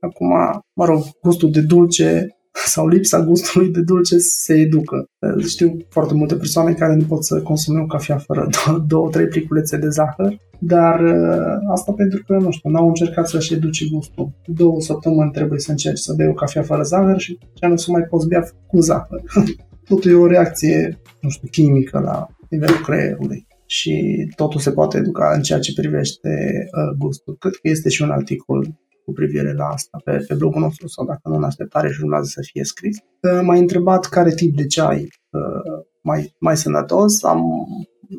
Acum, 0.00 0.28
mă 0.72 0.84
rog, 0.84 1.02
gustul 1.22 1.50
de 1.50 1.60
dulce 1.60 2.35
sau 2.64 2.86
lipsa 2.86 3.24
gustului 3.24 3.68
de 3.68 3.80
dulce 3.80 4.18
se 4.18 4.54
educă. 4.54 5.04
Știu 5.46 5.76
foarte 5.88 6.14
multe 6.14 6.34
persoane 6.34 6.72
care 6.72 6.94
nu 6.94 7.04
pot 7.04 7.24
să 7.24 7.40
consume 7.40 7.80
o 7.80 7.86
cafea 7.86 8.18
fără 8.18 8.48
două, 8.64 8.84
două 8.86 9.08
trei 9.10 9.26
pliculețe 9.26 9.76
de 9.76 9.88
zahăr, 9.88 10.36
dar 10.58 11.00
uh, 11.00 11.70
asta 11.72 11.92
pentru 11.92 12.22
că, 12.26 12.32
nu 12.32 12.50
știu, 12.50 12.70
n-au 12.70 12.88
încercat 12.88 13.28
să-și 13.28 13.54
educe 13.54 13.84
gustul. 13.92 14.30
Două 14.46 14.80
săptămâni 14.80 15.30
trebuie 15.30 15.58
să 15.58 15.70
încerci 15.70 15.98
să 15.98 16.14
bei 16.16 16.28
o 16.28 16.32
cafea 16.32 16.62
fără 16.62 16.82
zahăr 16.82 17.18
și 17.18 17.38
ce 17.54 17.66
nu 17.66 17.76
să 17.76 17.90
mai 17.90 18.02
poți 18.02 18.28
bea 18.28 18.48
cu 18.66 18.80
zahăr. 18.80 19.22
Totul 19.88 20.10
e 20.10 20.14
o 20.14 20.26
reacție, 20.26 21.00
nu 21.20 21.28
știu, 21.28 21.48
chimică 21.50 21.98
la 21.98 22.26
nivelul 22.50 22.80
creierului 22.80 23.46
și 23.66 24.26
totul 24.36 24.60
se 24.60 24.70
poate 24.70 24.98
educa 24.98 25.32
în 25.34 25.42
ceea 25.42 25.58
ce 25.58 25.72
privește 25.72 26.28
uh, 26.64 26.96
gustul. 26.98 27.36
Cred 27.38 27.52
că 27.52 27.68
este 27.68 27.88
și 27.88 28.02
un 28.02 28.10
articol 28.10 28.66
cu 29.06 29.12
privire 29.12 29.52
la 29.52 29.64
asta 29.64 30.00
pe, 30.04 30.24
pe 30.28 30.34
blogul 30.34 30.60
nostru 30.60 30.86
sau 30.88 31.04
dacă 31.06 31.20
nu 31.22 31.34
în 31.34 31.42
așteptare 31.42 31.90
și 31.90 32.00
urmează 32.02 32.26
să 32.28 32.40
fie 32.42 32.64
scris. 32.64 32.96
M-ai 33.42 33.60
întrebat 33.60 34.04
care 34.04 34.30
tip 34.30 34.56
de 34.56 34.66
ceai 34.66 35.08
uh, 35.30 35.84
mai, 36.02 36.34
mai 36.38 36.56
sănătos. 36.56 37.24
Am, 37.24 37.40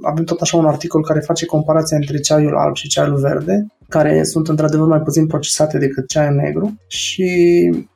avem 0.03 0.23
tot 0.23 0.41
așa 0.41 0.57
un 0.57 0.65
articol 0.65 1.03
care 1.03 1.19
face 1.19 1.45
comparația 1.45 1.97
între 1.97 2.17
ceaiul 2.19 2.55
alb 2.55 2.75
și 2.75 2.87
ceaiul 2.87 3.19
verde, 3.19 3.65
care 3.87 4.23
sunt 4.23 4.47
într-adevăr 4.47 4.87
mai 4.87 5.01
puțin 5.01 5.27
procesate 5.27 5.77
decât 5.77 6.07
ceaiul 6.07 6.35
negru 6.35 6.75
și 6.87 7.29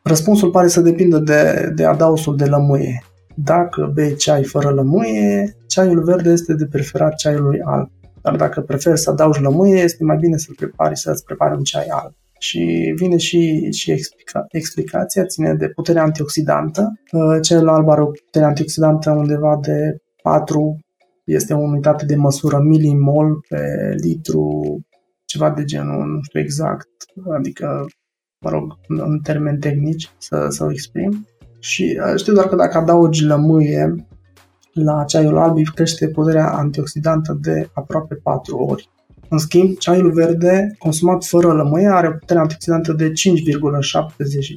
răspunsul 0.03 0.49
pare 0.49 0.67
să 0.67 0.81
depindă 0.81 1.17
de, 1.17 1.71
de 1.75 1.85
adausul 1.85 2.35
de 2.37 2.45
lămâie. 2.45 3.03
Dacă 3.35 3.91
bei 3.93 4.15
ceai 4.15 4.43
fără 4.43 4.69
lămâie, 4.69 5.55
ceaiul 5.67 6.03
verde 6.03 6.29
este 6.29 6.53
de 6.53 6.65
preferat 6.65 7.15
ceaiului 7.15 7.59
alb. 7.65 7.89
Dar 8.21 8.35
dacă 8.35 8.61
preferi 8.61 8.99
să 8.99 9.09
adaugi 9.09 9.41
lămâie, 9.41 9.81
este 9.81 10.03
mai 10.03 10.17
bine 10.17 10.37
să-l 10.37 10.55
prepari, 10.55 10.97
să-ți 10.97 11.23
prepari 11.23 11.55
un 11.55 11.63
ceai 11.63 11.85
alb. 11.89 12.13
Și 12.41 12.93
vine 12.95 13.17
și, 13.17 13.71
și 13.71 13.91
explica, 13.91 14.45
explicația, 14.49 15.25
ține 15.25 15.53
de 15.53 15.69
puterea 15.69 16.03
antioxidantă. 16.03 16.93
Uh, 17.11 17.37
cel 17.41 17.67
alb 17.67 17.89
are 17.89 18.01
o 18.01 18.05
putere 18.05 18.45
antioxidantă 18.45 19.11
undeva 19.11 19.59
de 19.61 19.97
4, 20.21 20.79
este 21.23 21.53
o 21.53 21.59
unitate 21.59 22.05
de 22.05 22.15
măsură 22.15 22.59
milimol 22.59 23.39
pe 23.49 23.95
litru, 24.03 24.61
ceva 25.25 25.49
de 25.49 25.63
genul, 25.63 26.05
nu 26.05 26.21
știu 26.21 26.39
exact, 26.39 26.89
adică, 27.37 27.85
mă 28.39 28.49
rog, 28.49 28.79
în 28.87 29.19
termeni 29.19 29.59
tehnici 29.59 30.11
să, 30.17 30.45
să 30.49 30.63
o 30.63 30.71
exprim. 30.71 31.27
Și 31.59 31.99
uh, 32.05 32.19
știu 32.19 32.33
doar 32.33 32.47
că 32.47 32.55
dacă 32.55 32.77
adaugi 32.77 33.25
lămâie 33.25 33.95
la 34.73 35.03
ceaiul 35.03 35.37
alb, 35.37 35.57
crește 35.75 36.07
puterea 36.07 36.51
antioxidantă 36.51 37.37
de 37.41 37.69
aproape 37.73 38.15
4 38.15 38.57
ori. 38.57 38.89
În 39.33 39.37
schimb, 39.37 39.77
ceaiul 39.77 40.11
verde, 40.11 40.75
consumat 40.77 41.23
fără 41.23 41.53
lămâie, 41.53 41.87
are 41.87 42.07
o 42.07 42.11
putere 42.11 42.39
antioxidantă 42.39 42.93
de 42.93 43.07
5,70 43.07 43.13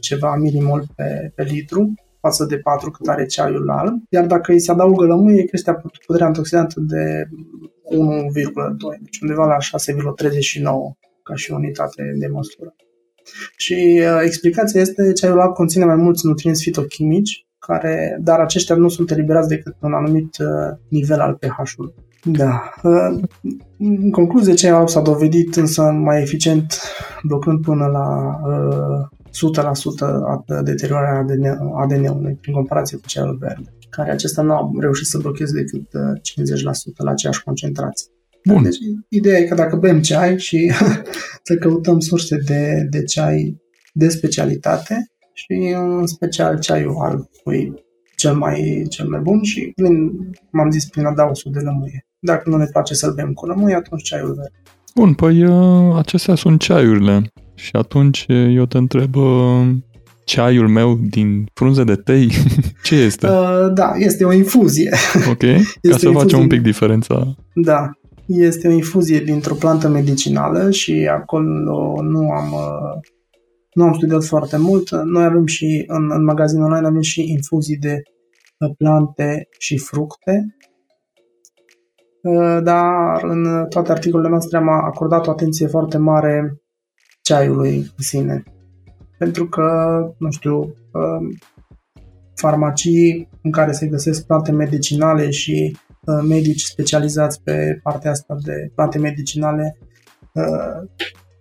ceva 0.01 0.37
milimol 0.37 0.85
pe, 0.97 1.33
pe 1.35 1.43
litru, 1.43 1.95
față 2.21 2.45
de 2.45 2.57
4 2.57 2.91
cât 2.91 3.09
are 3.09 3.27
ceaiul 3.27 3.71
alb, 3.71 4.03
iar 4.09 4.27
dacă 4.27 4.53
îi 4.53 4.61
se 4.61 4.71
adaugă 4.71 5.05
lămâie, 5.05 5.45
crește 5.45 5.81
puterea 6.07 6.27
antioxidantă 6.27 6.81
de 6.81 7.29
1,2, 7.29 9.01
deci 9.03 9.21
undeva 9.21 9.47
la 9.47 9.57
6,39 9.57 10.63
ca 11.23 11.35
și 11.35 11.53
unitate 11.53 12.13
de 12.19 12.27
măsură. 12.27 12.75
Și 13.57 14.03
uh, 14.03 14.21
explicația 14.25 14.81
este 14.81 15.13
ceaiul 15.13 15.41
alb 15.41 15.55
conține 15.55 15.85
mai 15.85 15.97
mulți 15.97 16.27
nutrienți 16.27 16.63
fitochimici, 16.63 17.47
care, 17.59 18.19
dar 18.21 18.41
aceștia 18.41 18.75
nu 18.75 18.89
sunt 18.89 19.11
eliberați 19.11 19.49
decât 19.49 19.75
un 19.81 19.93
anumit 19.93 20.37
uh, 20.39 20.77
nivel 20.89 21.21
al 21.21 21.35
pH-ului. 21.35 21.95
Da. 22.25 22.75
Uh, 22.83 23.23
în 23.79 24.11
concluzie, 24.11 24.55
ce 24.55 24.73
s-a 24.87 25.01
dovedit 25.01 25.57
însă 25.57 25.83
mai 25.83 26.23
eficient, 26.23 26.81
blocând 27.23 27.61
până 27.61 27.87
la 27.87 28.39
uh, 28.47 29.13
100% 30.61 30.63
deteriorarea 30.65 31.27
ADN-ului 31.75 32.39
prin 32.41 32.55
comparație 32.55 32.99
cu 32.99 33.07
ceaiul 33.07 33.37
verde, 33.41 33.77
care 33.91 34.11
acesta 34.11 34.43
nu 34.43 34.53
a 34.53 34.71
reușit 34.79 35.07
să 35.07 35.19
blocheze 35.19 35.53
decât 35.53 35.83
50% 35.83 35.91
uh, 35.91 36.93
la 36.97 37.11
aceeași 37.11 37.43
concentrație. 37.43 38.09
Bun. 38.45 38.63
Deci, 38.63 38.77
ideea 39.09 39.39
e 39.39 39.45
că 39.45 39.55
dacă 39.55 39.77
bem 39.77 40.01
ceai 40.01 40.39
și 40.39 40.73
să 41.47 41.57
căutăm 41.57 41.99
surse 41.99 42.37
de, 42.37 42.87
de 42.91 43.03
ceai 43.03 43.63
de 43.93 44.09
specialitate 44.09 45.13
și 45.33 45.75
în 45.77 46.07
special 46.07 46.59
ceaiul 46.59 46.97
alb, 46.99 47.29
cel 48.17 48.35
mai, 48.35 48.87
cel 48.89 49.09
mai 49.09 49.21
bun 49.21 49.43
și, 49.43 49.73
prin, 49.75 50.13
m-am 50.51 50.71
zis, 50.71 50.89
prin 50.89 51.05
adausul 51.05 51.53
de 51.53 51.59
lămâie. 51.59 52.07
Dacă 52.25 52.51
nu 52.51 52.57
ne 52.57 52.65
place 52.65 52.95
să-l 52.95 53.13
bem 53.15 53.33
cu 53.33 53.47
lămâie, 53.47 53.75
atunci 53.75 54.03
ceaiul 54.03 54.35
verde. 54.35 54.53
Bun, 54.95 55.15
păi 55.15 55.45
uh, 55.45 55.97
acestea 55.97 56.35
sunt 56.35 56.61
ceaiurile. 56.61 57.33
Și 57.55 57.71
atunci 57.73 58.27
uh, 58.29 58.55
eu 58.55 58.67
te 58.67 58.79
întreb, 58.79 59.15
uh, 59.15 59.67
ceaiul 60.25 60.69
meu 60.69 60.99
din 61.11 61.47
frunze 61.55 61.85
de 61.85 61.95
tei, 61.95 62.31
ce 62.87 62.95
este? 62.95 63.27
Uh, 63.27 63.73
da, 63.75 63.93
este 63.97 64.25
o 64.25 64.33
infuzie. 64.33 64.91
Ok, 65.31 65.43
este 65.43 65.89
ca 65.89 65.97
să 65.97 66.11
facem 66.11 66.39
un 66.39 66.47
pic 66.47 66.61
diferența. 66.61 67.35
Da, 67.55 67.91
este 68.27 68.69
o 68.69 68.71
infuzie 68.71 69.19
dintr-o 69.21 69.55
plantă 69.55 69.89
medicinală 69.89 70.71
și 70.71 71.09
acolo 71.11 72.03
nu 72.03 72.31
am, 72.31 72.53
uh, 72.53 73.01
nu 73.73 73.85
am 73.85 73.93
studiat 73.93 74.25
foarte 74.25 74.57
mult. 74.57 74.91
Noi 74.91 75.25
avem 75.25 75.47
și, 75.47 75.85
în, 75.87 76.11
în 76.11 76.25
magazinul 76.25 76.65
online 76.65 76.87
avem 76.87 77.01
și 77.01 77.31
infuzii 77.31 77.77
de 77.77 78.03
plante 78.79 79.49
și 79.59 79.79
fructe 79.79 80.45
Uh, 80.45 80.64
dar 82.63 83.23
în 83.23 83.67
toate 83.69 83.93
articolele 83.93 84.29
noastre 84.29 84.57
am 84.57 84.69
acordat 84.69 85.27
o 85.27 85.31
atenție 85.31 85.67
foarte 85.67 85.99
mare 85.99 86.63
ceaiului 87.23 87.77
în 87.77 88.03
sine. 88.05 88.43
Pentru 89.19 89.49
că, 89.49 89.99
nu 90.19 90.31
știu, 90.31 90.59
uh, 90.61 91.37
farmacii 92.35 93.29
în 93.43 93.51
care 93.51 93.73
se 93.73 93.87
găsesc 93.87 94.27
plante 94.27 94.53
medicinale 94.53 95.31
și 95.31 95.77
uh, 96.07 96.25
medici 96.29 96.63
specializați 96.63 97.43
pe 97.43 97.81
partea 97.83 98.11
asta 98.11 98.37
de 98.43 98.71
plante 98.75 98.99
medicinale 98.99 99.79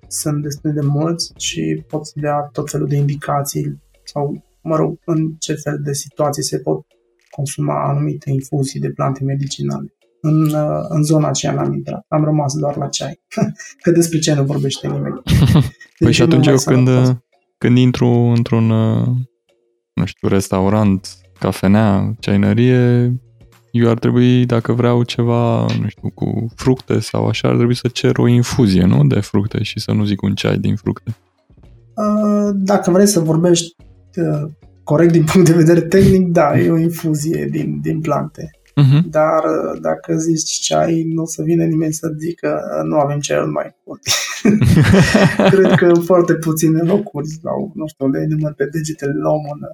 sunt 0.08 0.42
destul 0.42 0.74
de 0.74 0.82
mulți 0.82 1.34
și 1.38 1.84
pot 1.88 2.06
să 2.06 2.14
dea 2.16 2.50
tot 2.52 2.70
felul 2.70 2.88
de 2.88 2.96
indicații 2.96 3.82
sau, 4.04 4.44
mă 4.62 4.76
rog, 4.76 5.00
în 5.06 5.36
ce 5.40 5.54
fel 5.54 5.80
de 5.84 5.94
situații 5.94 6.44
se 6.44 6.60
pot 6.60 6.86
consuma 7.30 7.88
anumite 7.90 8.30
infuzii 8.30 8.80
de 8.80 8.90
plante 8.90 9.24
medicinale 9.24 9.94
în, 10.26 10.42
uh, 10.42 10.86
în 10.88 11.04
zona 11.04 11.28
aceea 11.28 11.54
n-am 11.54 11.74
intrat. 11.74 12.06
Am 12.08 12.24
rămas 12.24 12.54
doar 12.54 12.78
la 12.78 12.88
ceai. 12.88 13.20
Că 13.84 13.92
despre 13.92 14.20
ce 14.20 14.34
nu 14.34 14.44
vorbește 14.44 14.88
nimeni. 14.88 15.22
păi 16.00 16.12
și 16.12 16.22
atunci 16.22 16.48
eu 16.48 16.56
când, 16.66 16.90
când 17.58 17.78
intru 17.78 18.08
într-un, 18.08 18.70
uh, 18.70 19.08
nu 19.94 20.06
știu, 20.06 20.28
restaurant, 20.28 21.08
cafenea, 21.40 22.16
ceainărie, 22.20 23.14
eu 23.72 23.90
ar 23.90 24.00
trebui, 24.00 24.46
dacă 24.46 24.74
vreau 24.74 25.04
ceva, 25.04 25.62
nu 25.62 25.88
știu, 25.88 26.10
cu 26.14 26.46
fructe 26.56 27.00
sau 27.00 27.28
așa, 27.28 27.48
ar 27.48 27.56
trebui 27.56 27.76
să 27.76 27.88
cer 27.88 28.18
o 28.18 28.28
infuzie, 28.28 28.86
nu? 28.86 29.06
De 29.06 29.20
fructe 29.20 29.64
și 29.64 29.80
să 29.80 29.92
nu 29.92 30.04
zic 30.04 30.22
un 30.22 30.34
ceai 30.36 30.58
din 30.58 30.76
fructe. 30.76 31.16
Uh, 31.96 32.50
dacă 32.54 32.92
vrei 32.92 33.08
să 33.08 33.20
vorbești 33.20 33.76
corect 34.84 35.12
din 35.12 35.24
punct 35.24 35.48
de 35.48 35.56
vedere 35.56 35.82
tehnic, 35.82 36.28
da, 36.28 36.60
e 36.60 36.70
o 36.70 36.78
infuzie 36.78 37.48
din, 37.52 37.80
din 37.82 38.02
plante. 38.02 38.52
Uh-huh. 38.82 39.02
Dar 39.06 39.44
uh, 39.44 39.80
dacă 39.82 40.16
zici 40.16 40.52
ceai, 40.52 41.04
nu 41.14 41.22
o 41.22 41.26
să 41.26 41.42
vină 41.44 41.64
nimeni 41.64 41.94
să 41.94 42.16
zică 42.18 42.62
uh, 42.78 42.84
nu 42.84 42.98
avem 42.98 43.20
ceaiul 43.20 43.52
mai 43.52 43.76
bun. 43.86 44.00
Cred 45.52 45.76
că 45.76 45.86
în 45.86 46.02
foarte 46.02 46.34
puține 46.34 46.82
locuri 46.82 47.28
sau, 47.28 47.72
nu 47.76 47.88
știu, 47.88 48.08
le 48.08 48.26
număr 48.30 48.54
pe 48.54 48.66
degetele 48.66 49.14
la 49.14 49.30
o 49.30 49.38
mână. 49.38 49.74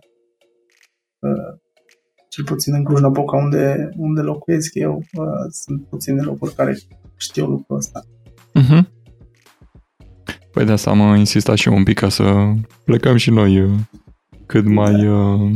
Uh, 1.20 1.58
cel 2.30 2.44
puțin 2.44 2.74
în 2.74 2.84
Cluj-Napoca, 2.84 3.38
unde, 3.38 3.90
unde 3.98 4.22
locuiesc 4.22 4.74
eu, 4.74 5.04
sunt 5.50 5.86
puține 5.90 6.22
locuri 6.22 6.54
care 6.54 6.78
știu 7.18 7.46
lucrul 7.46 7.78
ăsta. 7.78 8.02
Uh-huh. 8.60 8.98
Păi 10.52 10.66
de 10.66 10.72
asta 10.72 10.90
am 10.90 11.16
insistat 11.16 11.58
și 11.58 11.68
eu 11.68 11.76
un 11.76 11.84
pic 11.84 12.00
ca 12.00 12.10
să 12.10 12.54
plecăm 12.84 13.16
și 13.16 13.30
noi 13.30 13.70
cât 14.46 14.66
mai... 14.66 15.08
Uh, 15.08 15.52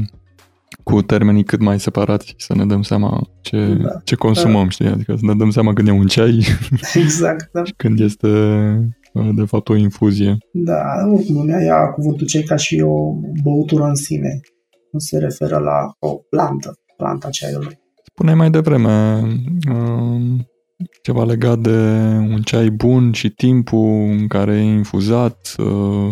cu 0.84 1.02
termenii 1.02 1.44
cât 1.44 1.60
mai 1.60 1.80
separați 1.80 2.28
și 2.28 2.36
să 2.38 2.56
ne 2.56 2.66
dăm 2.66 2.82
seama 2.82 3.22
ce, 3.42 3.80
da. 3.82 4.00
ce 4.04 4.16
consumăm, 4.16 4.64
da. 4.64 4.70
știi? 4.70 4.88
Adică 4.88 5.16
să 5.16 5.26
ne 5.26 5.34
dăm 5.36 5.50
seama 5.50 5.74
când 5.74 5.88
e 5.88 5.92
un 5.92 6.08
ceai 6.08 6.46
exact, 7.04 7.50
da. 7.54 7.64
și 7.64 7.74
când 7.78 8.00
este 8.00 8.28
de 9.36 9.46
fapt 9.46 9.70
o 9.70 9.76
infuzie. 9.76 10.38
Da, 10.52 10.84
oricum 11.14 11.36
lumea 11.36 11.62
ia 11.62 11.88
cuvântul 11.88 12.28
cei 12.28 12.44
ca 12.44 12.56
și 12.56 12.82
o 12.82 13.14
băutură 13.44 13.84
în 13.84 13.96
sine. 13.96 14.40
Nu 14.92 15.00
se 15.00 15.18
referă 15.18 15.58
la 15.58 15.96
o 16.00 16.14
plantă, 16.30 16.80
planta 16.98 17.30
ceaiului. 17.30 17.80
Spuneai 18.04 18.36
mai 18.36 18.50
devreme 18.50 19.22
um, 19.72 20.48
ceva 21.02 21.24
legat 21.24 21.60
de 21.60 21.78
un 22.30 22.42
ceai 22.42 22.70
bun 22.70 23.12
și 23.12 23.30
timpul 23.30 24.10
în 24.10 24.28
care 24.28 24.56
e 24.56 24.62
infuzat, 24.62 25.56
uh, 25.58 26.12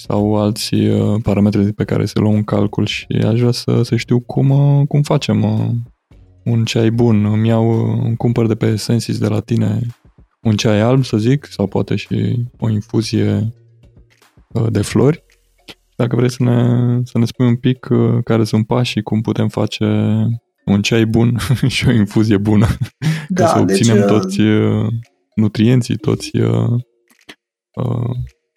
sau 0.00 0.36
alți 0.36 0.74
uh, 0.74 1.20
parametri 1.22 1.72
pe 1.72 1.84
care 1.84 2.04
se 2.04 2.18
luau 2.18 2.34
în 2.34 2.44
calcul 2.44 2.86
și 2.86 3.06
aș 3.24 3.38
vrea 3.38 3.50
să, 3.50 3.82
să 3.82 3.96
știu 3.96 4.20
cum, 4.20 4.50
uh, 4.50 4.86
cum 4.86 5.02
facem 5.02 5.42
uh, 5.42 5.70
un 6.44 6.64
ceai 6.64 6.90
bun. 6.90 7.24
Îmi 7.24 7.48
iau, 7.48 7.70
îmi 8.04 8.16
cumpăr 8.16 8.46
de 8.46 8.54
pe 8.54 8.76
Sensis 8.76 9.18
de 9.18 9.28
la 9.28 9.40
tine 9.40 9.80
un 10.42 10.56
ceai 10.56 10.80
alb, 10.80 11.04
să 11.04 11.16
zic, 11.16 11.46
sau 11.50 11.66
poate 11.66 11.96
și 11.96 12.46
o 12.58 12.70
infuzie 12.70 13.52
de 14.70 14.82
flori. 14.82 15.24
Dacă 15.96 16.16
vrei 16.16 16.30
să 16.30 16.42
ne, 16.42 17.00
să 17.04 17.18
ne 17.18 17.24
spui 17.24 17.46
un 17.46 17.56
pic 17.56 17.88
care 18.24 18.44
sunt 18.44 18.66
pașii, 18.66 19.02
cum 19.02 19.20
putem 19.20 19.48
face 19.48 19.84
un 20.64 20.82
ceai 20.82 21.06
bun 21.06 21.38
și 21.66 21.88
o 21.88 21.92
infuzie 21.92 22.36
bună, 22.36 22.66
da, 23.28 23.44
ca 23.44 23.48
să 23.48 23.62
deci, 23.62 23.76
obținem 23.76 23.96
deci, 23.96 24.06
toți 24.06 24.38
nutrienții, 25.34 25.96
toți 25.96 26.30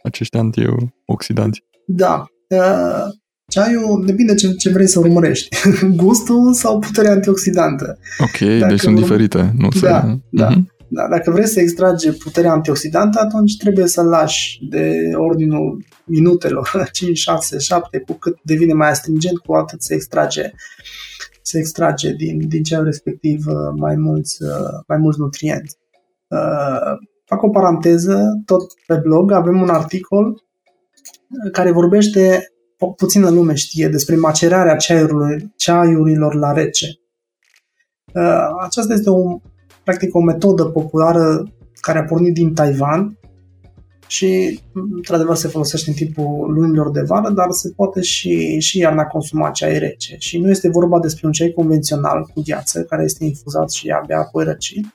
acești 0.03 0.37
antioxidanți. 0.37 1.63
Da. 1.85 2.25
Uh, 2.47 3.05
ceaiul 3.47 4.05
depinde 4.05 4.33
ce, 4.33 4.51
ce 4.51 4.69
vrei 4.69 4.87
să 4.87 4.99
urmărești. 4.99 5.55
Gustul 6.03 6.53
sau 6.53 6.79
puterea 6.79 7.11
antioxidantă. 7.11 7.97
Ok, 8.19 8.49
Dacă 8.59 8.71
deci 8.71 8.79
sunt 8.79 8.95
diferite. 8.95 9.53
Nu 9.57 9.67
da, 9.81 9.99
se... 9.99 10.19
da. 10.29 10.49
Uh-huh. 10.49 10.79
Da, 10.93 11.07
dacă 11.09 11.31
vrei 11.31 11.47
să 11.47 11.59
extragi 11.59 12.11
puterea 12.11 12.51
antioxidantă, 12.51 13.19
atunci 13.19 13.57
trebuie 13.57 13.87
să 13.87 14.01
lași 14.01 14.65
de 14.69 15.09
ordinul 15.15 15.83
minutelor, 16.05 16.89
5, 16.91 17.17
6, 17.17 17.57
7, 17.57 17.99
cu 17.99 18.13
cât 18.13 18.37
devine 18.43 18.73
mai 18.73 18.89
astringent, 18.89 19.37
cu 19.37 19.53
atât 19.53 19.81
se 19.81 19.93
extrage, 19.93 20.51
se 21.41 21.57
extrage 21.57 22.13
din, 22.13 22.47
din 22.47 22.63
cel 22.63 22.83
respectiv 22.83 23.45
uh, 23.47 23.53
mai 23.75 23.95
mulți, 23.95 24.43
uh, 24.43 24.81
mai 24.87 24.97
mulți 24.97 25.19
nutrienți. 25.19 25.77
Fac 27.31 27.43
o 27.43 27.49
paranteză, 27.49 28.41
tot 28.45 28.73
pe 28.87 28.95
blog 28.95 29.31
avem 29.31 29.61
un 29.61 29.69
articol 29.69 30.43
care 31.51 31.71
vorbește, 31.71 32.51
puțină 32.95 33.29
lume 33.29 33.53
știe, 33.53 33.87
despre 33.87 34.15
macerarea 34.15 34.77
ceaiurilor 35.55 36.35
la 36.35 36.51
rece. 36.51 36.85
Uh, 38.13 38.47
aceasta 38.63 38.93
este 38.93 39.09
o, 39.09 39.39
practic 39.83 40.15
o 40.15 40.21
metodă 40.21 40.63
populară 40.63 41.43
care 41.81 41.99
a 41.99 42.03
pornit 42.03 42.33
din 42.33 42.53
Taiwan 42.53 43.17
și, 44.07 44.59
într-adevăr, 44.95 45.35
se 45.35 45.47
folosește 45.47 45.89
în 45.89 45.95
timpul 45.95 46.53
lunilor 46.53 46.91
de 46.91 47.01
vară, 47.01 47.29
dar 47.29 47.47
se 47.49 47.71
poate 47.75 48.01
și, 48.01 48.59
și 48.59 48.77
iarna 48.77 49.03
consuma 49.03 49.49
ceai 49.49 49.79
rece. 49.79 50.15
Și 50.19 50.39
nu 50.39 50.49
este 50.49 50.69
vorba 50.69 50.99
despre 50.99 51.27
un 51.27 51.31
ceai 51.31 51.51
convențional 51.51 52.29
cu 52.33 52.41
gheață, 52.45 52.83
care 52.83 53.03
este 53.03 53.23
infuzat 53.23 53.71
și 53.71 53.89
abia 53.89 54.17
apoi 54.17 54.43
răcit. 54.43 54.85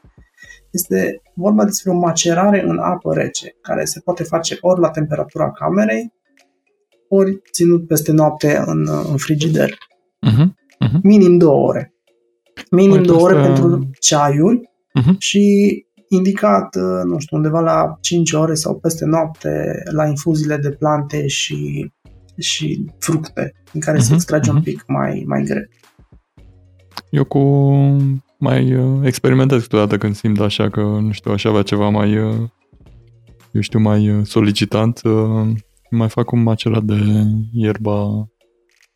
Este 0.77 1.23
vorba 1.35 1.65
despre 1.65 1.91
o 1.91 1.95
macerare 1.95 2.65
în 2.67 2.79
apă 2.79 3.15
rece, 3.15 3.57
care 3.61 3.85
se 3.85 4.01
poate 4.01 4.23
face 4.23 4.57
ori 4.61 4.81
la 4.81 4.91
temperatura 4.91 5.51
camerei, 5.51 6.13
ori 7.09 7.41
ținut 7.53 7.87
peste 7.87 8.13
noapte 8.13 8.63
în, 8.67 8.89
în 9.11 9.17
frigider. 9.17 9.71
Uh-huh. 9.71 10.47
Uh-huh. 10.87 11.01
Minim 11.03 11.39
două 11.39 11.67
ore. 11.67 11.95
Minim 12.71 13.03
două 13.03 13.21
ore 13.21 13.35
pentru 13.35 13.91
ceaiuri 14.01 14.61
uh-huh. 14.61 15.17
și 15.19 15.45
indicat, 16.09 16.75
uh, 16.75 17.03
nu 17.05 17.19
știu, 17.19 17.37
undeva 17.37 17.61
la 17.61 17.97
5 18.01 18.33
ore 18.33 18.55
sau 18.55 18.79
peste 18.79 19.05
noapte 19.05 19.83
la 19.93 20.07
infuziile 20.07 20.57
de 20.57 20.71
plante 20.71 21.27
și, 21.27 21.91
și 22.39 22.85
fructe, 22.99 23.53
în 23.73 23.81
care 23.81 23.97
uh-huh, 23.97 24.01
se 24.01 24.07
mhm, 24.07 24.15
extrage 24.15 24.51
uh-huh. 24.51 24.53
un 24.53 24.59
mhm. 24.59 24.65
pic 24.65 24.85
mai, 24.87 25.25
mai 25.27 25.43
greu. 25.43 25.65
Eu 27.11 27.25
cu 27.25 27.39
mai 28.47 28.75
uh, 28.75 29.01
experimentez 29.03 29.63
câteodată 29.63 29.97
când 29.97 30.15
simt 30.15 30.41
așa 30.41 30.71
că, 30.71 30.81
nu 30.81 31.11
știu, 31.11 31.33
aș 31.33 31.45
avea 31.45 31.63
ceva 31.63 31.89
mai, 31.89 32.19
uh, 32.19 32.35
eu 33.53 33.61
știu, 33.61 33.79
mai 33.79 34.21
solicitant, 34.25 35.01
mai 35.91 36.09
fac 36.09 36.31
un 36.31 36.43
macerat 36.43 36.83
de 36.83 36.97
ierba 37.53 38.29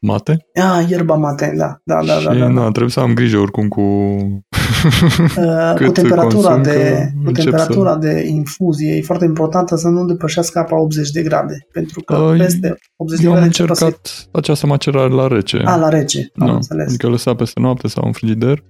mate. 0.01 0.47
Ah, 0.55 0.87
ierba 0.89 1.15
mate, 1.15 1.55
da. 1.57 1.81
Da, 1.85 2.05
da, 2.05 2.19
și, 2.19 2.25
da, 2.25 2.35
da, 2.35 2.49
da. 2.49 2.69
trebuie 2.69 2.91
să 2.91 3.01
am 3.01 3.15
grijă 3.15 3.39
oricum 3.39 3.69
cu 3.69 3.81
uh, 3.81 5.75
cu 5.87 5.91
temperatura, 5.93 6.59
de, 6.59 7.11
cu 7.25 7.33
temperatura 7.33 7.93
să... 7.93 7.99
de 7.99 8.27
infuzie. 8.27 8.97
E 8.97 9.03
foarte 9.03 9.25
importantă 9.25 9.77
să 9.77 9.89
nu 9.89 10.05
depășească 10.05 10.59
apa 10.59 10.81
80 10.81 11.11
de 11.11 11.23
grade, 11.23 11.67
pentru 11.73 12.01
că 12.01 12.17
uh, 12.17 12.39
peste 12.39 12.79
80 12.97 13.19
de 13.19 13.25
grade 13.25 13.39
am 13.41 13.45
încercat 13.45 13.99
să... 14.03 14.27
această 14.33 14.67
macerare 14.67 15.13
la 15.13 15.27
rece. 15.27 15.63
A, 15.65 15.77
la 15.77 15.89
rece, 15.89 16.31
am 16.39 16.47
da. 16.47 16.53
înțeles. 16.53 16.89
Adică 16.89 17.09
lăsa 17.09 17.35
peste 17.35 17.61
noapte 17.61 17.89
sau 17.89 18.05
în 18.07 18.13
frigider 18.13 18.63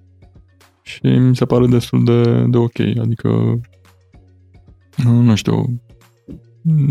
și 0.91 1.07
mi 1.07 1.37
se 1.37 1.45
pare 1.45 1.67
destul 1.67 2.05
de, 2.05 2.45
de 2.49 2.57
ok. 2.57 2.79
Adică, 3.01 3.61
nu, 5.05 5.21
nu 5.21 5.35
știu, 5.35 5.81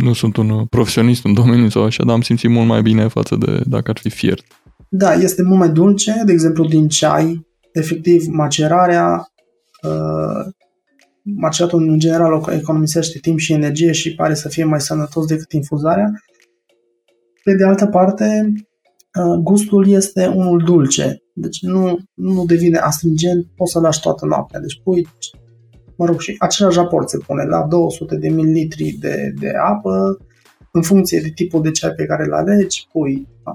nu 0.02 0.14
sunt 0.14 0.38
un 0.38 0.66
profesionist 0.66 1.26
în 1.26 1.34
domeniu 1.34 1.70
sau 1.70 1.84
așa, 1.84 2.04
dar 2.04 2.16
am 2.16 2.22
simțit 2.22 2.50
mult 2.50 2.68
mai 2.68 2.82
bine 2.82 3.08
față 3.08 3.36
de 3.36 3.62
dacă 3.66 3.90
ar 3.90 3.98
fi 3.98 4.10
fiert. 4.10 4.44
Da, 4.90 5.14
este 5.14 5.44
mult 5.44 5.60
mai 5.60 5.70
dulce, 5.70 6.22
de 6.26 6.32
exemplu 6.32 6.66
din 6.66 6.88
ceai, 6.88 7.48
efectiv 7.72 8.26
macerarea, 8.28 9.32
uh, 9.84 10.52
maceratul 11.22 11.88
în 11.88 12.00
general 12.00 12.50
economisește 12.52 13.20
timp 13.20 13.38
și 13.40 13.54
energie 13.54 13.92
și 13.92 14.16
pare 14.16 14.34
să 14.34 14.50
fie 14.50 14.64
mai 14.64 14.82
sănătos 14.82 15.26
decât 15.26 15.52
infuzarea. 15.52 16.12
Pe 17.44 17.56
de 17.56 17.66
altă 17.66 17.86
parte, 17.86 18.54
uh, 19.20 19.40
gustul 19.42 19.88
este 19.88 20.28
unul 20.28 20.64
dulce, 20.66 21.24
deci 21.40 21.62
nu, 21.62 21.98
nu 22.14 22.46
devine 22.46 22.78
astringent, 22.78 23.46
poți 23.56 23.72
să 23.72 23.80
lași 23.80 24.02
toată 24.02 24.26
noaptea. 24.26 24.60
Deci 24.60 24.82
pui 24.84 25.08
mă 25.98 26.06
rog, 26.06 26.20
și 26.20 26.36
același 26.40 26.78
raport 26.78 27.10
se 27.10 27.18
pune 27.18 27.44
la 27.44 27.66
200 27.70 28.16
de 28.16 28.30
mililitri 28.30 28.98
de, 29.00 29.34
de 29.40 29.52
apă, 29.70 30.18
în 30.72 30.82
funcție 30.82 31.20
de 31.20 31.30
tipul 31.30 31.62
de 31.62 31.72
ceai 31.72 31.92
pe 31.92 32.06
care 32.06 32.26
îl 32.26 32.34
alegi, 32.34 32.88
pui 32.92 33.28
da, 33.44 33.54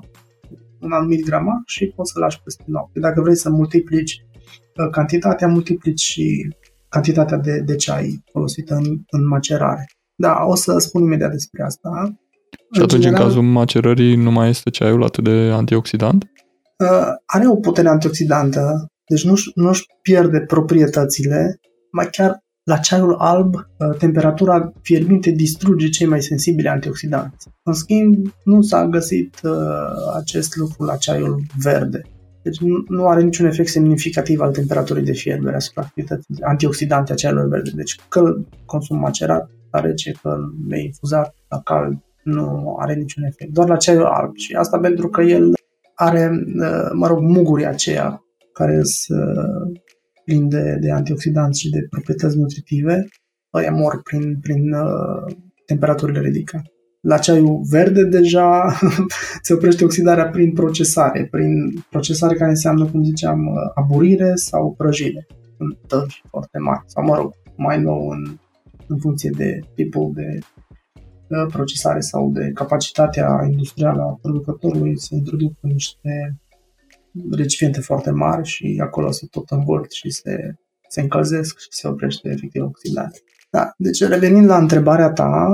un 0.80 0.92
anumit 0.92 1.24
grama 1.24 1.62
și 1.66 1.92
poți 1.96 2.12
să 2.12 2.18
lași 2.18 2.40
peste 2.42 2.64
noapte. 2.66 3.00
Dacă 3.00 3.20
vrei 3.20 3.36
să 3.36 3.50
multiplici 3.50 4.24
uh, 4.76 4.88
cantitatea, 4.90 5.48
multiplici 5.48 6.00
și 6.00 6.54
cantitatea 6.88 7.36
de, 7.36 7.60
de 7.60 7.76
ceai 7.76 8.22
folosită 8.32 8.74
în, 8.74 8.84
în 9.10 9.26
macerare. 9.26 9.84
Da, 10.14 10.44
o 10.46 10.54
să 10.54 10.78
spun 10.78 11.02
imediat 11.02 11.30
despre 11.30 11.62
asta. 11.62 12.14
Și 12.72 12.80
atunci, 12.80 12.92
în, 12.92 13.00
general, 13.00 13.22
în 13.22 13.28
cazul 13.28 13.42
macerării, 13.42 14.16
nu 14.16 14.30
mai 14.30 14.48
este 14.48 14.70
ceaiul 14.70 15.04
atât 15.04 15.24
de 15.24 15.30
antioxidant? 15.30 16.24
Uh, 16.78 17.12
are 17.26 17.48
o 17.48 17.56
putere 17.56 17.88
antioxidantă, 17.88 18.86
deci 19.08 19.24
nu-și, 19.24 19.50
nu-și 19.54 19.84
pierde 20.02 20.40
proprietățile, 20.40 21.60
mai 21.92 22.08
chiar 22.10 22.42
la 22.64 22.76
ceaiul 22.76 23.14
alb, 23.14 23.54
uh, 23.54 23.96
temperatura 23.98 24.72
fierbinte 24.82 25.30
distruge 25.30 25.88
cei 25.88 26.06
mai 26.06 26.22
sensibili 26.22 26.68
antioxidanți. 26.68 27.48
În 27.62 27.72
schimb, 27.72 28.26
nu 28.44 28.62
s-a 28.62 28.86
găsit 28.86 29.40
uh, 29.42 29.52
acest 30.16 30.56
lucru 30.56 30.84
la 30.84 30.96
ceaiul 30.96 31.42
verde. 31.62 32.02
Deci 32.42 32.58
nu, 32.58 32.84
nu 32.88 33.06
are 33.06 33.22
niciun 33.22 33.46
efect 33.46 33.68
semnificativ 33.68 34.40
al 34.40 34.52
temperaturii 34.52 35.04
de 35.04 35.12
fierbere 35.12 35.56
asupra 35.56 35.82
activității 35.82 36.42
antioxidante 36.42 37.12
a 37.12 37.14
ceaiului 37.14 37.48
verde. 37.48 37.70
Deci 37.74 37.96
că 38.08 38.34
consum 38.64 38.98
macerat, 38.98 39.50
la 39.70 39.80
rece, 39.80 40.12
că 40.22 40.36
le 40.68 40.82
infuzat, 40.82 41.34
la 41.48 41.60
cald, 41.60 41.98
nu 42.22 42.76
are 42.78 42.94
niciun 42.94 43.24
efect. 43.24 43.52
Doar 43.52 43.68
la 43.68 43.76
ceaiul 43.76 44.04
alb. 44.04 44.36
Și 44.36 44.54
asta 44.54 44.78
pentru 44.78 45.08
că 45.08 45.22
el 45.22 45.52
are, 45.94 46.30
uh, 46.46 46.90
mă 46.92 47.06
rog, 47.06 47.18
mugurii 47.18 47.66
aceia 47.66 48.24
care 48.52 48.80
sunt 48.82 49.82
plin 50.24 50.48
de, 50.48 50.76
de 50.80 50.90
antioxidanți 50.90 51.60
și 51.60 51.70
de 51.70 51.86
proprietăți 51.90 52.36
nutritive, 52.36 53.08
ăia 53.54 53.70
mor 53.70 54.02
prin, 54.02 54.38
prin 54.40 54.72
uh, 54.72 55.34
temperaturile 55.66 56.20
ridicate. 56.20 56.68
La 57.00 57.18
ceaiul 57.18 57.60
verde 57.70 58.04
deja 58.04 58.78
se 59.42 59.52
oprește 59.52 59.84
oxidarea 59.84 60.28
prin 60.28 60.52
procesare, 60.52 61.28
prin 61.30 61.84
procesare 61.90 62.34
care 62.34 62.50
înseamnă, 62.50 62.86
cum 62.86 63.04
ziceam, 63.04 63.46
uh, 63.46 63.54
aburire 63.74 64.32
sau 64.34 64.74
prăjire 64.76 65.26
în 65.58 65.76
tăvi 65.86 66.22
foarte 66.30 66.58
mari, 66.58 66.82
sau 66.86 67.04
mă 67.04 67.16
rog, 67.16 67.32
mai 67.56 67.80
nou 67.80 68.08
în, 68.08 68.38
în 68.86 68.98
funcție 68.98 69.30
de 69.36 69.60
tipul 69.74 70.10
de 70.14 70.38
uh, 70.38 70.53
procesare 71.52 72.00
sau 72.00 72.30
de 72.30 72.50
capacitatea 72.54 73.46
industrială 73.50 74.02
a 74.02 74.18
producătorului 74.22 75.00
se 75.00 75.14
introduc 75.14 75.52
niște 75.60 76.38
recipiente 77.30 77.80
foarte 77.80 78.10
mari 78.10 78.46
și 78.46 78.80
acolo 78.82 79.10
se 79.10 79.26
tot 79.30 79.50
învârt 79.50 79.90
și 79.90 80.10
se, 80.10 80.54
se 80.88 81.00
încălzesc 81.00 81.58
și 81.58 81.68
se 81.70 81.88
oprește 81.88 82.28
efectiv 82.28 82.62
oxidarea. 82.62 83.10
Da, 83.50 83.70
deci 83.76 84.02
revenind 84.02 84.46
la 84.46 84.56
întrebarea 84.56 85.10
ta, 85.10 85.48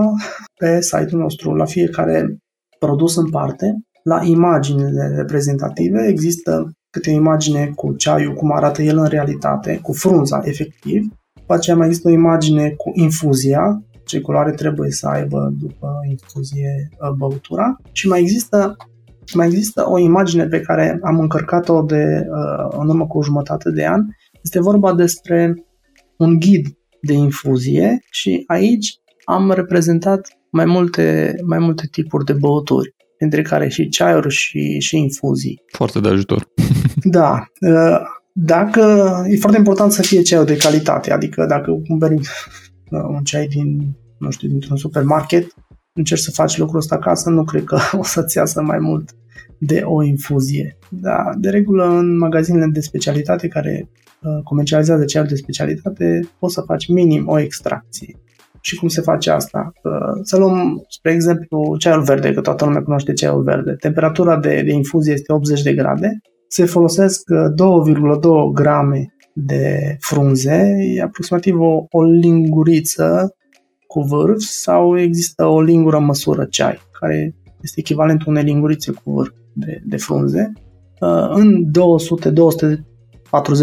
pe 0.57 0.81
site-ul 0.81 1.21
nostru, 1.21 1.55
la 1.55 1.65
fiecare 1.65 2.39
produs 2.79 3.17
în 3.17 3.31
parte, 3.31 3.77
la 4.03 4.21
imaginile 4.25 5.13
reprezentative, 5.17 6.07
există 6.07 6.71
câte 6.91 7.11
o 7.11 7.15
imagine 7.15 7.73
cu 7.75 7.93
ceaiul, 7.93 8.35
cum 8.35 8.53
arată 8.53 8.83
el 8.83 8.99
în 8.99 9.07
realitate, 9.07 9.79
cu 9.83 9.93
frunza 9.93 10.41
efectiv, 10.45 11.13
după 11.35 11.55
aceea 11.55 11.77
mai 11.77 11.87
există 11.87 12.09
o 12.09 12.13
imagine 12.13 12.71
cu 12.71 12.91
infuzia, 12.95 13.83
ce 14.11 14.21
culoare 14.21 14.53
trebuie 14.53 14.91
să 14.91 15.07
aibă 15.07 15.55
după 15.59 15.89
infuzie 16.09 16.89
băutura 17.17 17.77
și 17.93 18.09
mai 18.09 18.21
există 18.21 18.77
mai 19.35 19.47
există 19.47 19.85
o 19.89 19.99
imagine 19.99 20.47
pe 20.47 20.61
care 20.61 20.99
am 21.03 21.19
încărcat-o 21.19 21.83
de, 21.83 22.27
uh, 22.29 22.77
în 22.79 22.89
urmă 22.89 23.07
cu 23.07 23.19
o 23.19 23.23
jumătate 23.23 23.71
de 23.71 23.87
an. 23.87 24.01
Este 24.43 24.61
vorba 24.61 24.95
despre 24.95 25.65
un 26.17 26.39
ghid 26.39 26.67
de 27.03 27.13
infuzie 27.13 27.99
și 28.11 28.45
aici 28.47 29.01
am 29.25 29.51
reprezentat 29.51 30.29
mai 30.51 30.65
multe, 30.65 31.35
mai 31.47 31.59
multe 31.59 31.89
tipuri 31.91 32.25
de 32.25 32.33
băuturi, 32.33 32.95
între 33.19 33.43
care 33.43 33.69
și 33.69 33.89
ceaiuri 33.89 34.31
și, 34.31 34.79
și 34.79 34.97
infuzii. 34.97 35.63
Foarte 35.73 36.01
de 36.01 36.09
ajutor. 36.09 36.49
da. 37.19 37.45
Uh, 37.61 38.01
dacă 38.33 38.81
e 39.29 39.37
foarte 39.37 39.59
important 39.59 39.93
să 39.93 40.03
fie 40.03 40.23
ceaiul 40.23 40.47
de 40.47 40.57
calitate, 40.57 41.13
adică 41.13 41.47
dacă 41.47 41.73
cumperi 41.89 42.15
uh, 42.15 43.01
un 43.09 43.23
ceai 43.23 43.47
din, 43.47 43.97
nu 44.21 44.31
știu, 44.31 44.49
dintr-un 44.49 44.77
supermarket, 44.77 45.55
încerci 45.93 46.21
să 46.21 46.31
faci 46.31 46.59
lucrul 46.59 46.79
ăsta 46.79 46.95
acasă, 46.95 47.31
nu 47.31 47.45
cred 47.45 47.65
că 47.65 47.79
o 48.01 48.03
să-ți 48.03 48.37
iasă 48.37 48.63
mai 48.63 48.79
mult 48.79 49.11
de 49.59 49.81
o 49.85 50.03
infuzie. 50.03 50.79
Da, 50.89 51.31
de 51.39 51.51
regulă 51.51 51.85
în 51.85 52.19
magazinele 52.19 52.67
de 52.73 52.81
specialitate 52.81 53.49
care 53.49 53.89
uh, 54.23 54.43
comercializează 54.45 55.05
ceaiul 55.05 55.29
de 55.29 55.35
specialitate 55.35 56.29
poți 56.39 56.55
să 56.55 56.61
faci 56.61 56.89
minim 56.89 57.29
o 57.29 57.39
extracție. 57.39 58.19
Și 58.61 58.77
cum 58.77 58.89
se 58.89 59.01
face 59.01 59.31
asta? 59.31 59.73
Uh, 59.83 60.21
să 60.23 60.39
luăm, 60.39 60.85
spre 60.89 61.13
exemplu, 61.13 61.77
ceaiul 61.79 62.03
verde, 62.03 62.33
că 62.33 62.41
toată 62.41 62.65
lumea 62.65 62.83
cunoaște 62.83 63.13
ceaiul 63.13 63.43
verde. 63.43 63.73
Temperatura 63.73 64.39
de, 64.39 64.63
de 64.63 64.73
infuzie 64.73 65.13
este 65.13 65.33
80 65.33 65.63
de 65.63 65.75
grade. 65.75 66.21
Se 66.49 66.65
folosesc 66.65 67.23
2,2 67.31 68.23
uh, 68.23 68.51
grame 68.55 69.15
de 69.33 69.97
frunze, 70.01 70.75
e 70.95 71.03
aproximativ 71.03 71.61
o, 71.61 71.85
o 71.91 72.03
linguriță 72.03 73.35
cu 73.93 74.01
vârf 74.01 74.41
sau 74.41 74.99
există 74.99 75.47
o 75.47 75.61
lingură 75.61 75.99
măsură 75.99 76.45
ceai, 76.45 76.81
care 77.01 77.35
este 77.63 77.81
echivalentul 77.81 78.29
unei 78.29 78.43
lingurițe 78.43 78.93
cu 78.93 79.11
vârf 79.13 79.31
de, 79.53 79.83
de 79.87 79.97
frunze, 79.97 80.53
uh, 81.01 81.29
în 81.29 81.65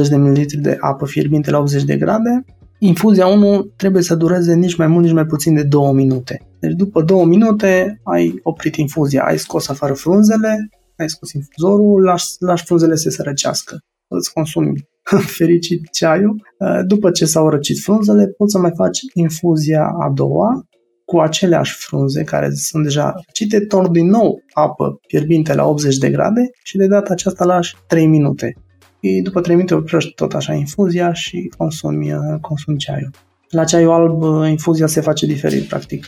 200-240 0.05 0.09
de 0.09 0.15
ml 0.15 0.45
de 0.61 0.77
apă 0.79 1.05
fierbinte 1.05 1.51
la 1.51 1.57
80 1.57 1.83
de 1.83 1.97
grade, 1.97 2.45
infuzia 2.79 3.27
1 3.27 3.61
trebuie 3.61 4.01
să 4.01 4.15
dureze 4.15 4.53
nici 4.53 4.75
mai 4.75 4.87
mult, 4.87 5.03
nici 5.03 5.13
mai 5.13 5.25
puțin 5.25 5.53
de 5.53 5.63
2 5.63 5.93
minute. 5.93 6.47
Deci 6.59 6.73
după 6.73 7.01
2 7.01 7.25
minute 7.25 7.99
ai 8.03 8.39
oprit 8.43 8.75
infuzia, 8.75 9.23
ai 9.23 9.37
scos 9.37 9.69
afară 9.69 9.93
frunzele, 9.93 10.69
ai 10.97 11.09
scos 11.09 11.31
infuzorul, 11.31 12.03
lași, 12.03 12.25
lași 12.39 12.65
frunzele 12.65 12.95
să 12.95 13.09
se 13.09 13.21
răcească. 13.21 13.77
Îți 14.07 14.33
consumi 14.33 14.87
fericit 15.37 15.91
ceaiul. 15.91 16.41
Uh, 16.59 16.79
după 16.87 17.11
ce 17.11 17.25
s-au 17.25 17.49
răcit 17.49 17.79
frunzele, 17.79 18.27
poți 18.27 18.51
să 18.51 18.57
mai 18.59 18.71
faci 18.75 18.99
infuzia 19.13 19.83
a 19.83 20.11
doua, 20.13 20.67
cu 21.05 21.19
aceleași 21.19 21.75
frunze 21.77 22.23
care 22.23 22.49
sunt 22.53 22.83
deja 22.83 23.13
răcite, 23.25 23.59
torni 23.59 23.93
din 23.93 24.07
nou 24.07 24.41
apă 24.53 24.99
fierbinte 25.07 25.53
la 25.53 25.65
80 25.65 25.97
de 25.97 26.09
grade 26.09 26.49
și 26.63 26.77
de 26.77 26.87
data 26.87 27.13
aceasta 27.13 27.45
lași 27.45 27.75
3 27.87 28.07
minute. 28.07 28.53
Și 29.01 29.21
după 29.23 29.41
3 29.41 29.55
minute 29.55 29.73
oprești 29.73 30.13
tot 30.13 30.33
așa 30.33 30.53
infuzia 30.53 31.13
și 31.13 31.51
consumi, 31.57 32.11
consumi 32.41 32.77
ceaiul. 32.77 33.11
La 33.49 33.63
ceaiul 33.63 33.91
alb, 33.91 34.45
infuzia 34.49 34.87
se 34.87 35.01
face 35.01 35.25
diferit, 35.25 35.63
practic 35.63 36.05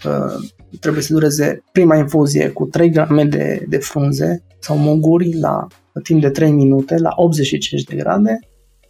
trebuie 0.79 1.03
să 1.03 1.13
dureze 1.13 1.63
prima 1.71 1.95
infuzie 1.95 2.49
cu 2.49 2.65
3 2.65 2.89
grame 2.89 3.25
de, 3.25 3.65
de 3.67 3.77
frunze 3.77 4.43
sau 4.59 4.77
moguri 4.77 5.39
la 5.39 5.67
timp 6.03 6.21
de 6.21 6.29
3 6.29 6.51
minute 6.51 6.97
la 6.97 7.09
85 7.15 7.83
de 7.83 7.95
grade. 7.95 8.39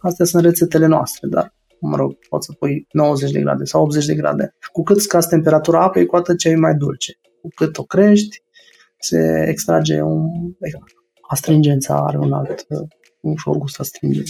Astea 0.00 0.24
sunt 0.24 0.42
rețetele 0.42 0.86
noastre, 0.86 1.28
dar 1.28 1.54
mă 1.80 1.96
rog, 1.96 2.18
poți 2.28 2.46
să 2.46 2.52
pui 2.52 2.86
90 2.92 3.30
de 3.30 3.40
grade 3.40 3.64
sau 3.64 3.82
80 3.82 4.06
de 4.06 4.14
grade. 4.14 4.54
Cu 4.72 4.82
cât 4.82 5.00
scazi 5.00 5.28
temperatura 5.28 5.82
apei, 5.82 6.06
cu 6.06 6.16
atât 6.16 6.38
ceaiul 6.38 6.60
mai 6.60 6.74
dulce. 6.74 7.12
Cu 7.40 7.48
cât 7.54 7.78
o 7.78 7.82
crești, 7.82 8.42
se 8.98 9.44
extrage 9.48 10.00
un... 10.00 10.26
Astringența 11.28 12.04
are 12.06 12.18
un 12.18 12.32
alt, 12.32 12.66
un 13.20 13.32
ușor 13.32 13.56
gust 13.56 13.80
astringent. 13.80 14.28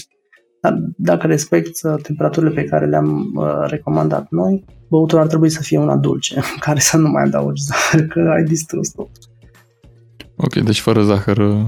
Dar 0.61 0.79
dacă 0.97 1.27
respecti 1.27 1.87
uh, 1.87 1.95
temperaturile 2.03 2.53
pe 2.53 2.65
care 2.65 2.87
le-am 2.87 3.33
uh, 3.35 3.67
recomandat 3.67 4.27
noi, 4.31 4.65
băutura 4.89 5.21
ar 5.21 5.27
trebui 5.27 5.51
să 5.51 5.63
fie 5.63 5.79
una 5.79 5.97
dulce, 5.97 6.37
în 6.37 6.59
care 6.67 6.79
să 6.79 6.97
nu 6.97 7.09
mai 7.09 7.23
adaugi 7.23 7.63
zahăr, 7.63 8.07
că 8.07 8.21
ai 8.21 8.43
distrus 8.43 8.91
tot. 8.91 9.11
Ok, 10.37 10.55
deci 10.55 10.81
fără 10.81 11.03
zahăr 11.03 11.37
uh, 11.37 11.67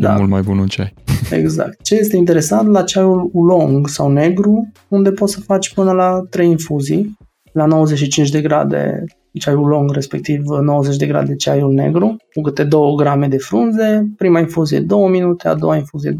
da. 0.00 0.14
e 0.14 0.16
mult 0.16 0.30
mai 0.30 0.42
bun 0.42 0.58
un 0.58 0.66
ceai. 0.66 0.94
Exact. 1.40 1.82
Ce 1.82 1.94
este 1.94 2.16
interesant 2.16 2.68
la 2.68 2.82
ceaiul 2.82 3.30
ulong 3.32 3.88
sau 3.88 4.12
negru, 4.12 4.72
unde 4.88 5.10
poți 5.10 5.32
să 5.32 5.40
faci 5.40 5.74
până 5.74 5.92
la 5.92 6.22
3 6.30 6.50
infuzii, 6.50 7.16
la 7.52 7.66
95 7.66 8.30
de 8.30 8.40
grade 8.40 9.04
ceaiul 9.32 9.68
long, 9.68 9.90
respectiv 9.92 10.42
90 10.46 10.96
de 10.96 11.06
grade 11.06 11.34
ceaiul 11.36 11.72
negru, 11.72 12.16
cu 12.32 12.40
câte 12.40 12.64
2 12.64 12.94
grame 12.96 13.28
de 13.28 13.38
frunze, 13.38 14.12
prima 14.16 14.38
infuzie 14.38 14.80
2 14.80 15.08
minute, 15.08 15.48
a 15.48 15.54
doua 15.54 15.76
infuzie 15.76 16.10
2,5 16.10 16.16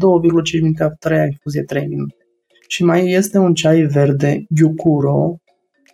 minute, 0.61 0.83
a 0.83 0.89
treia 0.89 1.25
infuzie 1.25 1.61
3 1.61 1.87
minute. 1.87 2.15
Și 2.67 2.83
mai 2.83 3.11
este 3.11 3.37
un 3.37 3.53
ceai 3.53 3.81
verde, 3.81 4.45
Gyukuro, 4.49 5.35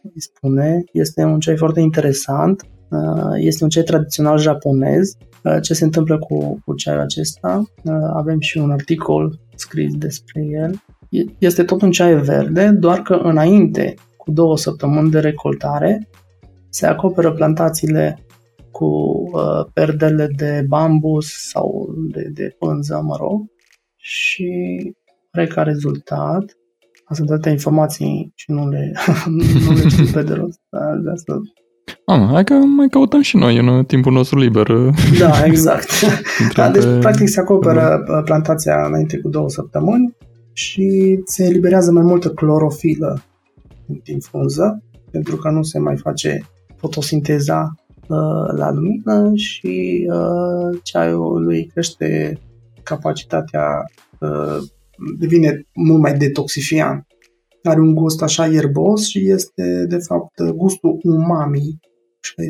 îi 0.03 0.21
spune, 0.21 0.84
este 0.91 1.23
un 1.23 1.39
ceai 1.39 1.57
foarte 1.57 1.79
interesant, 1.79 2.61
uh, 2.89 3.34
este 3.36 3.63
un 3.63 3.69
ceai 3.69 3.84
tradițional 3.84 4.38
japonez. 4.38 5.11
Uh, 5.44 5.58
ce 5.62 5.74
se 5.74 5.84
întâmplă 5.84 6.18
cu, 6.20 6.62
cu 6.66 6.76
ceaiul 6.76 7.02
acesta? 7.02 7.64
Uh, 7.84 7.94
avem 8.14 8.39
și 8.39 8.58
un 8.58 8.72
articol 8.72 9.39
scris 9.56 9.96
despre 9.96 10.46
el. 10.46 10.84
Este 11.38 11.64
tot 11.64 11.82
un 11.82 11.92
ceai 11.92 12.22
verde, 12.22 12.70
doar 12.70 13.02
că 13.02 13.14
înainte, 13.14 13.94
cu 14.18 14.32
două 14.32 14.58
săptămâni 14.58 15.12
de 15.12 15.20
recoltare, 15.20 16.10
se 16.70 16.86
acoperă 16.86 17.32
plantațiile 17.32 18.26
cu 18.72 18.86
uh, 18.86 19.66
perdele 19.74 20.28
de 20.36 20.66
bambus 20.68 21.50
sau 21.50 21.94
de, 22.12 22.30
de 22.34 22.56
pânză, 22.60 23.02
mă 23.04 23.16
rog, 23.20 23.46
și 23.98 24.52
are 25.32 25.48
ca 25.48 25.64
rezultat, 25.64 26.58
sunt 27.14 27.30
atâtea 27.30 27.52
informații 27.52 28.32
și 28.36 28.52
nu 28.52 28.70
le, 28.70 28.92
nu 29.66 29.72
le 29.72 29.88
știu 29.89 30.06
pe 30.14 30.24
de 30.24 30.34
rost, 30.34 30.60
dar 30.70 30.98
de 30.98 31.10
asta 31.10 31.42
am, 32.12 32.28
hai 32.28 32.43
că 32.43 32.53
mai 32.53 32.88
căutăm 32.88 33.22
și 33.22 33.38
noi 33.38 33.57
în 33.57 33.84
timpul 33.86 34.12
nostru 34.12 34.39
liber. 34.39 34.68
Da, 35.20 35.32
exact. 35.45 35.89
da, 36.55 36.70
deci, 36.70 36.84
pe... 36.84 36.97
practic, 36.97 37.28
se 37.28 37.39
acoperă 37.39 38.03
da. 38.07 38.22
plantația 38.22 38.86
înainte 38.86 39.18
cu 39.18 39.30
două 39.30 39.49
săptămâni 39.49 40.16
și 40.53 41.20
se 41.26 41.43
eliberează 41.43 41.91
mai 41.91 42.03
multă 42.03 42.30
clorofilă 42.30 43.24
din 44.03 44.20
frunză, 44.20 44.84
pentru 45.12 45.36
că 45.36 45.49
nu 45.49 45.64
se 45.64 45.80
mai 45.80 45.97
face 45.97 46.45
fotosinteza 46.78 47.76
uh, 48.07 48.57
la 48.57 48.72
lumină 48.72 49.32
și 49.36 50.07
uh, 50.14 50.80
ceaiul 50.84 51.43
lui 51.43 51.66
crește 51.74 52.39
capacitatea, 52.84 53.66
uh, 54.20 54.57
devine 55.20 55.68
mult 55.74 56.01
mai 56.01 56.18
detoxifiant. 56.18 57.05
Are 57.64 57.80
un 57.80 57.93
gust 57.93 58.22
așa 58.22 58.45
ierbos 58.45 59.07
și 59.07 59.30
este, 59.30 59.86
de 59.89 59.97
fapt, 59.97 60.41
gustul 60.41 60.99
umami, 61.03 61.59
și 61.59 61.91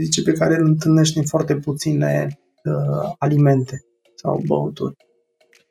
zice, 0.03 0.21
pe 0.21 0.31
care 0.31 0.55
îl 0.55 0.65
întâlnești 0.65 1.17
în 1.17 1.23
foarte 1.23 1.55
puține 1.55 2.39
uh, 2.63 3.13
alimente 3.17 3.81
sau 4.15 4.41
băuturi. 4.45 4.95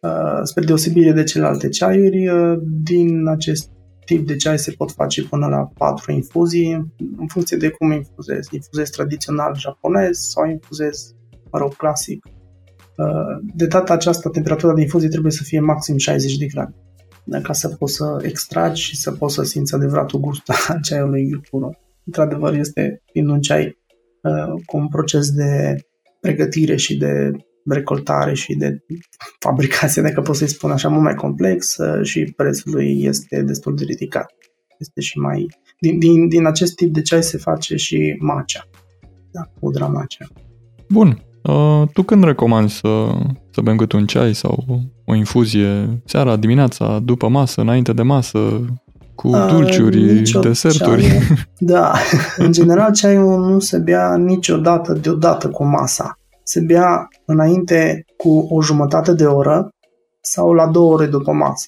Uh, 0.01 0.41
spre 0.43 0.65
deosebire 0.65 1.13
de 1.13 1.23
celelalte 1.23 1.69
ceaiuri, 1.69 2.29
uh, 2.29 2.59
din 2.83 3.27
acest 3.27 3.71
tip 4.05 4.27
de 4.27 4.37
ceai 4.37 4.59
se 4.59 4.71
pot 4.71 4.91
face 4.91 5.23
până 5.23 5.47
la 5.47 5.71
4 5.79 6.13
infuzii, 6.13 6.73
în 7.19 7.27
funcție 7.27 7.57
de 7.57 7.69
cum 7.69 7.91
infuzezi. 7.91 8.55
Infuzezi 8.55 8.91
tradițional 8.91 9.55
japonez 9.57 10.19
sau 10.19 10.51
infuzezi, 10.51 11.15
mă 11.51 11.59
rog, 11.59 11.77
clasic. 11.77 12.25
Uh, 12.97 13.51
de 13.55 13.67
data 13.67 13.93
aceasta, 13.93 14.31
temperatura 14.31 14.75
de 14.75 14.81
infuzie 14.81 15.09
trebuie 15.09 15.33
să 15.33 15.43
fie 15.43 15.61
maxim 15.61 15.97
60 15.97 16.37
de 16.37 16.47
grade 16.47 16.75
ca 17.43 17.53
să 17.53 17.69
poți 17.69 17.95
să 17.95 18.17
extragi 18.23 18.83
și 18.83 18.97
să 18.97 19.13
poți 19.13 19.35
să 19.35 19.43
simți 19.43 19.75
adevăratul 19.75 20.21
gust 20.21 20.43
al 20.69 20.81
ceaiului 20.83 21.29
Yukuro. 21.29 21.71
Într-adevăr, 22.05 22.55
este 22.55 23.03
fiind 23.13 23.29
un 23.29 23.41
ceai 23.41 23.67
uh, 23.67 23.80
cu 24.67 24.77
un 24.77 24.89
proces 24.89 25.31
de 25.31 25.75
pregătire 26.21 26.77
și 26.77 26.97
de 26.97 27.31
recoltare 27.65 28.35
și 28.35 28.55
de 28.55 28.85
fabricație, 29.39 30.03
dacă 30.03 30.21
pot 30.21 30.37
să-i 30.37 30.49
spun 30.49 30.71
așa, 30.71 30.89
mult 30.89 31.03
mai 31.03 31.15
complex 31.15 31.77
și 32.03 32.33
prețul 32.37 32.73
lui 32.73 33.03
este 33.03 33.43
destul 33.43 33.77
de 33.77 33.85
ridicat. 33.85 34.35
Este 34.79 35.01
și 35.01 35.19
mai... 35.19 35.47
Din, 35.81 35.99
din, 35.99 36.29
din 36.29 36.47
acest 36.47 36.75
tip 36.75 36.93
de 36.93 37.03
ceai 37.03 37.23
se 37.23 37.39
face 37.39 37.77
și 37.77 38.17
macea. 38.19 38.69
Da, 39.31 39.41
pudra 39.61 39.87
macea. 39.87 40.27
Bun. 40.89 41.23
Uh, 41.43 41.89
tu 41.93 42.03
când 42.03 42.25
recomanzi 42.25 42.77
să, 42.77 43.09
să 43.51 43.61
bem 43.61 43.77
câte 43.77 43.97
un 43.97 44.07
ceai 44.07 44.35
sau 44.35 44.65
o 45.05 45.15
infuzie 45.15 46.03
seara, 46.05 46.37
dimineața, 46.37 46.99
după 46.99 47.29
masă, 47.29 47.61
înainte 47.61 47.93
de 47.93 48.03
masă, 48.03 48.65
cu 49.21 49.31
dulciuri, 49.51 50.21
uh, 50.21 50.41
deserturi? 50.41 51.03
Ceai, 51.03 51.21
da, 51.73 51.93
în 52.37 52.53
general 52.53 52.93
ceaiul 52.93 53.51
nu 53.51 53.59
se 53.59 53.79
bea 53.79 54.17
niciodată 54.17 54.93
deodată 54.93 55.49
cu 55.49 55.65
masa 55.65 56.15
se 56.51 56.61
bea 56.61 57.09
înainte 57.25 58.05
cu 58.17 58.47
o 58.51 58.63
jumătate 58.63 59.13
de 59.13 59.25
oră 59.25 59.69
sau 60.21 60.53
la 60.53 60.67
două 60.67 60.93
ore 60.93 61.07
după 61.07 61.33
masă, 61.33 61.67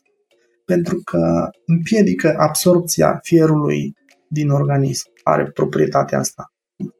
pentru 0.64 1.00
că 1.04 1.48
împiedică 1.66 2.34
absorpția 2.38 3.18
fierului 3.22 3.94
din 4.28 4.50
organism. 4.50 5.10
Are 5.22 5.44
proprietatea 5.44 6.18
asta. 6.18 6.52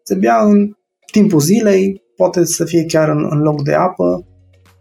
Se 0.03 0.15
bea 0.15 0.45
în 0.45 0.73
timpul 1.13 1.41
zilei, 1.41 2.03
poate 2.17 2.45
să 2.45 2.65
fie 2.65 2.85
chiar 2.85 3.09
în, 3.09 3.27
în 3.31 3.39
loc 3.39 3.63
de 3.63 3.75
apă, 3.75 4.27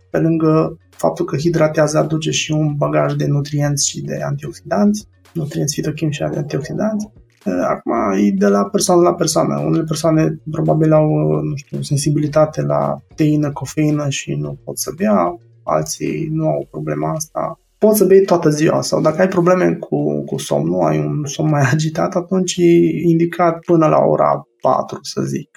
pe 0.09 0.17
lângă 0.17 0.77
faptul 0.89 1.25
că 1.25 1.37
hidratează 1.37 1.97
aduce 1.97 2.31
și 2.31 2.51
un 2.51 2.75
bagaj 2.75 3.13
de 3.13 3.27
nutrienți 3.27 3.89
și 3.89 4.01
de 4.01 4.21
antioxidanți, 4.23 5.07
nutrienți 5.33 5.75
fitochimici 5.75 6.15
și 6.15 6.23
antioxidanți, 6.23 7.09
Eh, 7.45 7.63
acum 7.67 7.91
e 8.25 8.31
de 8.37 8.47
la 8.47 8.63
persoană 8.63 9.01
la 9.01 9.13
persoană. 9.13 9.59
Unele 9.59 9.83
persoane 9.83 10.39
probabil 10.51 10.93
au, 10.93 11.09
nu 11.41 11.55
știu, 11.55 11.81
sensibilitate 11.81 12.61
la 12.61 13.01
teină, 13.15 13.51
cofeină 13.51 14.09
și 14.09 14.33
nu 14.33 14.57
pot 14.63 14.77
să 14.77 14.91
bea, 14.95 15.37
alții 15.63 16.27
nu 16.31 16.47
au 16.47 16.67
problema 16.71 17.11
asta. 17.11 17.59
Poți 17.77 17.97
să 17.97 18.05
bei 18.05 18.25
toată 18.25 18.49
ziua 18.49 18.81
sau 18.81 19.01
dacă 19.01 19.21
ai 19.21 19.27
probleme 19.27 19.73
cu, 19.73 20.23
cu 20.23 20.37
somnul, 20.37 20.83
ai 20.83 20.99
un 20.99 21.25
somn 21.25 21.49
mai 21.49 21.61
agitat, 21.71 22.15
atunci 22.15 22.55
e 22.57 23.07
indicat 23.07 23.59
până 23.59 23.87
la 23.87 23.97
ora 23.97 24.47
4, 24.61 24.99
să 25.01 25.21
zic. 25.21 25.49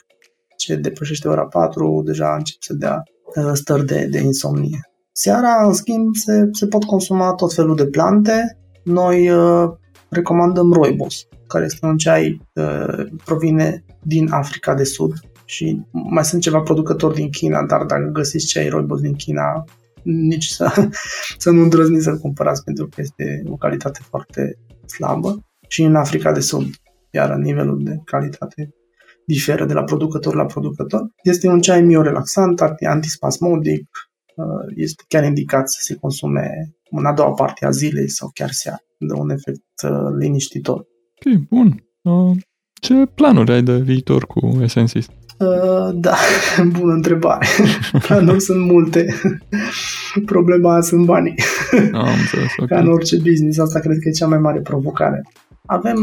Ce 0.56 0.76
depășește 0.76 1.28
ora 1.28 1.46
4, 1.46 2.02
deja 2.04 2.34
încep 2.34 2.56
să 2.60 2.74
dea 2.74 3.02
eh, 3.34 3.50
stări 3.52 3.86
de, 3.86 4.08
de 4.10 4.20
insomnie. 4.20 4.80
Seara, 5.12 5.66
în 5.66 5.72
schimb, 5.72 6.14
se, 6.14 6.48
se 6.52 6.66
pot 6.66 6.84
consuma 6.84 7.34
tot 7.34 7.54
felul 7.54 7.76
de 7.76 7.86
plante. 7.86 8.58
Noi 8.84 9.30
uh, 9.30 9.70
recomandăm 10.08 10.72
rooibos 10.72 11.26
care 11.46 11.64
este 11.64 11.86
un 11.86 11.96
ceai 11.96 12.40
uh, 12.52 13.06
provine 13.24 13.84
din 14.02 14.30
Africa 14.30 14.74
de 14.74 14.84
Sud 14.84 15.12
și 15.44 15.82
mai 15.90 16.24
sunt 16.24 16.42
ceva 16.42 16.60
producători 16.60 17.14
din 17.14 17.30
China, 17.30 17.66
dar 17.66 17.84
dacă 17.84 18.10
găsiți 18.12 18.46
ceai 18.46 18.68
rooibos 18.68 19.00
din 19.00 19.14
China, 19.14 19.64
nici 20.02 20.46
să, 20.46 20.88
să 21.38 21.50
nu 21.50 21.62
îndrăzniți 21.62 22.04
să-l 22.04 22.18
cumpărați 22.18 22.64
pentru 22.64 22.88
că 22.88 23.00
este 23.00 23.42
o 23.46 23.56
calitate 23.56 24.00
foarte 24.08 24.58
slabă 24.86 25.44
și 25.68 25.82
în 25.82 25.94
Africa 25.94 26.32
de 26.32 26.40
Sud, 26.40 26.66
iar 27.10 27.34
nivelul 27.34 27.84
de 27.84 28.00
calitate 28.04 28.74
diferă 29.26 29.64
de 29.64 29.72
la 29.72 29.84
producător 29.84 30.34
la 30.34 30.44
producător. 30.44 31.06
Este 31.22 31.48
un 31.48 31.60
ceai 31.60 31.82
miorelaxant, 31.82 32.60
antispasmodic, 32.86 33.80
uh, 33.80 34.13
este 34.74 35.02
chiar 35.08 35.24
indicat 35.24 35.68
să 35.70 35.78
se 35.80 35.94
consume 35.94 36.74
în 36.90 37.04
a 37.04 37.12
doua 37.12 37.30
parte 37.30 37.66
a 37.66 37.70
zilei 37.70 38.08
sau 38.08 38.30
chiar 38.34 38.50
seara, 38.50 38.78
de 38.98 39.12
un 39.12 39.30
efect 39.30 39.64
uh, 39.82 40.16
liniștitor. 40.18 40.78
Ok, 40.78 41.38
bun. 41.48 41.84
Uh, 42.02 42.36
ce 42.74 43.06
planuri 43.14 43.52
ai 43.52 43.62
de 43.62 43.76
viitor 43.76 44.26
cu 44.26 44.58
Essensis? 44.62 45.06
Uh, 45.38 45.90
da, 45.94 46.14
bună 46.78 46.92
întrebare. 46.92 47.46
Planuri 48.06 48.40
sunt 48.40 48.70
multe. 48.70 49.14
Problema 50.24 50.80
sunt 50.80 51.04
banii. 51.04 51.34
Am 51.92 52.08
înțeles, 52.20 52.52
okay. 52.56 52.66
Ca 52.66 52.78
în 52.78 52.92
orice 52.92 53.16
business, 53.16 53.58
asta 53.58 53.78
cred 53.78 53.98
că 53.98 54.08
e 54.08 54.12
cea 54.12 54.26
mai 54.26 54.38
mare 54.38 54.60
provocare. 54.60 55.22
Avem, 55.66 55.98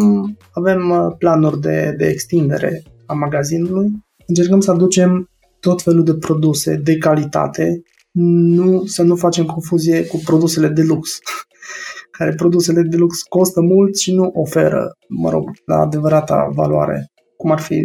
avem 0.52 0.90
uh, 0.90 1.16
planuri 1.18 1.62
de, 1.62 1.94
de 1.98 2.08
extindere 2.08 2.84
a 3.06 3.14
magazinului. 3.14 3.92
Încercăm 4.28 4.60
să 4.60 4.72
aducem 4.72 5.30
tot 5.60 5.82
felul 5.82 6.04
de 6.04 6.14
produse 6.14 6.76
de 6.76 6.98
calitate, 6.98 7.82
nu, 8.12 8.86
să 8.86 9.04
nu 9.04 9.16
facem 9.16 9.46
confuzie 9.46 10.06
cu 10.06 10.22
produsele 10.26 10.68
de 10.68 10.82
lux, 10.82 11.20
care 12.18 12.34
produsele 12.36 12.82
de 12.82 12.98
lux 12.98 13.22
costă 13.22 13.62
mult 13.62 13.98
și 13.98 14.14
nu 14.14 14.32
oferă, 14.34 14.98
mă 15.08 15.30
rog, 15.30 15.50
la 15.66 15.76
adevărata 15.76 16.50
valoare, 16.54 17.12
cum 17.38 17.52
ar 17.52 17.60
fi 17.60 17.76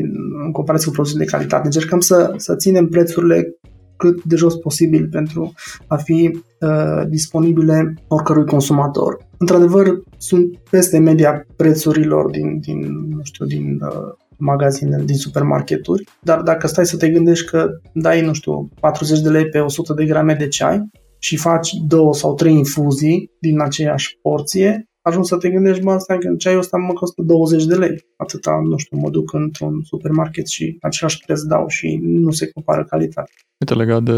în 0.44 0.52
comparație 0.52 0.86
cu 0.86 0.92
produsele 0.92 1.24
de 1.24 1.30
calitate. 1.30 1.64
Încercăm 1.64 2.00
să, 2.00 2.32
să 2.36 2.56
ținem 2.56 2.88
prețurile 2.88 3.56
cât 3.96 4.24
de 4.24 4.36
jos 4.36 4.54
posibil 4.54 5.08
pentru 5.08 5.52
a 5.86 5.96
fi 5.96 6.40
uh, 6.60 7.08
disponibile 7.08 7.94
oricărui 8.08 8.46
consumator. 8.46 9.18
Într-adevăr, 9.38 10.02
sunt 10.16 10.56
peste 10.70 10.98
media 10.98 11.46
prețurilor 11.56 12.30
din, 12.30 12.58
din 12.60 12.78
nu 13.08 13.22
știu, 13.22 13.46
din 13.46 13.80
uh, 13.82 14.25
magazine, 14.38 15.02
din 15.04 15.16
supermarketuri, 15.16 16.04
dar 16.20 16.40
dacă 16.40 16.66
stai 16.66 16.86
să 16.86 16.96
te 16.96 17.08
gândești 17.08 17.46
că 17.46 17.68
dai, 17.92 18.20
nu 18.20 18.32
știu, 18.32 18.68
40 18.80 19.20
de 19.20 19.28
lei 19.28 19.48
pe 19.48 19.58
100 19.58 19.92
de 19.92 20.04
grame 20.04 20.34
de 20.34 20.48
ceai 20.48 20.90
și 21.18 21.36
faci 21.36 21.72
două 21.72 22.14
sau 22.14 22.34
trei 22.34 22.54
infuzii 22.54 23.30
din 23.40 23.60
aceeași 23.60 24.18
porție, 24.22 24.88
ajungi 25.02 25.28
să 25.28 25.36
te 25.36 25.50
gândești, 25.50 25.82
mă, 25.82 25.92
asta 25.92 26.18
că 26.18 26.34
ceaiul 26.38 26.60
ăsta 26.60 26.76
mă 26.76 26.92
costă 26.92 27.22
20 27.22 27.64
de 27.64 27.74
lei. 27.74 28.04
Atâta, 28.16 28.60
nu 28.64 28.76
știu, 28.76 28.98
mă 28.98 29.10
duc 29.10 29.32
într-un 29.32 29.82
supermarket 29.82 30.46
și 30.46 30.76
același 30.80 31.18
preț 31.26 31.40
dau 31.40 31.68
și 31.68 32.00
nu 32.02 32.30
se 32.30 32.50
compară 32.50 32.84
calitatea. 32.84 33.34
Uite, 33.60 33.74
legat 33.74 34.02
de 34.02 34.12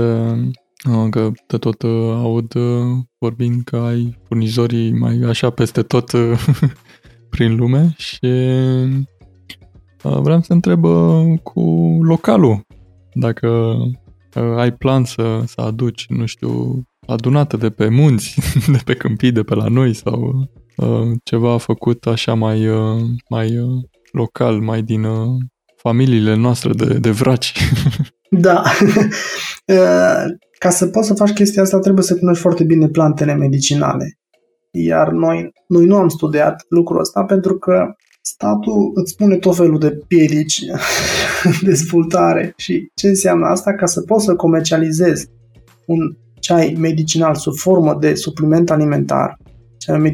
uh, 0.92 1.08
că 1.10 1.30
te 1.46 1.56
tot 1.56 1.82
uh, 1.82 1.90
aud 2.14 2.54
uh, 2.54 2.96
vorbind 3.18 3.62
că 3.64 3.76
ai 3.76 4.18
furnizorii 4.26 4.92
mai 4.92 5.20
așa 5.26 5.50
peste 5.50 5.82
tot 5.82 6.10
prin 7.30 7.56
lume 7.56 7.94
și 7.96 8.28
vreau 10.02 10.40
să 10.40 10.52
întreb 10.52 10.84
cu 11.42 11.60
localul 12.02 12.60
dacă 13.12 13.76
ai 14.56 14.72
plan 14.72 15.04
să, 15.04 15.42
să 15.46 15.60
aduci, 15.60 16.06
nu 16.08 16.26
știu, 16.26 16.82
adunată 17.06 17.56
de 17.56 17.70
pe 17.70 17.88
munți, 17.88 18.40
de 18.74 18.80
pe 18.84 18.94
câmpii, 18.94 19.32
de 19.32 19.42
pe 19.42 19.54
la 19.54 19.66
noi 19.66 19.94
sau 19.94 20.48
Uh, 20.78 21.16
ceva 21.24 21.56
făcut 21.56 22.06
așa 22.06 22.34
mai, 22.34 22.68
uh, 22.68 23.00
mai 23.28 23.58
uh, 23.58 23.82
local, 24.12 24.60
mai 24.60 24.82
din 24.82 25.06
familiile 25.76 26.34
noastre 26.34 26.72
de, 26.72 26.98
de 26.98 27.10
vraci. 27.10 27.52
Da. 28.30 28.62
Ca 30.58 30.70
să 30.70 30.86
poți 30.86 31.06
să 31.06 31.14
faci 31.14 31.32
chestia 31.32 31.62
asta 31.62 31.78
trebuie 31.78 32.04
să 32.04 32.16
cunoști 32.16 32.42
foarte 32.42 32.64
bine 32.64 32.88
plantele 32.88 33.34
medicinale. 33.34 34.18
Iar 34.70 35.10
noi, 35.10 35.50
noi 35.68 35.86
nu 35.86 35.96
am 35.96 36.08
studiat 36.08 36.64
lucrul 36.68 37.00
ăsta 37.00 37.24
pentru 37.24 37.58
că 37.58 37.94
statul 38.38 38.90
îți 38.94 39.16
pune 39.16 39.36
tot 39.36 39.56
felul 39.56 39.78
de 39.78 39.90
piedici 40.06 40.60
dezvoltare. 41.68 42.52
Și 42.56 42.90
ce 42.94 43.08
înseamnă 43.08 43.46
asta? 43.46 43.74
Ca 43.74 43.86
să 43.86 44.00
poți 44.00 44.24
să 44.24 44.34
comercializezi 44.34 45.28
un 45.86 46.16
ceai 46.40 46.76
medicinal 46.78 47.34
sub 47.34 47.54
formă 47.54 47.94
de 48.00 48.14
supliment 48.14 48.70
alimentar 48.70 49.36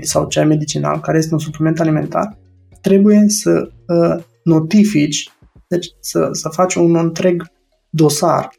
sau 0.00 0.26
ceai 0.26 0.44
medicinal, 0.44 1.00
care 1.00 1.18
este 1.18 1.34
un 1.34 1.40
supliment 1.40 1.80
alimentar, 1.80 2.38
trebuie 2.80 3.24
să 3.28 3.68
uh, 3.86 4.24
notifici, 4.44 5.30
deci 5.68 5.86
să, 6.00 6.28
să 6.32 6.48
faci 6.48 6.74
un 6.74 6.96
întreg 6.96 7.42
dosar 7.90 8.50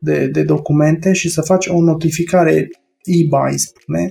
de, 0.00 0.26
de 0.26 0.42
documente 0.42 1.12
și 1.12 1.28
să 1.28 1.40
faci 1.40 1.66
o 1.66 1.80
notificare 1.80 2.68
e-buy, 3.02 3.58
spune, 3.58 4.10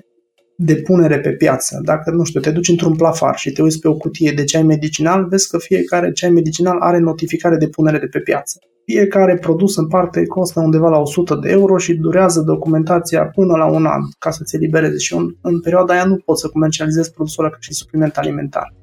de 0.61 0.75
punere 0.75 1.19
pe 1.19 1.31
piață. 1.31 1.79
Dacă, 1.83 2.11
nu 2.11 2.23
știu, 2.23 2.39
te 2.39 2.51
duci 2.51 2.69
într-un 2.69 2.95
plafar 2.95 3.37
și 3.37 3.51
te 3.51 3.61
uiți 3.61 3.79
pe 3.79 3.87
o 3.87 3.93
cutie 3.93 4.31
de 4.31 4.43
ceai 4.43 4.63
medicinal, 4.63 5.27
vezi 5.27 5.49
că 5.49 5.57
fiecare 5.57 6.11
ceai 6.11 6.31
medicinal 6.31 6.79
are 6.79 6.97
notificare 6.97 7.57
de 7.57 7.67
punere 7.67 7.99
de 7.99 8.05
pe 8.05 8.19
piață. 8.19 8.59
Fiecare 8.85 9.37
produs 9.37 9.77
în 9.77 9.87
parte 9.87 10.25
costă 10.25 10.59
undeva 10.59 10.89
la 10.89 10.97
100 10.97 11.35
de 11.35 11.49
euro 11.49 11.77
și 11.77 11.93
durează 11.93 12.41
documentația 12.41 13.25
până 13.25 13.55
la 13.55 13.65
un 13.65 13.85
an 13.85 14.01
ca 14.19 14.31
să 14.31 14.43
ți 14.43 14.55
elibereze 14.55 14.97
și 14.97 15.15
în, 15.15 15.35
în 15.41 15.61
perioada 15.61 15.93
aia 15.93 16.05
nu 16.05 16.15
poți 16.25 16.41
să 16.41 16.47
comercializezi 16.47 17.11
produsul 17.11 17.43
ăla 17.43 17.53
ca 17.53 17.59
și 17.61 17.73
supliment 17.73 18.17
alimentar. 18.17 18.73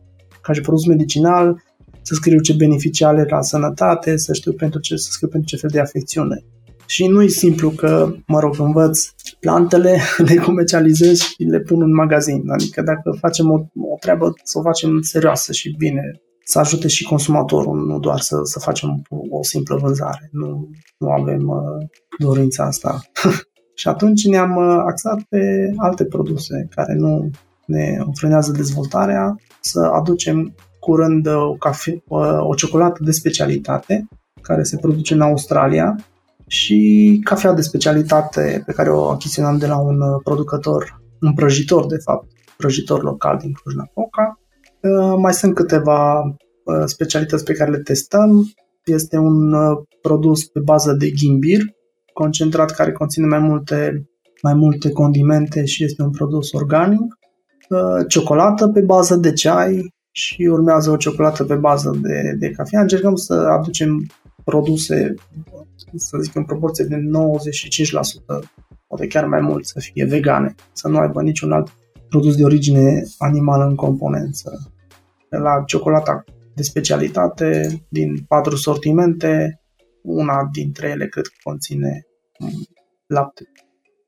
Ca 0.42 0.52
și 0.52 0.60
produs 0.60 0.86
medicinal, 0.86 1.62
să 2.02 2.14
scriu 2.14 2.40
ce 2.40 2.54
beneficii 2.54 3.04
are 3.04 3.26
la 3.28 3.42
sănătate, 3.42 4.16
să 4.16 4.32
știu 4.32 4.52
pentru 4.52 4.80
ce, 4.80 4.96
să 4.96 5.08
scriu 5.10 5.28
pentru 5.28 5.48
ce 5.48 5.56
fel 5.56 5.70
de 5.72 5.80
afecțiune. 5.80 6.44
Și 6.86 7.06
nu 7.06 7.22
e 7.22 7.28
simplu 7.28 7.70
că, 7.70 8.14
mă 8.26 8.40
rog, 8.40 8.54
învăț 8.58 9.08
plantele, 9.40 9.98
le 10.28 10.34
comercializez 10.34 11.18
și 11.18 11.42
le 11.42 11.60
pun 11.60 11.82
în 11.82 11.94
magazin. 11.94 12.50
Adică 12.50 12.82
dacă 12.82 13.16
facem 13.20 13.50
o, 13.50 13.54
o 13.92 13.96
treabă, 14.00 14.32
să 14.42 14.58
o 14.58 14.62
facem 14.62 15.00
serioasă 15.00 15.52
și 15.52 15.74
bine, 15.78 16.20
să 16.44 16.58
ajute 16.58 16.88
și 16.88 17.04
consumatorul, 17.04 17.86
nu 17.86 17.98
doar 17.98 18.18
să, 18.18 18.36
să 18.42 18.58
facem 18.58 19.02
o 19.30 19.42
simplă 19.42 19.76
vânzare. 19.76 20.28
Nu, 20.32 20.68
nu 20.98 21.10
avem 21.10 21.48
uh, 21.48 21.86
dorința 22.18 22.64
asta. 22.64 23.00
și 23.80 23.88
atunci 23.88 24.26
ne-am 24.26 24.56
uh, 24.56 24.82
axat 24.86 25.22
pe 25.28 25.72
alte 25.76 26.04
produse 26.04 26.68
care 26.74 26.94
nu 26.94 27.30
ne 27.66 27.96
înfrânează 28.06 28.52
dezvoltarea, 28.52 29.36
să 29.60 29.80
aducem 29.80 30.54
curând 30.80 31.26
o, 31.26 31.54
cafe, 31.54 32.02
uh, 32.08 32.38
o 32.40 32.54
ciocolată 32.54 33.02
de 33.04 33.10
specialitate 33.10 34.08
care 34.40 34.62
se 34.62 34.76
produce 34.76 35.14
în 35.14 35.20
Australia 35.20 35.96
și 36.46 37.20
cafea 37.24 37.52
de 37.52 37.60
specialitate 37.60 38.62
pe 38.66 38.72
care 38.72 38.90
o 38.90 39.08
achiziționam 39.08 39.58
de 39.58 39.66
la 39.66 39.78
un 39.78 40.00
uh, 40.00 40.20
producător, 40.24 41.02
un 41.20 41.34
prăjitor 41.34 41.86
de 41.86 41.96
fapt, 41.96 42.28
prăjitor 42.56 43.02
local 43.02 43.38
din 43.38 43.52
Cluj-Napoca. 43.52 44.40
Uh, 44.80 45.18
mai 45.18 45.34
sunt 45.34 45.54
câteva 45.54 46.20
uh, 46.20 46.82
specialități 46.84 47.44
pe 47.44 47.52
care 47.52 47.70
le 47.70 47.78
testăm. 47.78 48.44
Este 48.84 49.16
un 49.16 49.54
produs 50.02 50.44
pe 50.44 50.60
bază 50.60 50.92
de 50.92 51.10
ghimbir, 51.10 51.60
concentrat 52.12 52.70
care 52.70 52.92
conține 52.92 53.26
mai 53.26 53.38
multe, 53.38 54.08
mai 54.42 54.54
multe 54.54 54.90
condimente 54.90 55.64
și 55.64 55.84
este 55.84 56.02
un 56.02 56.10
produs 56.10 56.52
organic. 56.52 57.18
Ciocolată 58.08 58.68
pe 58.68 58.80
bază 58.80 59.16
de 59.16 59.32
ceai 59.32 59.94
și 60.10 60.42
urmează 60.42 60.90
o 60.90 60.96
ciocolată 60.96 61.44
pe 61.44 61.54
bază 61.54 61.98
de, 62.02 62.36
de 62.38 62.50
cafea. 62.50 62.80
Încercăm 62.80 63.14
să 63.14 63.34
aducem 63.34 64.06
produse 64.44 65.14
să 65.96 66.18
zic 66.18 66.34
în 66.34 66.44
proporție 66.44 66.84
de 66.84 66.96
95%, 66.96 66.98
poate 68.86 69.06
chiar 69.06 69.26
mai 69.26 69.40
mult, 69.40 69.66
să 69.66 69.80
fie 69.80 70.04
vegane, 70.04 70.54
să 70.72 70.88
nu 70.88 70.98
aibă 70.98 71.22
niciun 71.22 71.52
alt 71.52 71.72
produs 72.08 72.36
de 72.36 72.44
origine 72.44 73.02
animală 73.18 73.64
în 73.64 73.74
componență. 73.74 74.72
La 75.28 75.62
ciocolata 75.66 76.24
de 76.54 76.62
specialitate, 76.62 77.82
din 77.88 78.24
patru 78.28 78.56
sortimente, 78.56 79.60
una 80.02 80.48
dintre 80.52 80.88
ele 80.88 81.08
cred 81.08 81.24
că 81.24 81.34
conține 81.42 82.06
lapte 83.06 83.44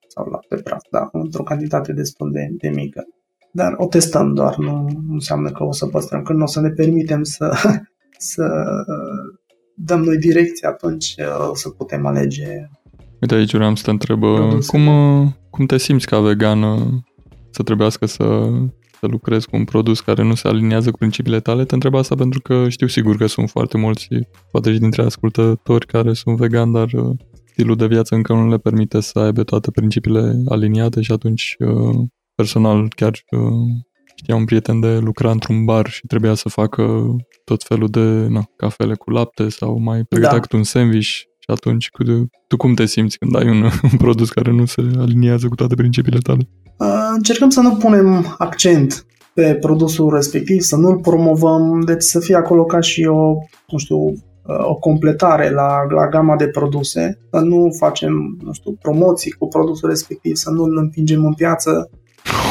sau 0.08 0.26
lapte 0.26 0.56
praf, 0.56 0.82
da, 0.90 1.08
într-o 1.12 1.42
cantitate 1.42 1.92
destul 1.92 2.30
de, 2.32 2.48
de 2.50 2.68
mică. 2.68 3.06
Dar 3.52 3.74
o 3.76 3.86
testăm 3.86 4.34
doar, 4.34 4.56
nu, 4.56 4.80
nu 5.06 5.12
înseamnă 5.12 5.50
că 5.50 5.64
o 5.64 5.72
să 5.72 5.86
păstrăm. 5.86 6.22
Când 6.22 6.42
o 6.42 6.46
să 6.46 6.60
ne 6.60 6.70
permitem 6.70 7.22
să, 7.22 7.54
să 8.32 8.64
dăm 9.78 10.02
noi 10.02 10.16
direcție, 10.16 10.68
atunci 10.68 11.14
uh, 11.18 11.48
o 11.50 11.54
să 11.54 11.68
putem 11.68 12.06
alege. 12.06 12.68
Uite, 13.20 13.34
aici 13.34 13.54
vreau 13.54 13.74
să 13.74 13.82
te 13.84 13.90
întreb, 13.90 14.22
uh, 14.22 14.58
cum, 14.66 14.86
uh, 14.86 15.28
cum 15.50 15.66
te 15.66 15.78
simți 15.78 16.06
ca 16.06 16.20
vegană 16.20 17.02
să 17.50 17.62
trebuiască 17.62 18.06
să, 18.06 18.48
să 19.00 19.06
lucrezi 19.06 19.48
cu 19.48 19.56
un 19.56 19.64
produs 19.64 20.00
care 20.00 20.22
nu 20.22 20.34
se 20.34 20.48
aliniază 20.48 20.90
cu 20.90 20.98
principiile 20.98 21.40
tale? 21.40 21.64
Te 21.64 21.74
întreb 21.74 21.94
asta 21.94 22.14
pentru 22.14 22.40
că 22.40 22.68
știu 22.68 22.86
sigur 22.86 23.16
că 23.16 23.26
sunt 23.26 23.50
foarte 23.50 23.78
mulți, 23.78 24.08
poate 24.50 24.72
și 24.72 24.78
dintre 24.78 25.02
ascultători 25.02 25.86
care 25.86 26.12
sunt 26.12 26.36
vegan, 26.36 26.72
dar 26.72 26.88
stilul 27.44 27.76
de 27.76 27.86
viață 27.86 28.14
încă 28.14 28.32
nu 28.32 28.48
le 28.48 28.58
permite 28.58 29.00
să 29.00 29.18
aibă 29.18 29.42
toate 29.42 29.70
principiile 29.70 30.42
aliniate 30.48 31.00
și 31.00 31.12
atunci 31.12 31.56
personal 32.34 32.88
chiar 32.88 33.24
știa 34.18 34.36
un 34.36 34.44
prieten 34.44 34.80
de 34.80 34.96
lucra 34.96 35.30
într-un 35.30 35.64
bar 35.64 35.86
și 35.88 36.06
trebuia 36.06 36.34
să 36.34 36.48
facă 36.48 37.16
tot 37.44 37.62
felul 37.62 37.88
de 37.88 38.26
na, 38.28 38.42
cafele 38.56 38.94
cu 38.94 39.10
lapte 39.10 39.48
sau 39.48 39.78
mai 39.78 40.02
pregătea 40.08 40.38
da. 40.50 40.56
un 40.56 40.62
sandwich 40.62 41.06
și 41.06 41.46
atunci 41.46 41.88
tu 42.46 42.56
cum 42.56 42.74
te 42.74 42.86
simți 42.86 43.18
când 43.18 43.36
ai 43.36 43.48
un, 43.48 43.62
un 43.92 43.98
produs 43.98 44.30
care 44.30 44.50
nu 44.50 44.64
se 44.64 44.82
aliniază 44.98 45.48
cu 45.48 45.54
toate 45.54 45.74
principiile 45.74 46.18
tale? 46.18 46.48
Încercăm 47.14 47.50
să 47.50 47.60
nu 47.60 47.76
punem 47.76 48.34
accent 48.38 49.06
pe 49.34 49.54
produsul 49.54 50.14
respectiv, 50.14 50.60
să 50.60 50.76
nu-l 50.76 50.98
promovăm, 50.98 51.80
deci 51.80 52.02
să 52.02 52.20
fie 52.20 52.36
acolo 52.36 52.64
ca 52.64 52.80
și 52.80 53.04
o, 53.04 53.34
nu 53.68 53.78
știu, 53.78 53.96
o 54.62 54.74
completare 54.74 55.50
la, 55.50 55.86
la 55.88 56.08
gama 56.08 56.36
de 56.36 56.48
produse, 56.48 57.18
să 57.30 57.38
nu 57.38 57.68
facem, 57.78 58.38
nu 58.44 58.52
știu, 58.52 58.72
promoții 58.72 59.30
cu 59.30 59.48
produsul 59.48 59.88
respectiv, 59.88 60.34
să 60.34 60.50
nu-l 60.50 60.76
împingem 60.76 61.24
în 61.24 61.34
piață 61.34 61.90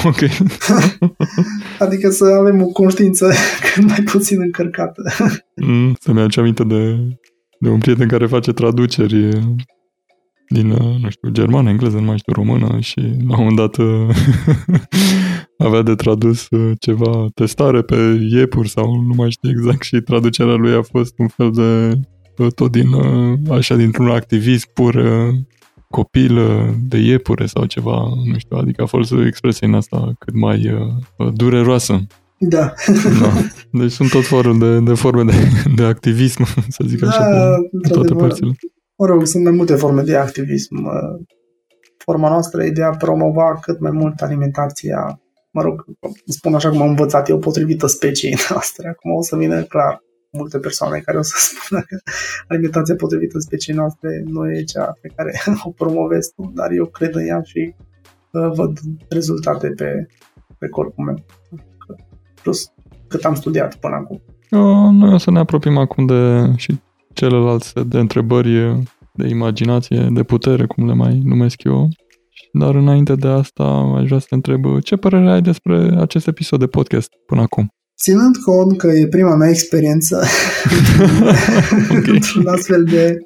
Ok. 0.04 0.18
adică 1.80 2.10
să 2.10 2.26
avem 2.26 2.62
o 2.62 2.66
conștiință 2.66 3.32
cât 3.74 3.84
mai 3.84 4.04
puțin 4.04 4.42
încărcată. 4.42 5.02
mm, 5.56 5.96
să-mi 6.00 6.20
aduce 6.20 6.40
aminte 6.40 6.64
de, 6.64 6.96
de 7.60 7.70
un 7.70 7.80
prieten 7.80 8.08
care 8.08 8.26
face 8.26 8.52
traduceri 8.52 9.30
din, 10.50 10.68
nu 11.02 11.10
știu, 11.10 11.30
germană, 11.30 11.70
engleză, 11.70 11.98
nu 11.98 12.06
mai 12.06 12.18
știu, 12.18 12.34
română 12.34 12.80
și 12.80 13.00
la 13.00 13.38
un 13.40 13.46
moment 13.46 13.56
dat 13.56 13.78
avea 15.68 15.82
de 15.82 15.96
tradus 15.96 16.48
ceva 16.80 17.28
testare 17.36 17.82
pe 17.82 18.28
iepuri 18.30 18.70
sau 18.70 19.02
nu 19.02 19.14
mai 19.16 19.32
știu 19.32 19.50
exact 19.50 19.82
și 19.82 20.02
traducerea 20.02 20.54
lui 20.54 20.74
a 20.74 20.82
fost 20.82 21.14
un 21.18 21.28
fel 21.28 21.52
de 21.52 22.00
tot 22.56 22.72
din, 22.72 22.94
uh, 22.94 23.38
așa, 23.50 23.76
dintr-un 23.76 24.10
activism 24.10 24.70
pur 24.74 24.96
uh, 25.90 25.98
copil 25.98 26.38
uh, 26.38 26.74
de 26.88 26.98
iepure 26.98 27.46
sau 27.46 27.66
ceva, 27.66 28.04
nu 28.32 28.38
știu, 28.38 28.58
adică 28.58 28.82
a 28.82 28.86
folosit 28.86 29.18
o 29.18 29.26
expresie 29.26 29.68
în 29.68 29.74
asta 29.74 30.12
cât 30.20 30.34
mai 30.34 30.72
uh, 31.18 31.34
dureroasă. 31.34 32.00
Da. 32.40 32.74
da. 33.22 33.32
Deci 33.72 33.92
sunt 33.92 34.10
tot 34.10 34.26
felul 34.28 34.60
de, 34.60 34.80
de 34.80 34.94
forme 34.94 35.24
de, 35.24 35.34
de 35.76 35.84
activism, 35.84 36.44
să 36.76 36.84
zic 36.88 37.00
Da, 37.00 37.08
așa, 37.08 37.24
pe 37.24 37.30
toate 37.32 37.70
într-adevăr. 37.72 38.28
părțile. 38.28 38.52
Mă 38.98 39.06
rog, 39.06 39.26
sunt 39.26 39.44
mai 39.44 39.52
multe 39.52 39.76
forme 39.76 40.02
de 40.02 40.16
activism. 40.16 40.76
Uh, 40.76 41.26
Forma 41.98 42.30
noastră 42.30 42.64
e 42.64 42.70
de 42.70 42.84
a 42.84 42.90
promova 42.90 43.58
cât 43.62 43.80
mai 43.80 43.92
mult 43.92 44.22
alimentația, 44.22 45.22
mă 45.52 45.62
rog, 45.62 45.86
spun 46.26 46.54
așa 46.54 46.70
cum 46.70 46.82
am 46.82 46.88
învățat 46.88 47.30
eu, 47.30 47.40
potrivită 47.40 47.88
speciei 47.88 48.36
noastre. 48.50 48.88
Acum 48.88 49.12
o 49.12 49.22
să 49.22 49.36
vină 49.36 49.64
clar 49.64 50.02
multe 50.38 50.60
persoane 50.60 51.00
care 51.00 51.18
o 51.18 51.22
să 51.22 51.36
spună 51.48 51.82
că 51.82 51.98
alimentația 52.48 52.96
potrivită 52.96 53.40
speciei 53.40 53.76
noastre 53.76 54.24
nu 54.26 54.52
e 54.52 54.64
cea 54.64 54.98
pe 55.02 55.12
care 55.16 55.32
o 55.68 55.70
promovez 55.70 56.28
tu, 56.36 56.52
dar 56.56 56.72
eu 56.72 56.86
cred 56.86 57.16
în 57.16 57.28
ea 57.28 57.42
și 57.44 57.76
uh, 58.32 58.52
văd 58.54 58.80
rezultate 59.10 59.68
pe, 59.70 60.08
pe 60.58 60.68
corpul 60.68 61.06
meu. 61.06 61.26
Plus 62.42 62.72
cât 63.08 63.26
am 63.26 63.36
studiat 63.36 63.76
până 63.76 63.96
acum. 63.96 64.22
Eu, 64.50 64.92
noi 64.92 65.14
o 65.14 65.18
să 65.18 65.32
ne 65.32 65.40
apropiem 65.40 65.78
acum 65.78 66.06
de 66.06 66.52
și 66.56 66.80
celălalt 67.14 67.62
set 67.62 67.84
de 67.84 68.00
întrebări 68.00 68.84
de 69.14 69.28
imaginație, 69.28 70.08
de 70.12 70.24
putere, 70.24 70.66
cum 70.66 70.88
le 70.88 70.94
mai 70.94 71.22
numesc 71.24 71.64
eu. 71.64 71.90
Dar 72.52 72.76
înainte 72.76 73.16
de 73.16 73.28
asta 73.28 73.64
aș 73.96 74.06
vrea 74.06 74.20
să 74.20 74.26
te 74.30 74.36
întreb 74.36 74.80
ce 74.80 74.96
părere 74.96 75.32
ai 75.32 75.42
despre 75.42 75.76
acest 76.00 76.28
episod 76.28 76.60
de 76.60 76.68
podcast 76.68 77.10
până 77.26 77.42
acum? 77.42 77.77
Ținând 78.00 78.36
cont 78.38 78.78
că 78.78 78.88
e 78.88 79.08
prima 79.08 79.36
mea 79.36 79.50
experiență 79.50 80.24
Ok. 81.98 82.08
într-un 82.08 82.48
astfel 82.48 82.84
de, 82.84 83.18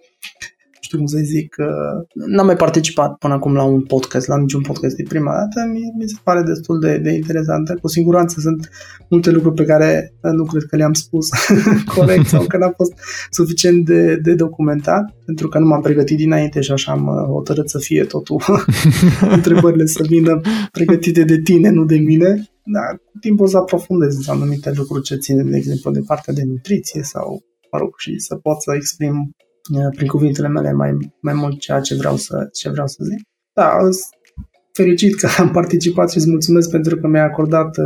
nu 0.64 0.80
știu 0.82 0.98
cum 0.98 1.08
să 1.08 1.18
zic, 1.24 1.56
uh, 1.60 2.26
n-am 2.28 2.46
mai 2.46 2.56
participat 2.56 3.18
până 3.18 3.34
acum 3.34 3.54
la 3.54 3.64
un 3.64 3.82
podcast, 3.82 4.28
la 4.28 4.38
niciun 4.38 4.62
podcast 4.62 4.96
de 4.96 5.04
prima 5.08 5.32
dată, 5.32 5.70
mi, 5.72 5.80
mi 5.98 6.10
se 6.10 6.16
pare 6.24 6.42
destul 6.42 6.80
de, 6.80 6.98
de 6.98 7.12
interesantă. 7.12 7.78
Cu 7.82 7.88
siguranță 7.88 8.40
sunt 8.40 8.70
multe 9.10 9.32
lucruri 9.32 9.56
pe 9.56 9.66
care 9.66 10.14
uh, 10.22 10.32
nu 10.32 10.44
cred 10.44 10.64
că 10.64 10.76
le-am 10.76 10.94
spus 10.94 11.30
corect 11.96 12.26
sau 12.26 12.44
că 12.44 12.58
n-a 12.58 12.74
fost 12.76 12.94
suficient 13.30 13.86
de, 13.86 14.16
de 14.16 14.34
documentat, 14.34 15.16
pentru 15.26 15.48
că 15.48 15.60
nu 15.60 15.66
m-am 15.66 15.82
pregătit 15.82 16.18
dinainte 16.18 16.62
și 16.62 16.72
așa 16.72 16.92
am 16.92 17.08
uh, 17.08 17.34
hotărât 17.34 17.70
să 17.70 17.78
fie 17.78 18.04
totul 18.04 18.42
întrebările 19.36 19.86
să 19.86 20.04
vină 20.08 20.42
pregătite 20.72 21.24
de 21.24 21.42
tine, 21.42 21.70
nu 21.70 21.86
de 21.86 21.98
mine. 21.98 22.51
Dar 22.64 23.02
cu 23.12 23.18
timpul 23.20 23.46
o 23.46 23.50
să 23.50 23.58
aprofundez 23.58 24.28
anumite 24.28 24.72
lucruri 24.76 25.04
ce 25.04 25.16
țin, 25.16 25.50
de 25.50 25.58
exemplu, 25.58 25.92
de 25.92 26.02
partea 26.06 26.34
de 26.34 26.44
nutriție 26.46 27.04
sau, 27.04 27.44
mă 27.72 27.80
rog, 27.80 27.94
și 27.98 28.20
să 28.20 28.36
pot 28.36 28.62
să 28.62 28.72
exprim 28.76 29.36
uh, 29.74 29.88
prin 29.96 30.08
cuvintele 30.08 30.48
mele 30.48 30.72
mai, 30.72 30.92
mai 31.22 31.34
mult 31.34 31.60
ceea 31.60 31.80
ce 31.80 31.96
vreau 31.96 32.16
să, 32.18 32.50
ce 32.54 32.70
vreau 32.70 32.88
să 32.88 33.04
zic. 33.04 33.28
Da, 33.54 33.78
sunt 33.80 33.96
fericit 34.74 35.16
că 35.16 35.28
am 35.38 35.52
participat 35.52 36.12
și 36.12 36.18
îți 36.18 36.30
mulțumesc 36.30 36.70
pentru 36.70 36.96
că 36.98 37.08
mi-ai 37.08 37.24
acordat 37.26 37.78
uh, 37.78 37.86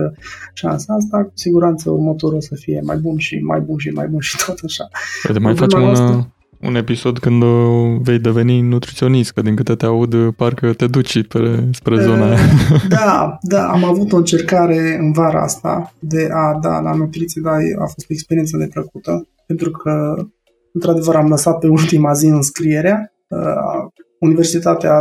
șansa 0.53 0.93
asta. 0.93 1.23
Cu 1.23 1.31
siguranță 1.33 1.89
următorul 1.91 2.37
o 2.37 2.41
să 2.41 2.55
fie 2.55 2.81
mai 2.83 2.97
bun 2.97 3.17
și 3.17 3.39
mai 3.39 3.59
bun 3.59 3.77
și 3.77 3.89
mai 3.89 4.07
bun 4.07 4.19
și 4.19 4.37
tot 4.45 4.59
așa. 4.63 4.87
Poate 5.23 5.39
mai 5.39 5.53
Problema 5.53 5.87
facem 5.87 6.03
un, 6.03 6.05
noastră- 6.05 6.34
un 6.61 6.75
episod 6.75 7.19
când 7.19 7.43
uh, 7.43 7.99
vei 8.01 8.19
deveni 8.19 8.61
nutriționist, 8.61 9.31
că 9.31 9.41
din 9.41 9.55
câte 9.55 9.75
te 9.75 9.85
aud, 9.85 10.13
uh, 10.13 10.33
parcă 10.37 10.73
te 10.73 10.87
duci 10.87 11.27
pe, 11.27 11.63
spre 11.71 12.01
zona 12.01 12.25
aia. 12.25 12.37
Da, 12.89 13.37
da, 13.53 13.67
am 13.67 13.83
avut 13.83 14.11
o 14.11 14.17
încercare 14.17 14.97
în 14.99 15.11
vara 15.11 15.41
asta 15.41 15.93
de 15.99 16.27
a 16.31 16.59
da 16.61 16.79
la 16.79 16.93
nutriție, 16.93 17.41
dar 17.43 17.53
a 17.53 17.85
fost 17.85 18.05
o 18.09 18.13
experiență 18.13 18.57
neplăcută, 18.57 19.27
pentru 19.45 19.71
că, 19.71 20.15
într-adevăr, 20.73 21.15
am 21.15 21.27
lăsat 21.27 21.59
pe 21.59 21.67
ultima 21.67 22.13
zi 22.13 22.25
înscrierea. 22.25 23.13
Uh, 23.27 24.03
Universitatea 24.19 24.99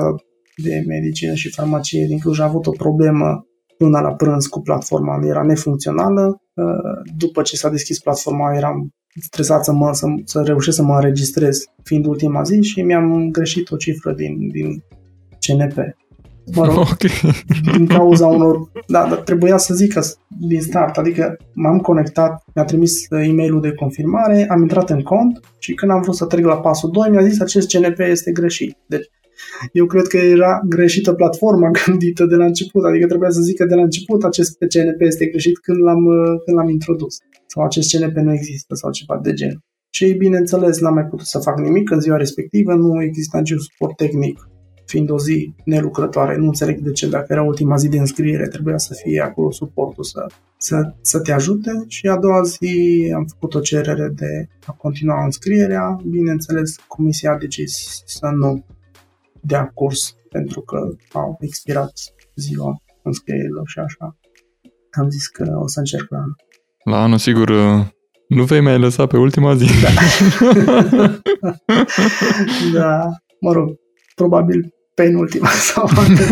de 0.56 0.84
Medicină 0.86 1.34
și 1.34 1.50
Farmacie 1.50 2.06
din 2.06 2.18
Cluj 2.18 2.40
a 2.40 2.44
avut 2.44 2.66
o 2.66 2.70
problemă 2.70 3.46
până 3.76 4.00
la 4.00 4.12
prânz 4.12 4.46
cu 4.46 4.60
platforma, 4.60 5.20
era 5.26 5.42
nefuncțională. 5.42 6.42
Uh, 6.54 7.12
După 7.16 7.42
ce 7.42 7.56
s-a 7.56 7.68
deschis 7.68 7.98
platforma, 7.98 8.54
eram 8.56 8.90
stresat 9.20 9.64
să, 9.64 9.72
mă, 9.72 9.90
să, 9.92 10.06
să 10.24 10.42
reușesc 10.42 10.76
să 10.76 10.82
mă 10.82 10.94
înregistrez, 10.94 11.64
fiind 11.82 12.06
ultima 12.06 12.42
zi 12.42 12.62
și 12.62 12.82
mi-am 12.82 13.28
greșit 13.30 13.70
o 13.70 13.76
cifră 13.76 14.12
din, 14.12 14.48
din 14.48 14.84
CNP. 15.40 15.76
Mă 16.54 16.64
rog, 16.64 16.78
ok. 16.92 16.98
din 17.72 17.86
cauza 17.86 18.26
unor... 18.26 18.70
Da, 18.86 19.06
dar 19.08 19.18
trebuia 19.18 19.56
să 19.56 19.74
zic 19.74 19.92
că 19.92 20.00
din 20.40 20.60
start, 20.60 20.96
adică 20.96 21.36
m-am 21.52 21.78
conectat, 21.78 22.44
mi-a 22.54 22.64
trimis 22.64 23.06
uh, 23.10 23.28
e-mailul 23.28 23.60
de 23.60 23.72
confirmare, 23.72 24.46
am 24.50 24.60
intrat 24.60 24.90
în 24.90 25.02
cont 25.02 25.40
și 25.58 25.74
când 25.74 25.90
am 25.90 26.00
vrut 26.02 26.14
să 26.14 26.24
trec 26.24 26.44
la 26.44 26.60
pasul 26.60 26.90
2, 26.90 27.10
mi-a 27.10 27.22
zis 27.22 27.40
acest 27.40 27.68
CNP 27.68 27.98
este 27.98 28.32
greșit. 28.32 28.76
Deci 28.86 29.10
eu 29.72 29.86
cred 29.86 30.06
că 30.06 30.16
era 30.16 30.60
greșită 30.68 31.12
platforma 31.12 31.70
gândită 31.84 32.24
de 32.24 32.34
la 32.34 32.44
început, 32.44 32.84
adică 32.84 33.06
trebuia 33.06 33.30
să 33.30 33.40
zic 33.40 33.56
că 33.56 33.64
de 33.64 33.74
la 33.74 33.82
început 33.82 34.24
acest 34.24 34.56
CNP 34.58 35.00
este 35.00 35.26
greșit 35.26 35.58
când 35.58 35.78
l-am, 35.82 36.04
uh, 36.04 36.40
când 36.44 36.56
l-am 36.56 36.68
introdus. 36.68 37.18
Sau 37.54 37.64
acest 37.64 37.96
CNP 37.96 38.16
nu 38.16 38.32
există 38.32 38.74
sau 38.74 38.90
ceva 38.90 39.18
de 39.22 39.32
gen. 39.32 39.58
Și 39.90 40.12
bineînțeles 40.12 40.80
n-am 40.80 40.94
mai 40.94 41.04
putut 41.04 41.26
să 41.26 41.38
fac 41.38 41.58
nimic 41.58 41.90
în 41.90 42.00
ziua 42.00 42.16
respectivă, 42.16 42.74
nu 42.74 43.02
exista 43.02 43.38
niciun 43.38 43.58
suport 43.58 43.96
tehnic 43.96 44.48
fiind 44.86 45.10
o 45.10 45.18
zi 45.18 45.54
nelucrătoare, 45.64 46.36
nu 46.36 46.46
înțeleg 46.46 46.78
de 46.78 46.92
ce, 46.92 47.08
dacă 47.08 47.26
era 47.28 47.42
ultima 47.42 47.76
zi 47.76 47.88
de 47.88 47.98
înscriere, 47.98 48.48
trebuia 48.48 48.78
să 48.78 48.94
fie 48.94 49.20
acolo 49.20 49.50
suportul 49.50 50.04
să, 50.04 50.26
să, 50.58 50.94
să 51.00 51.20
te 51.20 51.32
ajute 51.32 51.70
și 51.86 52.06
a 52.06 52.18
doua 52.18 52.42
zi 52.42 53.12
am 53.14 53.24
făcut 53.26 53.54
o 53.54 53.60
cerere 53.60 54.08
de 54.08 54.48
a 54.66 54.72
continua 54.72 55.24
înscrierea. 55.24 55.96
Bineînțeles, 56.04 56.76
comisia 56.88 57.32
a 57.32 57.38
decis 57.38 58.02
să 58.06 58.26
nu 58.26 58.64
dea 59.40 59.70
curs 59.74 60.16
pentru 60.28 60.60
că 60.60 60.88
au 61.12 61.36
expirat 61.40 61.92
ziua 62.34 62.82
înscrierilor 63.02 63.68
și 63.68 63.78
așa. 63.78 64.16
Am 64.90 65.10
zis 65.10 65.26
că 65.26 65.52
o 65.62 65.68
să 65.68 65.78
încerc 65.78 66.10
la 66.10 66.16
anul. 66.16 66.36
La 66.84 67.02
anul, 67.02 67.18
sigur, 67.18 67.48
uh, 67.48 67.86
nu 68.28 68.44
vei 68.44 68.60
mai 68.60 68.78
lăsa 68.78 69.06
pe 69.06 69.16
ultima 69.16 69.54
zi. 69.54 69.66
Da, 72.72 73.08
mă 73.44 73.52
rog, 73.52 73.68
probabil 74.14 74.74
penultima 74.94 75.48
sau 75.72 75.90
altă 75.94 76.22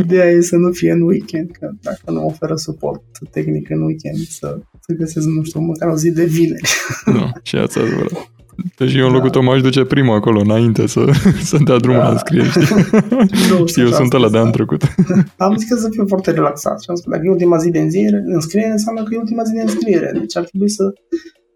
Ideea 0.00 0.30
e 0.30 0.40
să 0.40 0.56
nu 0.56 0.72
fie 0.72 0.92
în 0.92 1.00
weekend, 1.00 1.50
că 1.50 1.70
dacă 1.82 2.10
nu 2.10 2.26
oferă 2.26 2.54
suport 2.56 3.02
tehnic 3.30 3.70
în 3.70 3.82
weekend, 3.82 4.16
să, 4.28 4.58
să 4.80 4.92
găsesc, 4.92 5.26
nu 5.26 5.42
știu, 5.42 5.60
măcar 5.60 5.88
o 5.88 5.96
zi 5.96 6.10
de 6.10 6.24
vineri. 6.24 6.70
da, 7.06 7.32
și 7.42 7.56
ați 7.56 7.78
adevărat. 7.78 8.30
Deci 8.76 8.94
eu 8.94 9.04
în 9.06 9.10
Da. 9.10 9.14
locul 9.16 9.30
tău 9.30 9.42
m-aș 9.42 9.60
duce 9.60 9.84
primul 9.84 10.14
acolo, 10.14 10.40
înainte 10.40 10.86
să, 10.86 11.04
să 11.50 11.56
dea 11.64 11.76
drumul 11.76 12.00
Da. 12.00 12.06
la 12.06 12.10
înscriere. 12.12 12.48
știi? 12.48 12.66
Nu, 13.50 13.66
Știți, 13.66 13.80
eu 13.80 13.86
așa 13.86 13.96
sunt 13.96 14.14
am 14.14 14.20
ăla 14.22 14.28
spus, 14.28 14.30
de 14.30 14.38
anul 14.38 14.50
da. 14.50 14.56
trecut. 14.56 14.82
Am 15.46 15.56
zis 15.56 15.68
că 15.68 15.76
să 15.76 15.88
fiu 15.90 16.04
foarte 16.06 16.30
relaxat 16.30 16.80
și 16.82 16.86
am 16.90 16.94
spus, 16.96 17.10
dacă 17.12 17.22
e 17.26 17.30
ultima 17.30 17.56
zi 17.56 17.70
de 17.70 17.80
înscriere, 17.80 18.22
înscriere 18.26 18.70
înseamnă 18.70 19.02
că 19.02 19.14
e 19.14 19.18
ultima 19.18 19.42
zi 19.42 19.52
de 19.52 19.60
înscriere. 19.60 20.10
Deci 20.18 20.36
ar 20.36 20.44
trebui 20.44 20.68
să, 20.70 20.82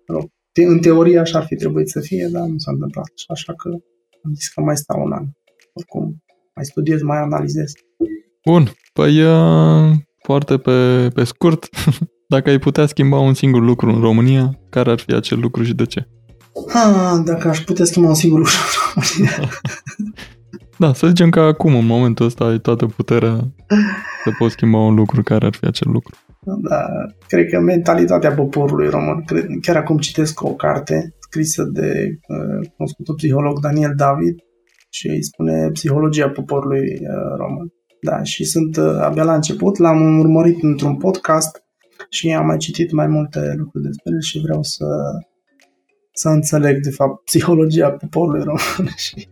mă 0.06 0.14
rog, 0.14 0.24
te- 0.52 0.64
în 0.64 0.78
teorie 0.78 1.18
așa 1.18 1.38
ar 1.38 1.44
fi 1.44 1.54
trebuit 1.56 1.88
să 1.88 2.00
fie, 2.00 2.28
dar 2.32 2.42
nu 2.42 2.58
s-a 2.58 2.70
întâmplat 2.70 3.04
așa, 3.16 3.26
așa 3.28 3.52
că 3.54 3.68
am 4.24 4.32
zis 4.34 4.48
că 4.48 4.60
mai 4.60 4.76
stau 4.76 5.02
un 5.04 5.12
an. 5.12 5.24
Oricum, 5.72 6.22
mai 6.54 6.64
studiez, 6.64 7.02
mai 7.02 7.18
analizez. 7.18 7.72
Bun, 8.46 8.70
păi 8.92 9.22
uh, 9.22 9.90
foarte 10.22 10.58
pe, 10.58 11.08
pe 11.14 11.24
scurt, 11.24 11.68
dacă 12.28 12.50
ai 12.50 12.58
putea 12.58 12.86
schimba 12.86 13.18
un 13.18 13.34
singur 13.34 13.62
lucru 13.62 13.88
în 13.90 14.00
România, 14.00 14.58
care 14.70 14.90
ar 14.90 14.98
fi 14.98 15.12
acel 15.14 15.38
lucru 15.40 15.62
și 15.62 15.74
de 15.74 15.84
ce? 15.86 16.08
Ha, 16.68 17.22
dacă 17.24 17.48
aș 17.48 17.58
putea 17.58 17.84
schimba 17.84 18.08
un 18.08 18.14
singur 18.14 18.38
lucru 18.38 18.54
în 18.94 19.02
România. 19.02 19.48
Da, 20.78 20.92
să 20.92 21.06
zicem 21.06 21.30
că 21.30 21.40
acum, 21.40 21.74
în 21.74 21.86
momentul 21.86 22.26
ăsta, 22.26 22.44
ai 22.44 22.58
toată 22.58 22.86
puterea 22.86 23.34
să 24.24 24.30
poți 24.38 24.52
schimba 24.52 24.78
un 24.78 24.94
lucru, 24.94 25.22
care 25.22 25.46
ar 25.46 25.54
fi 25.54 25.66
acel 25.66 25.90
lucru. 25.90 26.16
Da, 26.68 26.86
cred 27.26 27.48
că 27.50 27.60
mentalitatea 27.60 28.32
poporului 28.32 28.88
român. 28.88 29.22
Cred, 29.24 29.46
chiar 29.60 29.76
acum 29.76 29.98
citesc 29.98 30.42
o 30.42 30.54
carte 30.54 31.14
scrisă 31.18 31.64
de 31.72 32.18
uh, 32.28 32.68
cunoscutul 32.76 33.14
psiholog 33.14 33.60
Daniel 33.60 33.92
David 33.96 34.38
și 34.90 35.08
îi 35.08 35.24
spune 35.24 35.68
Psihologia 35.72 36.28
poporului 36.28 36.86
uh, 37.00 37.36
român. 37.36 37.72
Da, 38.00 38.22
și 38.22 38.44
sunt 38.44 38.76
uh, 38.76 39.00
abia 39.00 39.24
la 39.24 39.34
început, 39.34 39.78
l-am 39.78 40.18
urmărit 40.18 40.62
într-un 40.62 40.96
podcast 40.96 41.64
și 42.08 42.32
am 42.32 42.46
mai 42.46 42.56
citit 42.56 42.92
mai 42.92 43.06
multe 43.06 43.54
lucruri 43.56 43.84
despre 43.84 44.12
el 44.12 44.20
și 44.20 44.40
vreau 44.40 44.62
să 44.62 44.84
să 46.20 46.28
înțeleg, 46.28 46.82
de 46.82 46.90
fapt, 46.90 47.24
psihologia 47.24 47.90
poporului 47.90 48.44
român 48.44 48.92
și 49.06 49.28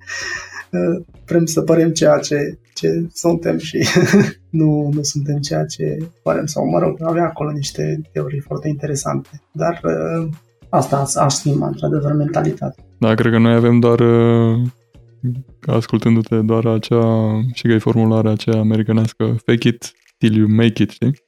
uh, 0.70 1.04
vrem 1.26 1.44
să 1.44 1.60
părem 1.62 1.90
ceea 1.90 2.18
ce, 2.18 2.58
ce 2.74 3.06
suntem 3.12 3.58
și 3.58 3.78
nu, 4.60 4.90
nu 4.92 5.02
suntem 5.02 5.38
ceea 5.38 5.64
ce 5.64 5.96
părem. 6.22 6.46
Sau, 6.46 6.68
mă 6.68 6.78
rog, 6.78 6.96
avea 7.02 7.24
acolo 7.24 7.50
niște 7.50 8.00
teorii 8.12 8.40
foarte 8.40 8.68
interesante. 8.68 9.28
Dar 9.52 9.80
uh, 9.82 10.28
asta 10.68 11.06
aș 11.14 11.32
schimba, 11.32 11.66
într-adevăr, 11.66 12.12
mentalitatea. 12.12 12.84
Da, 12.98 13.14
cred 13.14 13.32
că 13.32 13.38
noi 13.38 13.54
avem 13.54 13.78
doar, 13.78 14.00
uh, 14.00 14.60
ascultându-te, 15.66 16.36
doar 16.36 16.66
acea, 16.66 17.40
și 17.52 17.62
că 17.62 17.72
e 17.72 17.78
formularea 17.78 18.30
aceea 18.30 18.58
americanească, 18.60 19.36
fake 19.44 19.68
it 19.68 19.92
till 20.18 20.36
you 20.36 20.48
make 20.48 20.82
it, 20.82 20.90
știi? 20.90 21.26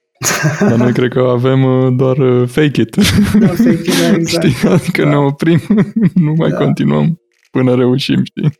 Dar 0.60 0.74
noi 0.76 0.92
cred 0.92 1.12
că 1.12 1.18
avem 1.20 1.62
uh, 1.64 1.92
doar 1.96 2.16
uh, 2.18 2.48
fake 2.48 2.80
it. 2.80 2.96
Da, 3.38 3.46
fake 3.46 3.70
it, 3.70 3.98
da, 4.00 4.14
exact. 4.16 4.46
Știi? 4.46 4.68
Adică 4.68 5.02
Da. 5.02 5.08
ne 5.08 5.16
oprim, 5.16 5.60
nu 6.14 6.32
mai 6.36 6.50
Da. 6.50 6.56
continuăm 6.56 7.20
până 7.50 7.74
reușim, 7.74 8.24
știi? 8.24 8.50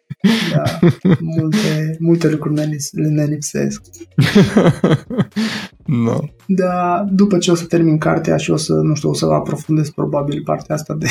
Da, 0.54 0.62
multe, 1.20 1.96
multe 1.98 2.30
lucruri 2.30 2.54
ne, 2.54 2.64
lis- 2.64 2.90
ne 2.92 3.24
lipsesc. 3.24 3.82
da. 6.06 6.18
Dar 6.46 7.04
după 7.10 7.38
ce 7.38 7.50
o 7.50 7.54
să 7.54 7.64
termin 7.64 7.98
cartea 7.98 8.36
și 8.36 8.50
o 8.50 8.56
să, 8.56 8.72
nu 8.74 8.94
știu, 8.94 9.08
o 9.08 9.14
să 9.14 9.26
aprofundez 9.26 9.90
probabil 9.90 10.42
partea 10.44 10.74
asta 10.74 10.94
de, 10.94 11.06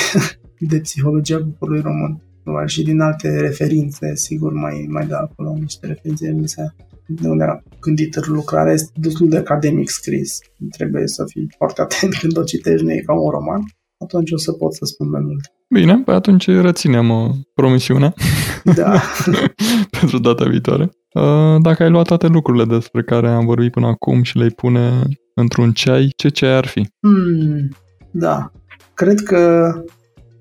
de 0.59 0.79
psihologia 0.79 1.37
poporului 1.37 1.81
român. 1.81 2.21
Probabil 2.43 2.67
și 2.67 2.83
din 2.83 2.99
alte 2.99 3.39
referințe, 3.39 4.15
sigur, 4.15 4.53
mai, 4.53 4.85
mai 4.89 5.05
de 5.07 5.13
acolo, 5.13 5.55
niște 5.59 5.87
referințe 5.87 6.31
mi 6.31 6.47
se 6.47 6.61
de 6.61 6.83
unde 7.23 7.43
a 7.43 7.59
gândit 7.79 8.25
lucrarea 8.25 8.73
este 8.73 8.91
destul 8.95 9.29
de 9.29 9.37
academic 9.37 9.89
scris. 9.89 10.37
Trebuie 10.77 11.07
să 11.07 11.23
fii 11.27 11.53
foarte 11.57 11.81
atent 11.81 12.13
când 12.13 12.37
o 12.37 12.43
citești, 12.43 12.85
nu 12.85 12.91
e 12.91 13.03
ca 13.05 13.13
un 13.13 13.29
roman. 13.29 13.61
Atunci 13.97 14.31
o 14.31 14.37
să 14.37 14.51
pot 14.51 14.73
să 14.73 14.85
spun 14.85 15.09
mai 15.09 15.21
mult. 15.21 15.51
Bine, 15.69 16.01
păi 16.05 16.13
atunci 16.13 16.47
reținem 16.47 17.09
uh, 17.09 17.29
promisiunea 17.53 18.13
Da, 18.75 19.01
pentru 19.99 20.17
data 20.17 20.45
viitoare. 20.45 20.83
Uh, 21.13 21.55
dacă 21.61 21.83
ai 21.83 21.89
luat 21.89 22.07
toate 22.07 22.27
lucrurile 22.27 22.65
despre 22.65 23.03
care 23.03 23.29
am 23.29 23.45
vorbit 23.45 23.71
până 23.71 23.87
acum 23.87 24.23
și 24.23 24.37
le-ai 24.37 24.49
pune 24.49 25.03
într-un 25.35 25.71
ceai, 25.71 26.13
ce 26.15 26.29
ceai 26.29 26.55
ar 26.55 26.65
fi? 26.65 26.87
Hmm, 26.99 27.69
da. 28.11 28.51
Cred 28.93 29.19
că 29.19 29.71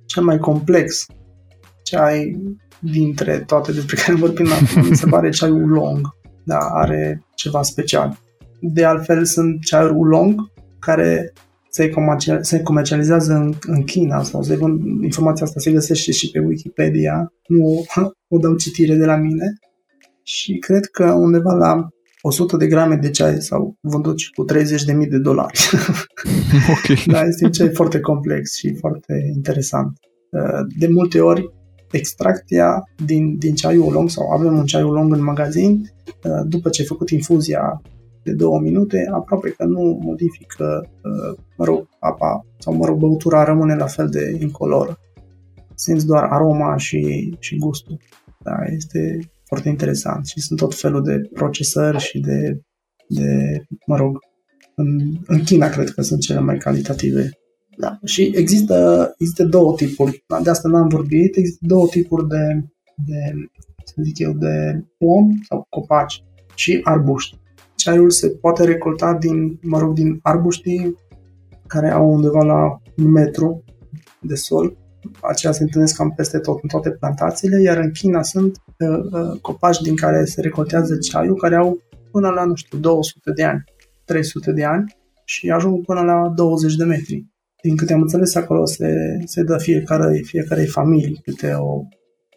cel 0.07 0.23
mai 0.23 0.39
complex 0.39 1.07
ceai 1.83 2.37
dintre 2.81 3.39
toate 3.47 3.73
despre 3.73 3.97
care 3.97 4.17
vorbim 4.17 4.47
acum, 4.53 4.89
mi 4.89 4.97
se 4.97 5.07
pare 5.07 5.31
ceaiul 5.39 5.77
oolong. 5.77 6.17
Da, 6.49 6.59
are 6.59 7.23
ceva 7.35 7.63
special. 7.63 8.19
De 8.61 8.85
altfel 8.85 9.25
sunt 9.25 9.61
ceaiuri 9.65 9.95
oolong 9.95 10.41
care 10.79 11.33
se, 11.71 11.91
comercial, 11.91 12.43
se 12.43 12.63
comercializează 12.63 13.33
în, 13.35 13.55
în 13.67 13.85
China 13.85 14.23
sau 14.23 14.43
se, 14.43 14.57
vând- 14.57 15.03
informația 15.03 15.47
asta 15.47 15.61
se 15.61 15.71
găsește 15.73 16.13
și 16.13 16.31
pe 16.31 16.39
Wikipedia. 16.39 17.33
Nu 17.47 17.85
o 18.29 18.39
dau 18.45 18.55
citire 18.57 18.95
de 18.95 19.05
la 19.05 19.17
mine. 19.17 19.53
Și 20.23 20.59
cred 20.59 20.85
că 20.85 21.13
undeva 21.13 21.53
la 21.53 21.89
100 22.23 22.57
de 22.57 22.67
grame 22.67 22.97
de 22.97 23.11
ceai 23.11 23.43
sau 23.43 23.77
vândut 23.81 24.19
și 24.19 24.31
cu 24.33 24.45
30.000 24.53 25.09
de 25.09 25.19
dolari. 25.19 25.59
ok. 26.75 27.05
Da, 27.07 27.23
este 27.23 27.45
un 27.45 27.51
ceai 27.53 27.71
foarte 27.75 28.01
complex 28.01 28.57
și 28.57 28.75
foarte 28.75 29.33
interesant. 29.35 29.99
Uh, 30.31 30.67
De 30.79 30.87
multe 30.89 31.21
ori, 31.21 31.45
extracția 31.91 32.89
din, 33.05 33.39
din 33.39 33.55
ceaiul 33.55 33.85
oolong, 33.85 34.11
sau 34.11 34.31
avem 34.31 34.57
un 34.57 34.65
ceai 34.65 34.83
oolong 34.83 35.13
în 35.13 35.23
magazin, 35.23 35.91
uh, 36.25 36.43
după 36.47 36.69
ce 36.69 36.81
ai 36.81 36.87
făcut 36.87 37.11
infuzia 37.11 37.83
de 38.23 38.33
două 38.33 38.61
minute, 38.61 39.09
aproape 39.13 39.51
că 39.51 39.65
nu 39.65 39.99
modifică, 40.03 40.89
uh, 41.03 41.39
mă 41.57 41.65
rog, 41.65 41.89
apa 41.99 42.47
sau, 42.59 42.75
mă 42.75 42.87
rog, 42.87 42.99
băutura 42.99 43.45
rămâne 43.45 43.75
la 43.75 43.87
fel 43.87 44.09
de 44.09 44.37
incoloră. 44.41 44.99
Simți 45.75 46.07
doar 46.07 46.25
aroma 46.25 46.77
și, 46.77 47.35
și 47.39 47.57
gustul. 47.57 47.99
Da, 48.43 48.57
este 48.77 49.19
foarte 49.45 49.69
interesant 49.69 50.27
și 50.27 50.41
sunt 50.41 50.59
tot 50.59 50.75
felul 50.75 51.03
de 51.03 51.21
procesări 51.35 51.99
și 51.99 52.21
de, 52.21 52.61
de 53.09 53.63
mă 53.87 53.97
rog, 53.97 54.19
în, 54.75 55.17
în 55.27 55.43
China 55.45 55.69
cred 55.69 55.91
că 55.91 56.03
sunt 56.03 56.21
cele 56.21 56.41
mai 56.41 56.59
calitative. 56.59 57.31
Da. 57.79 57.99
Și 58.05 58.33
există, 58.35 59.15
există 59.19 59.45
două 59.45 59.75
tipuri, 59.75 60.25
da, 60.27 60.41
de 60.41 60.51
asta 60.51 60.69
n-am 60.69 60.89
vorbit, 60.89 61.37
există 61.37 61.65
două 61.67 61.87
tipuri 61.87 62.29
de, 62.29 62.65
de 63.07 63.49
să 63.85 63.95
zic 64.03 64.19
eu, 64.19 64.33
de 64.33 64.85
pom 64.99 65.29
sau 65.49 65.67
copaci 65.69 66.25
și 66.55 66.81
arbuști. 66.83 67.39
Ceaiul 67.75 68.11
se 68.11 68.29
poate 68.29 68.65
recolta 68.65 69.15
din, 69.15 69.59
mă 69.63 69.79
rog, 69.79 69.95
din 69.95 70.19
arbuștii 70.23 70.97
care 71.67 71.91
au 71.91 72.13
undeva 72.13 72.45
la 72.45 72.81
un 72.97 73.11
metru 73.11 73.65
de 74.21 74.35
sol. 74.35 74.77
Aceia 75.21 75.53
se 75.53 75.63
întâlnesc 75.63 75.97
cam 75.97 76.13
peste 76.17 76.39
tot, 76.39 76.59
în 76.63 76.69
toate 76.69 76.91
plantațiile, 76.91 77.61
iar 77.61 77.77
în 77.77 77.91
China 77.91 78.23
sunt 78.23 78.57
uh, 78.79 78.89
uh, 78.89 79.41
copaci 79.41 79.81
din 79.81 79.97
care 79.97 80.25
se 80.25 80.41
recoltează 80.41 80.97
ceaiul, 80.97 81.37
care 81.37 81.57
au 81.57 81.79
până 82.11 82.29
la, 82.29 82.45
nu 82.45 82.55
știu, 82.55 82.79
200 82.79 83.33
de 83.33 83.45
ani, 83.45 83.65
300 84.05 84.53
de 84.53 84.65
ani 84.65 84.97
și 85.25 85.51
ajung 85.51 85.85
până 85.85 86.01
la 86.01 86.33
20 86.35 86.75
de 86.75 86.85
metri. 86.85 87.27
Din 87.63 87.77
câte 87.77 87.93
am 87.93 88.01
înțeles, 88.01 88.35
acolo 88.35 88.65
se, 88.65 88.93
se 89.25 89.43
dă 89.43 89.59
fiecare, 89.59 90.21
fiecare 90.25 90.65
familie 90.65 91.21
câte 91.25 91.53
o 91.53 91.83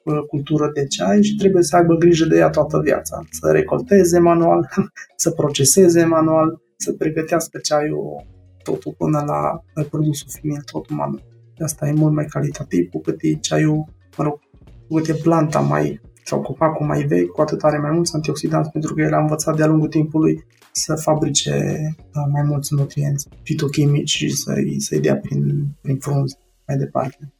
uh, 0.03 0.19
cultură 0.27 0.71
de 0.73 0.85
ceai 0.85 1.23
și 1.23 1.35
trebuie 1.35 1.63
să 1.63 1.75
aibă 1.75 1.95
grijă 1.95 2.25
de 2.25 2.37
ea 2.37 2.49
toată 2.49 2.79
viața. 2.79 3.19
Să 3.29 3.51
recolteze 3.51 4.19
manual, 4.19 4.69
să 5.23 5.31
proceseze 5.31 6.03
manual, 6.03 6.61
să 6.77 6.93
pregătească 6.93 7.57
ceaiul 7.57 8.25
totul 8.63 8.95
până 8.97 9.23
la 9.25 9.63
la 9.73 9.83
produsul 9.89 10.27
final, 10.29 10.61
totul 10.71 10.95
manual. 10.95 11.23
De 11.57 11.63
asta 11.63 11.87
e 11.87 11.91
mult 11.91 12.13
mai 12.13 12.25
calitativ, 12.25 12.89
cu 12.89 13.01
cât 13.01 13.17
e 13.21 13.33
ceaiul, 13.33 13.85
mă 14.17 14.23
rog, 14.23 14.39
cu 14.87 14.95
cât 14.95 15.07
e 15.07 15.13
planta 15.13 15.59
mai 15.59 16.01
sau 16.31 16.41
copacul 16.41 16.85
mai 16.85 17.03
vechi, 17.03 17.29
cu 17.31 17.41
atât 17.41 17.61
are 17.61 17.77
mai 17.77 17.91
mulți 17.91 18.15
antioxidanți, 18.15 18.69
pentru 18.69 18.93
că 18.93 19.01
el 19.01 19.13
a 19.13 19.19
învățat 19.19 19.55
de-a 19.55 19.67
lungul 19.67 19.87
timpului 19.87 20.43
să 20.71 20.95
fabrice 20.95 21.53
uh, 21.97 22.23
mai 22.31 22.43
mulți 22.47 22.73
nutrienți 22.73 23.27
fitochimici 23.43 24.09
și 24.09 24.29
să-i, 24.29 24.75
să-i 24.79 24.99
dea 24.99 25.15
prin, 25.15 25.41
prin 25.81 25.97
frunze 25.97 26.37
mai 26.67 26.77
departe. 26.77 27.33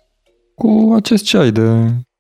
Cu 0.56 0.94
acest 0.96 1.24
ceai 1.24 1.52
de 1.52 1.68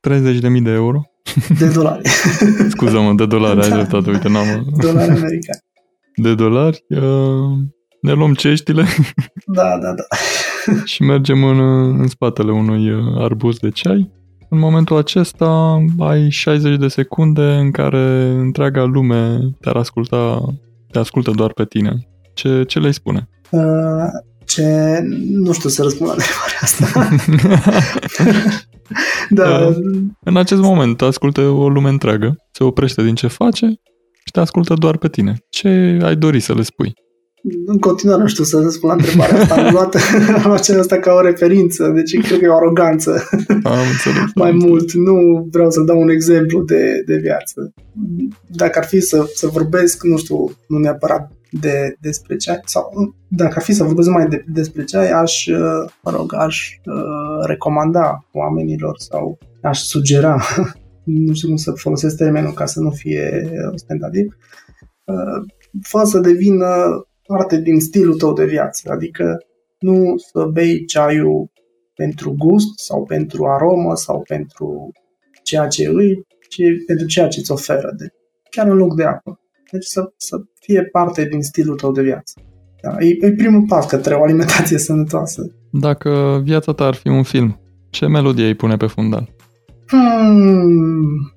30.000 0.09 0.63
de 0.63 0.69
euro. 0.71 1.01
De 1.59 1.67
dolari. 1.67 2.09
Scuză-mă, 2.73 3.13
de 3.13 3.25
dolari, 3.25 3.61
ai 3.61 3.69
Da. 3.69 3.75
dreptate, 3.75 4.09
uite, 4.09 4.27
n-am... 4.29 4.73
dolari 4.77 5.11
americani. 5.11 5.61
De 6.25 6.35
dolari, 6.35 6.85
uh, 6.89 7.57
ne 8.01 8.11
luăm 8.13 8.33
ceștile 8.33 8.85
Da, 9.45 9.79
da, 9.81 9.93
da. 9.93 10.03
și 10.85 11.03
mergem 11.03 11.43
în, 11.43 11.59
în 11.99 12.07
spatele 12.07 12.51
unui 12.51 12.91
uh, 12.91 12.99
arbust 13.17 13.59
de 13.59 13.69
ceai. 13.69 14.11
În 14.53 14.59
momentul 14.59 14.97
acesta 14.97 15.83
ai 15.99 16.29
60 16.29 16.77
de 16.77 16.87
secunde 16.87 17.41
în 17.41 17.71
care 17.71 18.27
întreaga 18.29 18.83
lume 18.83 19.39
te-ar 19.59 19.75
asculta, 19.75 20.45
te 20.91 20.99
ascultă 20.99 21.31
doar 21.31 21.53
pe 21.53 21.65
tine. 21.65 22.07
Ce, 22.33 22.63
ce 22.63 22.79
le-ai 22.79 22.93
spune? 22.93 23.29
Uh, 23.49 24.05
ce... 24.45 24.99
Nu 25.29 25.51
știu 25.53 25.69
să 25.69 25.81
răspund 25.83 26.09
la 26.09 26.15
întrebarea 26.15 26.59
asta. 26.61 27.09
da, 29.29 29.67
Uh, 29.67 29.75
În 30.19 30.37
acest 30.37 30.61
moment 30.61 30.97
te 30.97 31.05
ascultă 31.05 31.41
o 31.41 31.69
lume 31.69 31.89
întreagă, 31.89 32.35
se 32.51 32.63
oprește 32.63 33.03
din 33.03 33.15
ce 33.15 33.27
face 33.27 33.65
și 34.25 34.31
te 34.31 34.39
ascultă 34.39 34.73
doar 34.73 34.97
pe 34.97 35.07
tine. 35.07 35.35
Ce 35.49 35.99
ai 36.03 36.15
dori 36.15 36.39
să 36.39 36.53
le 36.53 36.61
spui? 36.61 36.93
În 37.65 37.79
continuare 37.79 38.21
nu 38.21 38.27
știu 38.27 38.43
să 38.43 38.59
răspund 38.61 38.91
la 38.91 38.97
întrebarea 38.97 39.41
asta. 39.41 39.55
Am 39.55 39.73
luat, 39.73 39.95
am 40.43 40.43
luat 40.45 40.69
asta 40.69 40.97
ca 40.97 41.13
o 41.13 41.21
referință, 41.21 41.87
deci 41.87 42.19
cred 42.19 42.39
că 42.39 42.45
e 42.45 42.47
o 42.47 42.55
aroganță. 42.55 43.29
Am 43.47 43.77
înțeles. 43.91 44.31
mai 44.35 44.49
am 44.49 44.57
mult. 44.57 44.91
Nu 44.91 45.47
vreau 45.51 45.71
să 45.71 45.81
dau 45.81 46.01
un 46.01 46.09
exemplu 46.09 46.63
de, 46.63 47.03
de 47.05 47.15
viață. 47.15 47.73
Dacă 48.47 48.79
ar 48.79 48.85
fi 48.85 48.99
să, 48.99 49.29
să 49.33 49.47
vorbesc, 49.47 50.03
nu 50.03 50.17
știu, 50.17 50.51
nu 50.67 50.77
neapărat 50.77 51.31
de, 51.51 51.95
despre 51.99 52.35
ceai, 52.35 52.59
sau 52.65 53.15
dacă 53.27 53.53
ar 53.55 53.61
fi 53.63 53.73
să 53.73 53.83
vorbesc 53.83 54.09
mai 54.09 54.27
de, 54.27 54.43
despre 54.47 54.83
ceai, 54.83 55.11
aș, 55.11 55.45
uh, 55.45 55.91
mă 56.03 56.11
rog, 56.11 56.33
aș 56.33 56.79
uh, 56.85 57.45
recomanda 57.45 58.27
oamenilor 58.31 58.95
sau 58.97 59.37
aș 59.61 59.79
sugera, 59.79 60.41
nu 61.03 61.33
știu 61.33 61.47
cum 61.47 61.57
să 61.57 61.71
folosesc 61.71 62.17
termenul 62.17 62.53
ca 62.53 62.65
să 62.65 62.79
nu 62.79 62.89
fie 62.89 63.51
ostentativ, 63.71 64.37
uh, 65.03 65.51
fă 65.81 66.03
să 66.03 66.19
devină 66.19 67.05
parte 67.33 67.61
din 67.61 67.79
stilul 67.79 68.15
tău 68.15 68.33
de 68.33 68.45
viață, 68.45 68.91
adică 68.91 69.37
nu 69.79 70.13
să 70.17 70.49
bei 70.53 70.85
ceaiul 70.85 71.51
pentru 71.95 72.35
gust 72.37 72.79
sau 72.79 73.03
pentru 73.03 73.45
aromă 73.45 73.95
sau 73.95 74.23
pentru 74.27 74.91
ceea 75.43 75.67
ce 75.67 75.87
îi, 75.87 76.25
ci 76.49 76.61
pentru 76.85 77.05
ceea 77.05 77.27
ce 77.27 77.39
îți 77.39 77.51
oferă, 77.51 77.93
de, 77.97 78.07
chiar 78.49 78.67
în 78.67 78.77
loc 78.77 78.95
de 78.95 79.03
apă. 79.03 79.39
Deci 79.71 79.85
să, 79.85 80.11
să 80.17 80.37
fie 80.59 80.83
parte 80.83 81.25
din 81.25 81.41
stilul 81.41 81.75
tău 81.75 81.91
de 81.91 82.01
viață. 82.01 82.41
Da, 82.81 82.95
e, 82.99 83.25
e 83.25 83.31
primul 83.31 83.65
pas 83.67 83.85
către 83.85 84.13
o 84.13 84.23
alimentație 84.23 84.77
sănătoasă. 84.87 85.55
Dacă 85.71 86.41
viața 86.43 86.73
ta 86.73 86.85
ar 86.85 86.95
fi 86.95 87.07
un 87.07 87.23
film, 87.23 87.59
ce 87.89 88.07
melodie 88.07 88.45
îi 88.45 88.55
pune 88.55 88.77
pe 88.77 88.85
fundal? 88.85 89.29
Hmm, 89.87 91.33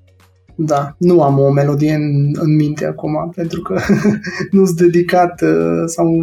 da, 0.57 0.95
nu 0.99 1.21
am 1.21 1.39
o 1.39 1.51
melodie 1.51 1.93
în, 1.93 2.35
în 2.39 2.55
minte 2.55 2.85
acum, 2.85 3.31
pentru 3.35 3.61
că 3.61 3.79
nu 4.51 4.65
sunt 4.65 4.77
dedicat 4.77 5.41
uh, 5.41 5.83
sau 5.85 6.13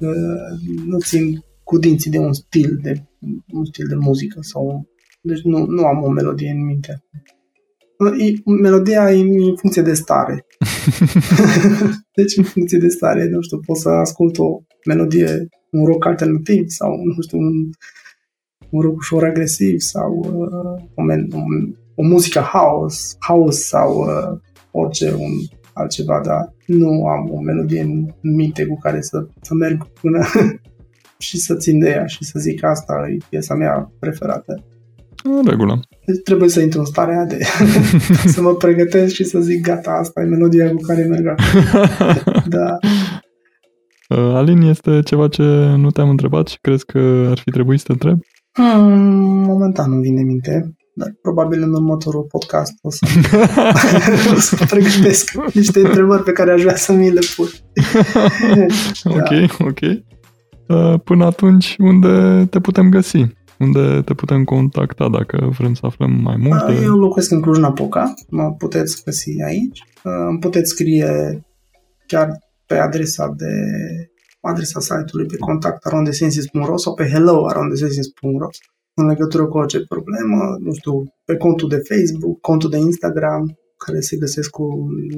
uh, 0.00 0.76
nu 0.86 0.98
țin 0.98 1.44
cu 1.62 1.78
dinții 1.78 2.10
de 2.10 2.18
un 2.18 2.32
stil 2.32 2.78
de, 2.82 3.04
un 3.52 3.64
stil 3.64 3.86
de 3.88 3.94
muzică 3.94 4.38
sau 4.40 4.86
deci 5.20 5.40
nu, 5.42 5.66
nu 5.66 5.84
am 5.84 6.02
o 6.02 6.08
melodie 6.08 6.50
în 6.50 6.64
minte. 6.64 7.04
E, 8.18 8.50
melodia 8.62 9.12
e 9.12 9.20
în 9.20 9.56
funcție 9.56 9.82
de 9.82 9.94
stare. 9.94 10.46
deci 12.18 12.36
în 12.36 12.44
funcție 12.44 12.78
de 12.78 12.88
stare, 12.88 13.28
nu 13.28 13.40
știu, 13.40 13.58
pot 13.58 13.76
să 13.76 13.88
ascult 13.88 14.38
o 14.38 14.60
melodie, 14.86 15.48
un 15.70 15.84
rock 15.84 16.04
alternativ 16.04 16.68
sau, 16.68 16.90
nu 17.04 17.22
știu, 17.22 17.38
un, 17.38 17.70
un 18.70 18.80
rock 18.80 18.96
ușor 18.96 19.24
agresiv 19.24 19.78
sau 19.78 20.12
uh, 20.12 20.82
o, 20.94 21.02
men- 21.02 21.32
un, 21.34 21.76
o 21.96 22.02
muzică 22.02 22.40
house, 22.40 23.16
house 23.26 23.58
sau 23.58 23.96
uh, 24.00 24.38
orice, 24.70 25.12
un 25.12 25.32
altceva, 25.72 26.20
dar 26.24 26.54
nu 26.66 27.06
am 27.06 27.30
o 27.30 27.40
melodie 27.40 27.80
în 27.80 28.06
minte 28.20 28.66
cu 28.66 28.78
care 28.78 29.00
să, 29.00 29.26
să 29.40 29.54
merg 29.54 29.86
până 30.00 30.24
și 31.26 31.38
să 31.38 31.54
țin 31.54 31.78
de 31.78 31.88
ea 31.88 32.06
și 32.06 32.24
să 32.24 32.38
zic 32.38 32.60
că 32.60 32.66
asta 32.66 32.94
e 33.14 33.16
piesa 33.28 33.54
mea 33.54 33.92
preferată. 33.98 34.64
În 35.24 35.44
regulă. 35.46 35.80
Deci 36.06 36.22
trebuie 36.24 36.48
să 36.48 36.60
intru 36.60 36.78
în 36.78 36.84
starea 36.84 37.24
de 37.24 37.38
să 38.34 38.42
mă 38.42 38.54
pregătesc 38.54 39.14
și 39.14 39.24
să 39.24 39.40
zic 39.40 39.62
gata, 39.62 39.90
asta 39.90 40.20
e 40.20 40.24
melodia 40.24 40.70
cu 40.70 40.80
care 40.80 41.04
merg 41.04 41.24
Da. 42.56 42.78
Uh, 44.08 44.34
Alin, 44.34 44.60
este 44.60 45.00
ceva 45.04 45.28
ce 45.28 45.42
nu 45.76 45.90
te-am 45.90 46.08
întrebat 46.08 46.48
și 46.48 46.58
crezi 46.60 46.84
că 46.84 47.26
ar 47.30 47.38
fi 47.38 47.50
trebuit 47.50 47.78
să 47.78 47.84
te 47.86 47.92
întreb? 47.92 48.18
Hmm, 48.52 49.42
momentan 49.46 49.90
nu 49.90 50.00
vine 50.00 50.22
minte, 50.22 50.75
dar 50.98 51.16
probabil 51.22 51.62
în 51.62 51.72
următorul 51.72 52.22
podcast 52.22 52.72
o 52.82 52.90
să, 52.90 53.06
o 54.34 54.38
să 54.38 54.64
pregătesc 54.68 55.30
niște 55.52 55.80
întrebări 55.80 56.22
pe 56.22 56.32
care 56.32 56.52
aș 56.52 56.60
vrea 56.62 56.76
să 56.76 56.92
mi 56.92 57.10
le 57.10 57.20
pun. 57.36 57.46
ok, 59.18 59.28
da. 59.28 59.64
ok. 59.64 59.80
Uh, 60.68 61.00
până 61.04 61.24
atunci, 61.24 61.76
unde 61.78 62.46
te 62.50 62.60
putem 62.60 62.88
găsi? 62.88 63.26
Unde 63.58 64.02
te 64.04 64.14
putem 64.14 64.44
contacta 64.44 65.08
dacă 65.08 65.50
vrem 65.58 65.74
să 65.74 65.86
aflăm 65.86 66.10
mai 66.10 66.36
multe? 66.36 66.82
Eu 66.82 66.94
locuiesc 66.94 67.30
în 67.30 67.40
Cluj-Napoca, 67.40 68.14
mă 68.28 68.52
puteți 68.52 69.02
găsi 69.04 69.30
aici. 69.46 69.82
Îmi 70.28 70.38
puteți 70.38 70.70
scrie 70.70 71.40
chiar 72.06 72.28
pe 72.66 72.74
adresa 72.74 73.34
de 73.36 73.52
adresa 74.40 74.80
site-ului 74.80 75.26
pe 75.26 75.36
contact 75.36 75.84
arondesensis.ro 75.84 76.76
sau 76.76 76.94
pe 76.94 77.08
hello 77.08 77.46
arondesensis.ro 77.46 78.48
în 79.00 79.06
legătură 79.06 79.46
cu 79.46 79.58
orice 79.58 79.80
problemă, 79.94 80.56
nu 80.60 80.72
știu, 80.72 81.04
pe 81.24 81.36
contul 81.36 81.68
de 81.68 81.80
Facebook, 81.88 82.40
contul 82.40 82.70
de 82.70 82.76
Instagram, 82.76 83.58
care 83.84 84.00
se 84.00 84.16
găsesc 84.16 84.50
cu, 84.50 84.66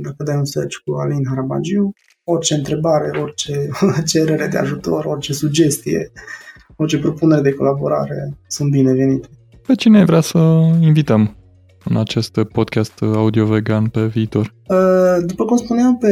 dacă 0.03 0.23
dai 0.23 0.37
un 0.37 0.45
search 0.45 0.77
cu 0.85 0.95
Alin 0.95 1.25
Harabagiu, 1.29 1.93
orice 2.25 2.55
întrebare, 2.55 3.19
orice 3.21 3.69
cerere 4.13 4.47
de 4.47 4.59
ajutor, 4.59 5.05
orice 5.05 5.33
sugestie, 5.33 6.13
orice 6.77 6.99
propunere 6.99 7.41
de 7.41 7.53
colaborare 7.53 8.39
sunt 8.47 8.71
binevenite. 8.71 9.29
Pe 9.67 9.75
cine 9.75 10.05
vrea 10.05 10.21
să 10.21 10.39
invităm 10.81 11.37
în 11.85 11.97
acest 11.97 12.43
podcast 12.53 13.03
audio-vegan 13.03 13.87
pe 13.87 14.07
viitor? 14.07 14.55
Uh, 14.69 15.27
după 15.27 15.45
cum 15.45 15.57
spuneam, 15.57 15.97
pe 15.97 16.11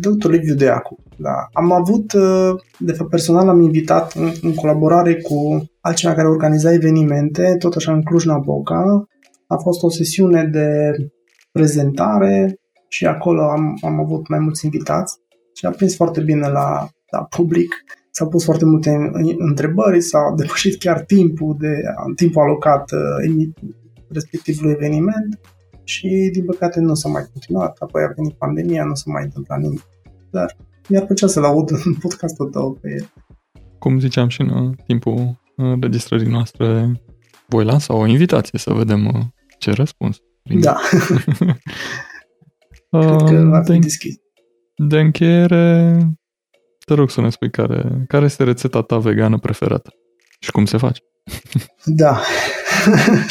dr. 0.00 0.30
Liviu 0.30 0.54
Deacu. 0.54 1.03
Da. 1.16 1.48
Am 1.52 1.72
avut, 1.72 2.12
uh, 2.12 2.60
de 2.78 2.92
fapt 2.92 3.10
personal 3.10 3.48
am 3.48 3.60
invitat 3.60 4.12
în, 4.12 4.32
în 4.42 4.54
colaborare 4.54 5.14
cu 5.14 5.70
altcineva 5.80 6.16
care 6.16 6.28
organiza 6.28 6.72
evenimente, 6.72 7.56
tot 7.58 7.74
așa 7.74 7.92
în 7.92 8.02
Cluj-Napoca. 8.02 9.06
A 9.46 9.56
fost 9.56 9.82
o 9.82 9.90
sesiune 9.90 10.44
de 10.44 10.90
prezentare 11.52 12.58
și 12.88 13.06
acolo 13.06 13.42
am, 13.42 13.78
am 13.82 14.00
avut 14.00 14.28
mai 14.28 14.38
mulți 14.38 14.64
invitați 14.64 15.18
și 15.54 15.66
a 15.66 15.70
prins 15.70 15.96
foarte 15.96 16.20
bine 16.20 16.48
la, 16.48 16.88
la 17.10 17.24
public. 17.24 17.74
S-au 18.10 18.28
pus 18.28 18.44
foarte 18.44 18.64
multe 18.64 19.10
întrebări, 19.38 20.00
s-a 20.00 20.32
depășit 20.36 20.78
chiar 20.78 21.00
timpul, 21.00 21.56
de, 21.58 21.82
timpul 22.16 22.42
alocat 22.42 22.90
uh, 22.92 23.48
respectivului 24.08 24.72
eveniment 24.72 25.40
și 25.84 26.30
din 26.32 26.44
păcate 26.44 26.80
nu 26.80 26.94
s-a 26.94 27.08
mai 27.08 27.24
continuat, 27.32 27.76
apoi 27.80 28.02
a 28.02 28.12
venit 28.16 28.32
pandemia, 28.32 28.84
nu 28.84 28.94
s-a 28.94 29.10
mai 29.10 29.22
întâmplat 29.24 29.60
nimic. 29.60 29.82
Dar 30.30 30.56
mi-ar 30.88 31.04
plăcea 31.04 31.26
să-l 31.26 31.44
aud 31.44 31.70
în 31.70 31.94
podcastul 31.94 32.50
tău 32.50 32.78
pe 32.80 32.88
el. 32.90 33.12
Cum 33.78 33.98
ziceam 33.98 34.28
și 34.28 34.40
în 34.40 34.74
timpul 34.86 35.40
înregistrării 35.56 36.30
noastre, 36.30 36.92
voi 37.46 37.64
lansa 37.64 37.94
o 37.94 38.06
invitație 38.06 38.58
să 38.58 38.72
vedem 38.72 39.06
uh, 39.06 39.20
ce 39.58 39.72
răspuns. 39.72 40.16
Da. 40.42 40.76
Cred 42.90 43.22
că 43.28 43.46
va 43.50 43.62
fi 43.62 43.70
de, 43.70 43.78
deschis. 43.78 44.14
De 44.76 45.00
încheiere, 45.00 45.96
te 46.86 46.94
rog 46.94 47.10
să 47.10 47.20
ne 47.20 47.30
spui 47.30 47.50
care, 47.50 48.04
care 48.08 48.24
este 48.24 48.44
rețeta 48.44 48.82
ta 48.82 48.98
vegană 48.98 49.38
preferată 49.38 49.90
și 50.40 50.50
cum 50.50 50.64
se 50.64 50.76
face. 50.76 51.00
Da. 51.84 52.20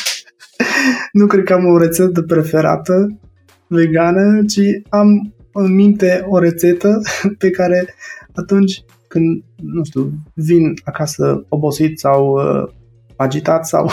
nu 1.19 1.27
cred 1.27 1.43
că 1.43 1.53
am 1.53 1.65
o 1.65 1.77
rețetă 1.77 2.21
preferată 2.21 3.19
vegană, 3.67 4.45
ci 4.45 4.59
am 4.89 5.32
în 5.53 5.73
minte 5.73 6.25
o 6.29 6.39
rețetă 6.39 7.01
pe 7.37 7.49
care 7.49 7.93
atunci 8.33 8.83
când, 9.07 9.43
nu 9.55 9.83
știu, 9.83 10.11
vin 10.33 10.73
acasă 10.83 11.45
obosit 11.49 11.99
sau 11.99 12.31
uh, 12.31 12.73
agitat 13.15 13.67
sau, 13.67 13.89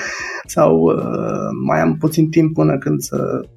sau 0.54 0.80
uh, 0.80 1.48
mai 1.66 1.80
am 1.80 1.96
puțin 1.96 2.30
timp 2.30 2.54
până 2.54 2.78
când 2.78 3.00
să, 3.00 3.48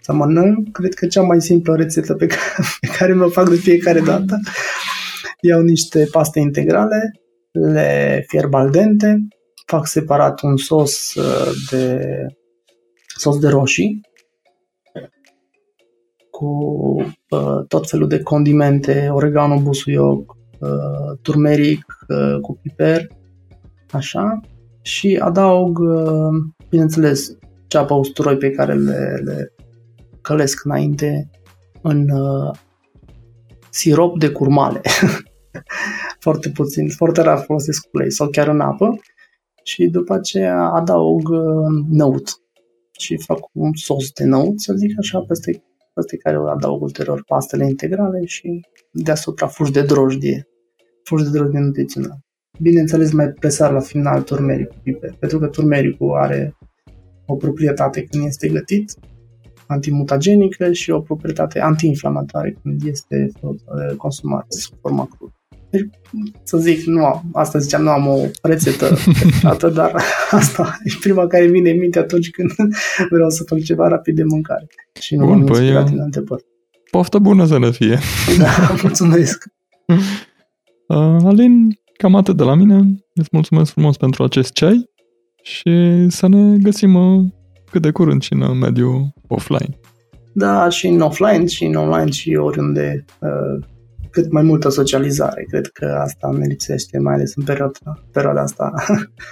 să 0.00 0.12
mănânc, 0.12 0.72
cred 0.72 0.94
că 0.94 1.06
cea 1.06 1.22
mai 1.22 1.40
simplă 1.40 1.76
rețetă 1.76 2.14
pe 2.14 2.26
care, 2.26 2.64
pe 2.80 2.88
care 2.98 3.12
mă 3.12 3.26
fac 3.26 3.48
de 3.48 3.56
fiecare 3.56 4.00
dată, 4.00 4.40
iau 5.40 5.60
niște 5.60 6.08
paste 6.10 6.40
integrale, 6.40 7.10
le 7.52 8.24
fierb 8.28 8.54
al 8.54 8.70
dente, 8.70 9.28
fac 9.66 9.86
separat 9.86 10.42
un 10.42 10.56
sos 10.56 11.14
uh, 11.14 11.52
de 11.70 12.04
sos 13.16 13.38
de 13.38 13.48
roșii 13.48 14.00
cu 16.32 16.46
uh, 17.28 17.66
tot 17.68 17.88
felul 17.88 18.08
de 18.08 18.22
condimente, 18.22 19.08
oregano, 19.10 19.60
busuioc, 19.60 20.36
uh, 20.58 21.18
turmeric 21.22 21.84
uh, 22.08 22.40
cu 22.40 22.58
piper, 22.62 23.06
așa, 23.90 24.40
și 24.82 25.18
adaug, 25.22 25.78
uh, 25.78 26.30
bineînțeles, 26.68 27.36
ceapa 27.66 27.94
usturoi 27.94 28.36
pe 28.36 28.50
care 28.50 28.74
le, 28.74 29.20
le 29.24 29.52
călesc 30.20 30.64
înainte 30.64 31.30
în 31.82 32.10
uh, 32.10 32.50
sirop 33.70 34.18
de 34.18 34.30
curmale. 34.30 34.80
foarte 36.24 36.50
puțin, 36.50 36.88
foarte 36.88 37.20
rar 37.22 37.38
folosesc 37.38 37.88
ulei 37.92 38.12
sau 38.12 38.28
chiar 38.28 38.48
în 38.48 38.60
apă 38.60 39.00
și 39.62 39.86
după 39.86 40.14
aceea 40.14 40.58
adaug 40.58 41.28
uh, 41.28 41.84
năut 41.90 42.40
și 42.98 43.16
fac 43.16 43.38
un 43.52 43.70
sos 43.74 44.10
de 44.10 44.24
năut, 44.24 44.60
să 44.60 44.74
zic 44.76 44.94
așa, 44.98 45.20
peste, 45.20 45.62
peste 45.94 46.16
care 46.16 46.36
adaug 46.36 46.82
ulterior 46.82 47.22
pastele 47.26 47.64
integrale 47.64 48.24
și 48.24 48.60
deasupra 48.92 49.46
fuși 49.46 49.72
de 49.72 49.82
drojdie, 49.82 50.48
fuși 51.04 51.24
de 51.24 51.30
drojdie 51.30 51.58
nutrițională. 51.58 52.20
Bineînțeles, 52.60 53.12
mai 53.12 53.28
presar 53.28 53.72
la 53.72 53.80
final 53.80 54.22
turmericul 54.22 54.80
piper, 54.82 55.14
pentru 55.18 55.38
că 55.38 55.46
turmericul 55.46 56.16
are 56.16 56.56
o 57.26 57.36
proprietate 57.36 58.04
când 58.04 58.24
este 58.26 58.48
gătit, 58.48 58.94
antimutagenică 59.66 60.72
și 60.72 60.90
o 60.90 61.00
proprietate 61.00 61.60
antiinflamatoare 61.60 62.56
când 62.62 62.82
este 62.84 63.32
consumat 63.96 64.52
sub 64.52 64.78
forma 64.80 65.08
crudă. 65.16 65.41
Deci, 65.72 65.88
să 66.42 66.58
zic, 66.58 66.84
nu, 66.84 67.22
asta 67.32 67.58
ziceam, 67.58 67.82
nu 67.82 67.90
am 67.90 68.06
o 68.06 68.18
rețetă 68.42 68.96
dată, 69.42 69.68
dar 69.68 70.02
asta 70.30 70.78
e 70.84 70.92
prima 71.00 71.26
care 71.26 71.46
vine 71.46 71.70
în 71.70 71.78
minte 71.78 71.98
atunci 71.98 72.30
când 72.30 72.50
vreau 73.10 73.30
să 73.30 73.44
fac 73.46 73.58
ceva 73.58 73.88
rapid 73.88 74.16
de 74.16 74.24
mâncare. 74.24 74.66
Și 75.00 75.16
nu 75.16 75.24
Bun, 75.24 75.34
am 75.34 75.44
păi, 75.44 75.60
inspirat 75.60 75.88
în 75.88 76.00
alte 76.00 76.20
părți. 76.20 76.44
Poftă 76.90 77.18
bună 77.18 77.46
să 77.46 77.58
ne 77.58 77.70
fie! 77.70 77.98
Da, 78.38 78.48
mulțumesc! 78.82 79.44
Uh, 80.86 81.16
Alin, 81.24 81.78
cam 81.96 82.14
atât 82.14 82.36
de 82.36 82.42
la 82.42 82.54
mine. 82.54 83.04
Îți 83.14 83.28
mulțumesc 83.32 83.72
frumos 83.72 83.96
pentru 83.96 84.22
acest 84.22 84.52
ceai 84.52 84.90
și 85.42 86.06
să 86.08 86.28
ne 86.28 86.56
găsim 86.56 86.94
uh, 86.94 87.24
cât 87.70 87.82
de 87.82 87.90
curând 87.90 88.22
și 88.22 88.32
în 88.32 88.58
mediul 88.58 89.12
offline. 89.28 89.78
Da, 90.32 90.68
și 90.68 90.86
în 90.86 91.00
offline, 91.00 91.46
și 91.46 91.64
în 91.64 91.74
online, 91.74 92.10
și 92.10 92.34
oriunde 92.34 93.04
uh, 93.20 93.64
cât 94.12 94.32
mai 94.32 94.42
multă 94.42 94.68
socializare. 94.68 95.46
Cred 95.48 95.66
că 95.66 95.98
asta 96.00 96.30
ne 96.38 96.46
lipsește, 96.46 96.98
mai 96.98 97.14
ales 97.14 97.34
în 97.34 97.44
perioada, 97.44 98.02
perioada 98.12 98.40
asta 98.40 98.72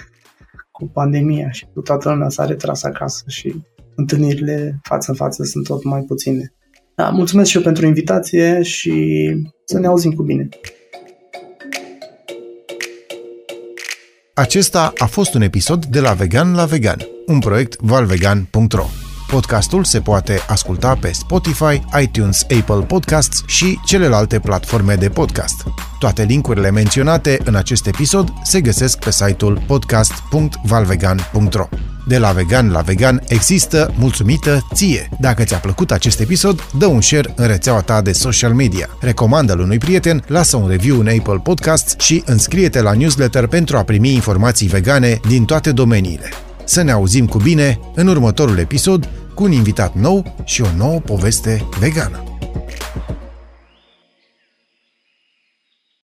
cu 0.76 0.86
pandemia 0.86 1.50
și 1.50 1.66
cu 1.72 1.80
toată 1.80 2.10
lumea 2.10 2.28
s-a 2.28 2.44
retras 2.44 2.82
acasă 2.82 3.24
și 3.26 3.54
întâlnirile 3.94 4.80
față 4.82 5.10
în 5.10 5.16
față 5.16 5.44
sunt 5.44 5.66
tot 5.66 5.84
mai 5.84 6.00
puține. 6.00 6.52
Da, 6.94 7.08
mulțumesc 7.08 7.50
și 7.50 7.56
eu 7.56 7.62
pentru 7.62 7.86
invitație 7.86 8.62
și 8.62 9.26
să 9.64 9.78
ne 9.78 9.86
auzim 9.86 10.12
cu 10.12 10.22
bine. 10.22 10.48
Acesta 14.34 14.92
a 14.96 15.06
fost 15.06 15.34
un 15.34 15.42
episod 15.42 15.84
de 15.84 16.00
la 16.00 16.12
Vegan 16.12 16.54
la 16.54 16.64
Vegan, 16.64 16.98
un 17.26 17.38
proiect 17.38 17.80
valvegan.ro. 17.80 18.99
Podcastul 19.30 19.84
se 19.84 20.00
poate 20.00 20.40
asculta 20.48 20.96
pe 21.00 21.12
Spotify, 21.12 21.82
iTunes, 22.02 22.42
Apple 22.42 22.84
Podcasts 22.86 23.42
și 23.46 23.78
celelalte 23.84 24.38
platforme 24.38 24.94
de 24.94 25.08
podcast. 25.08 25.64
Toate 25.98 26.22
linkurile 26.22 26.70
menționate 26.70 27.38
în 27.44 27.54
acest 27.54 27.86
episod 27.86 28.32
se 28.42 28.60
găsesc 28.60 28.98
pe 28.98 29.10
site-ul 29.10 29.62
podcast.valvegan.ro. 29.66 31.68
De 32.06 32.18
la 32.18 32.32
vegan 32.32 32.70
la 32.70 32.80
vegan 32.80 33.22
există 33.28 33.94
mulțumită 33.98 34.66
ție. 34.74 35.08
Dacă 35.20 35.44
ți-a 35.44 35.58
plăcut 35.58 35.90
acest 35.90 36.20
episod, 36.20 36.66
dă 36.78 36.86
un 36.86 37.00
share 37.00 37.32
în 37.36 37.46
rețeaua 37.46 37.80
ta 37.80 38.02
de 38.02 38.12
social 38.12 38.54
media. 38.54 38.88
Recomandă-l 39.00 39.60
unui 39.60 39.78
prieten, 39.78 40.24
lasă 40.26 40.56
un 40.56 40.68
review 40.68 40.98
în 40.98 41.08
Apple 41.08 41.40
Podcasts 41.42 41.94
și 41.98 42.22
înscrie-te 42.26 42.82
la 42.82 42.92
newsletter 42.92 43.46
pentru 43.46 43.76
a 43.76 43.82
primi 43.82 44.14
informații 44.14 44.68
vegane 44.68 45.20
din 45.28 45.44
toate 45.44 45.72
domeniile. 45.72 46.30
Să 46.70 46.82
ne 46.82 46.90
auzim 46.90 47.26
cu 47.26 47.38
bine 47.38 47.80
în 47.94 48.06
următorul 48.06 48.58
episod 48.58 49.08
cu 49.34 49.42
un 49.44 49.52
invitat 49.52 49.94
nou 49.94 50.34
și 50.44 50.62
o 50.62 50.66
nouă 50.76 51.00
poveste 51.00 51.68
vegană. 51.78 52.22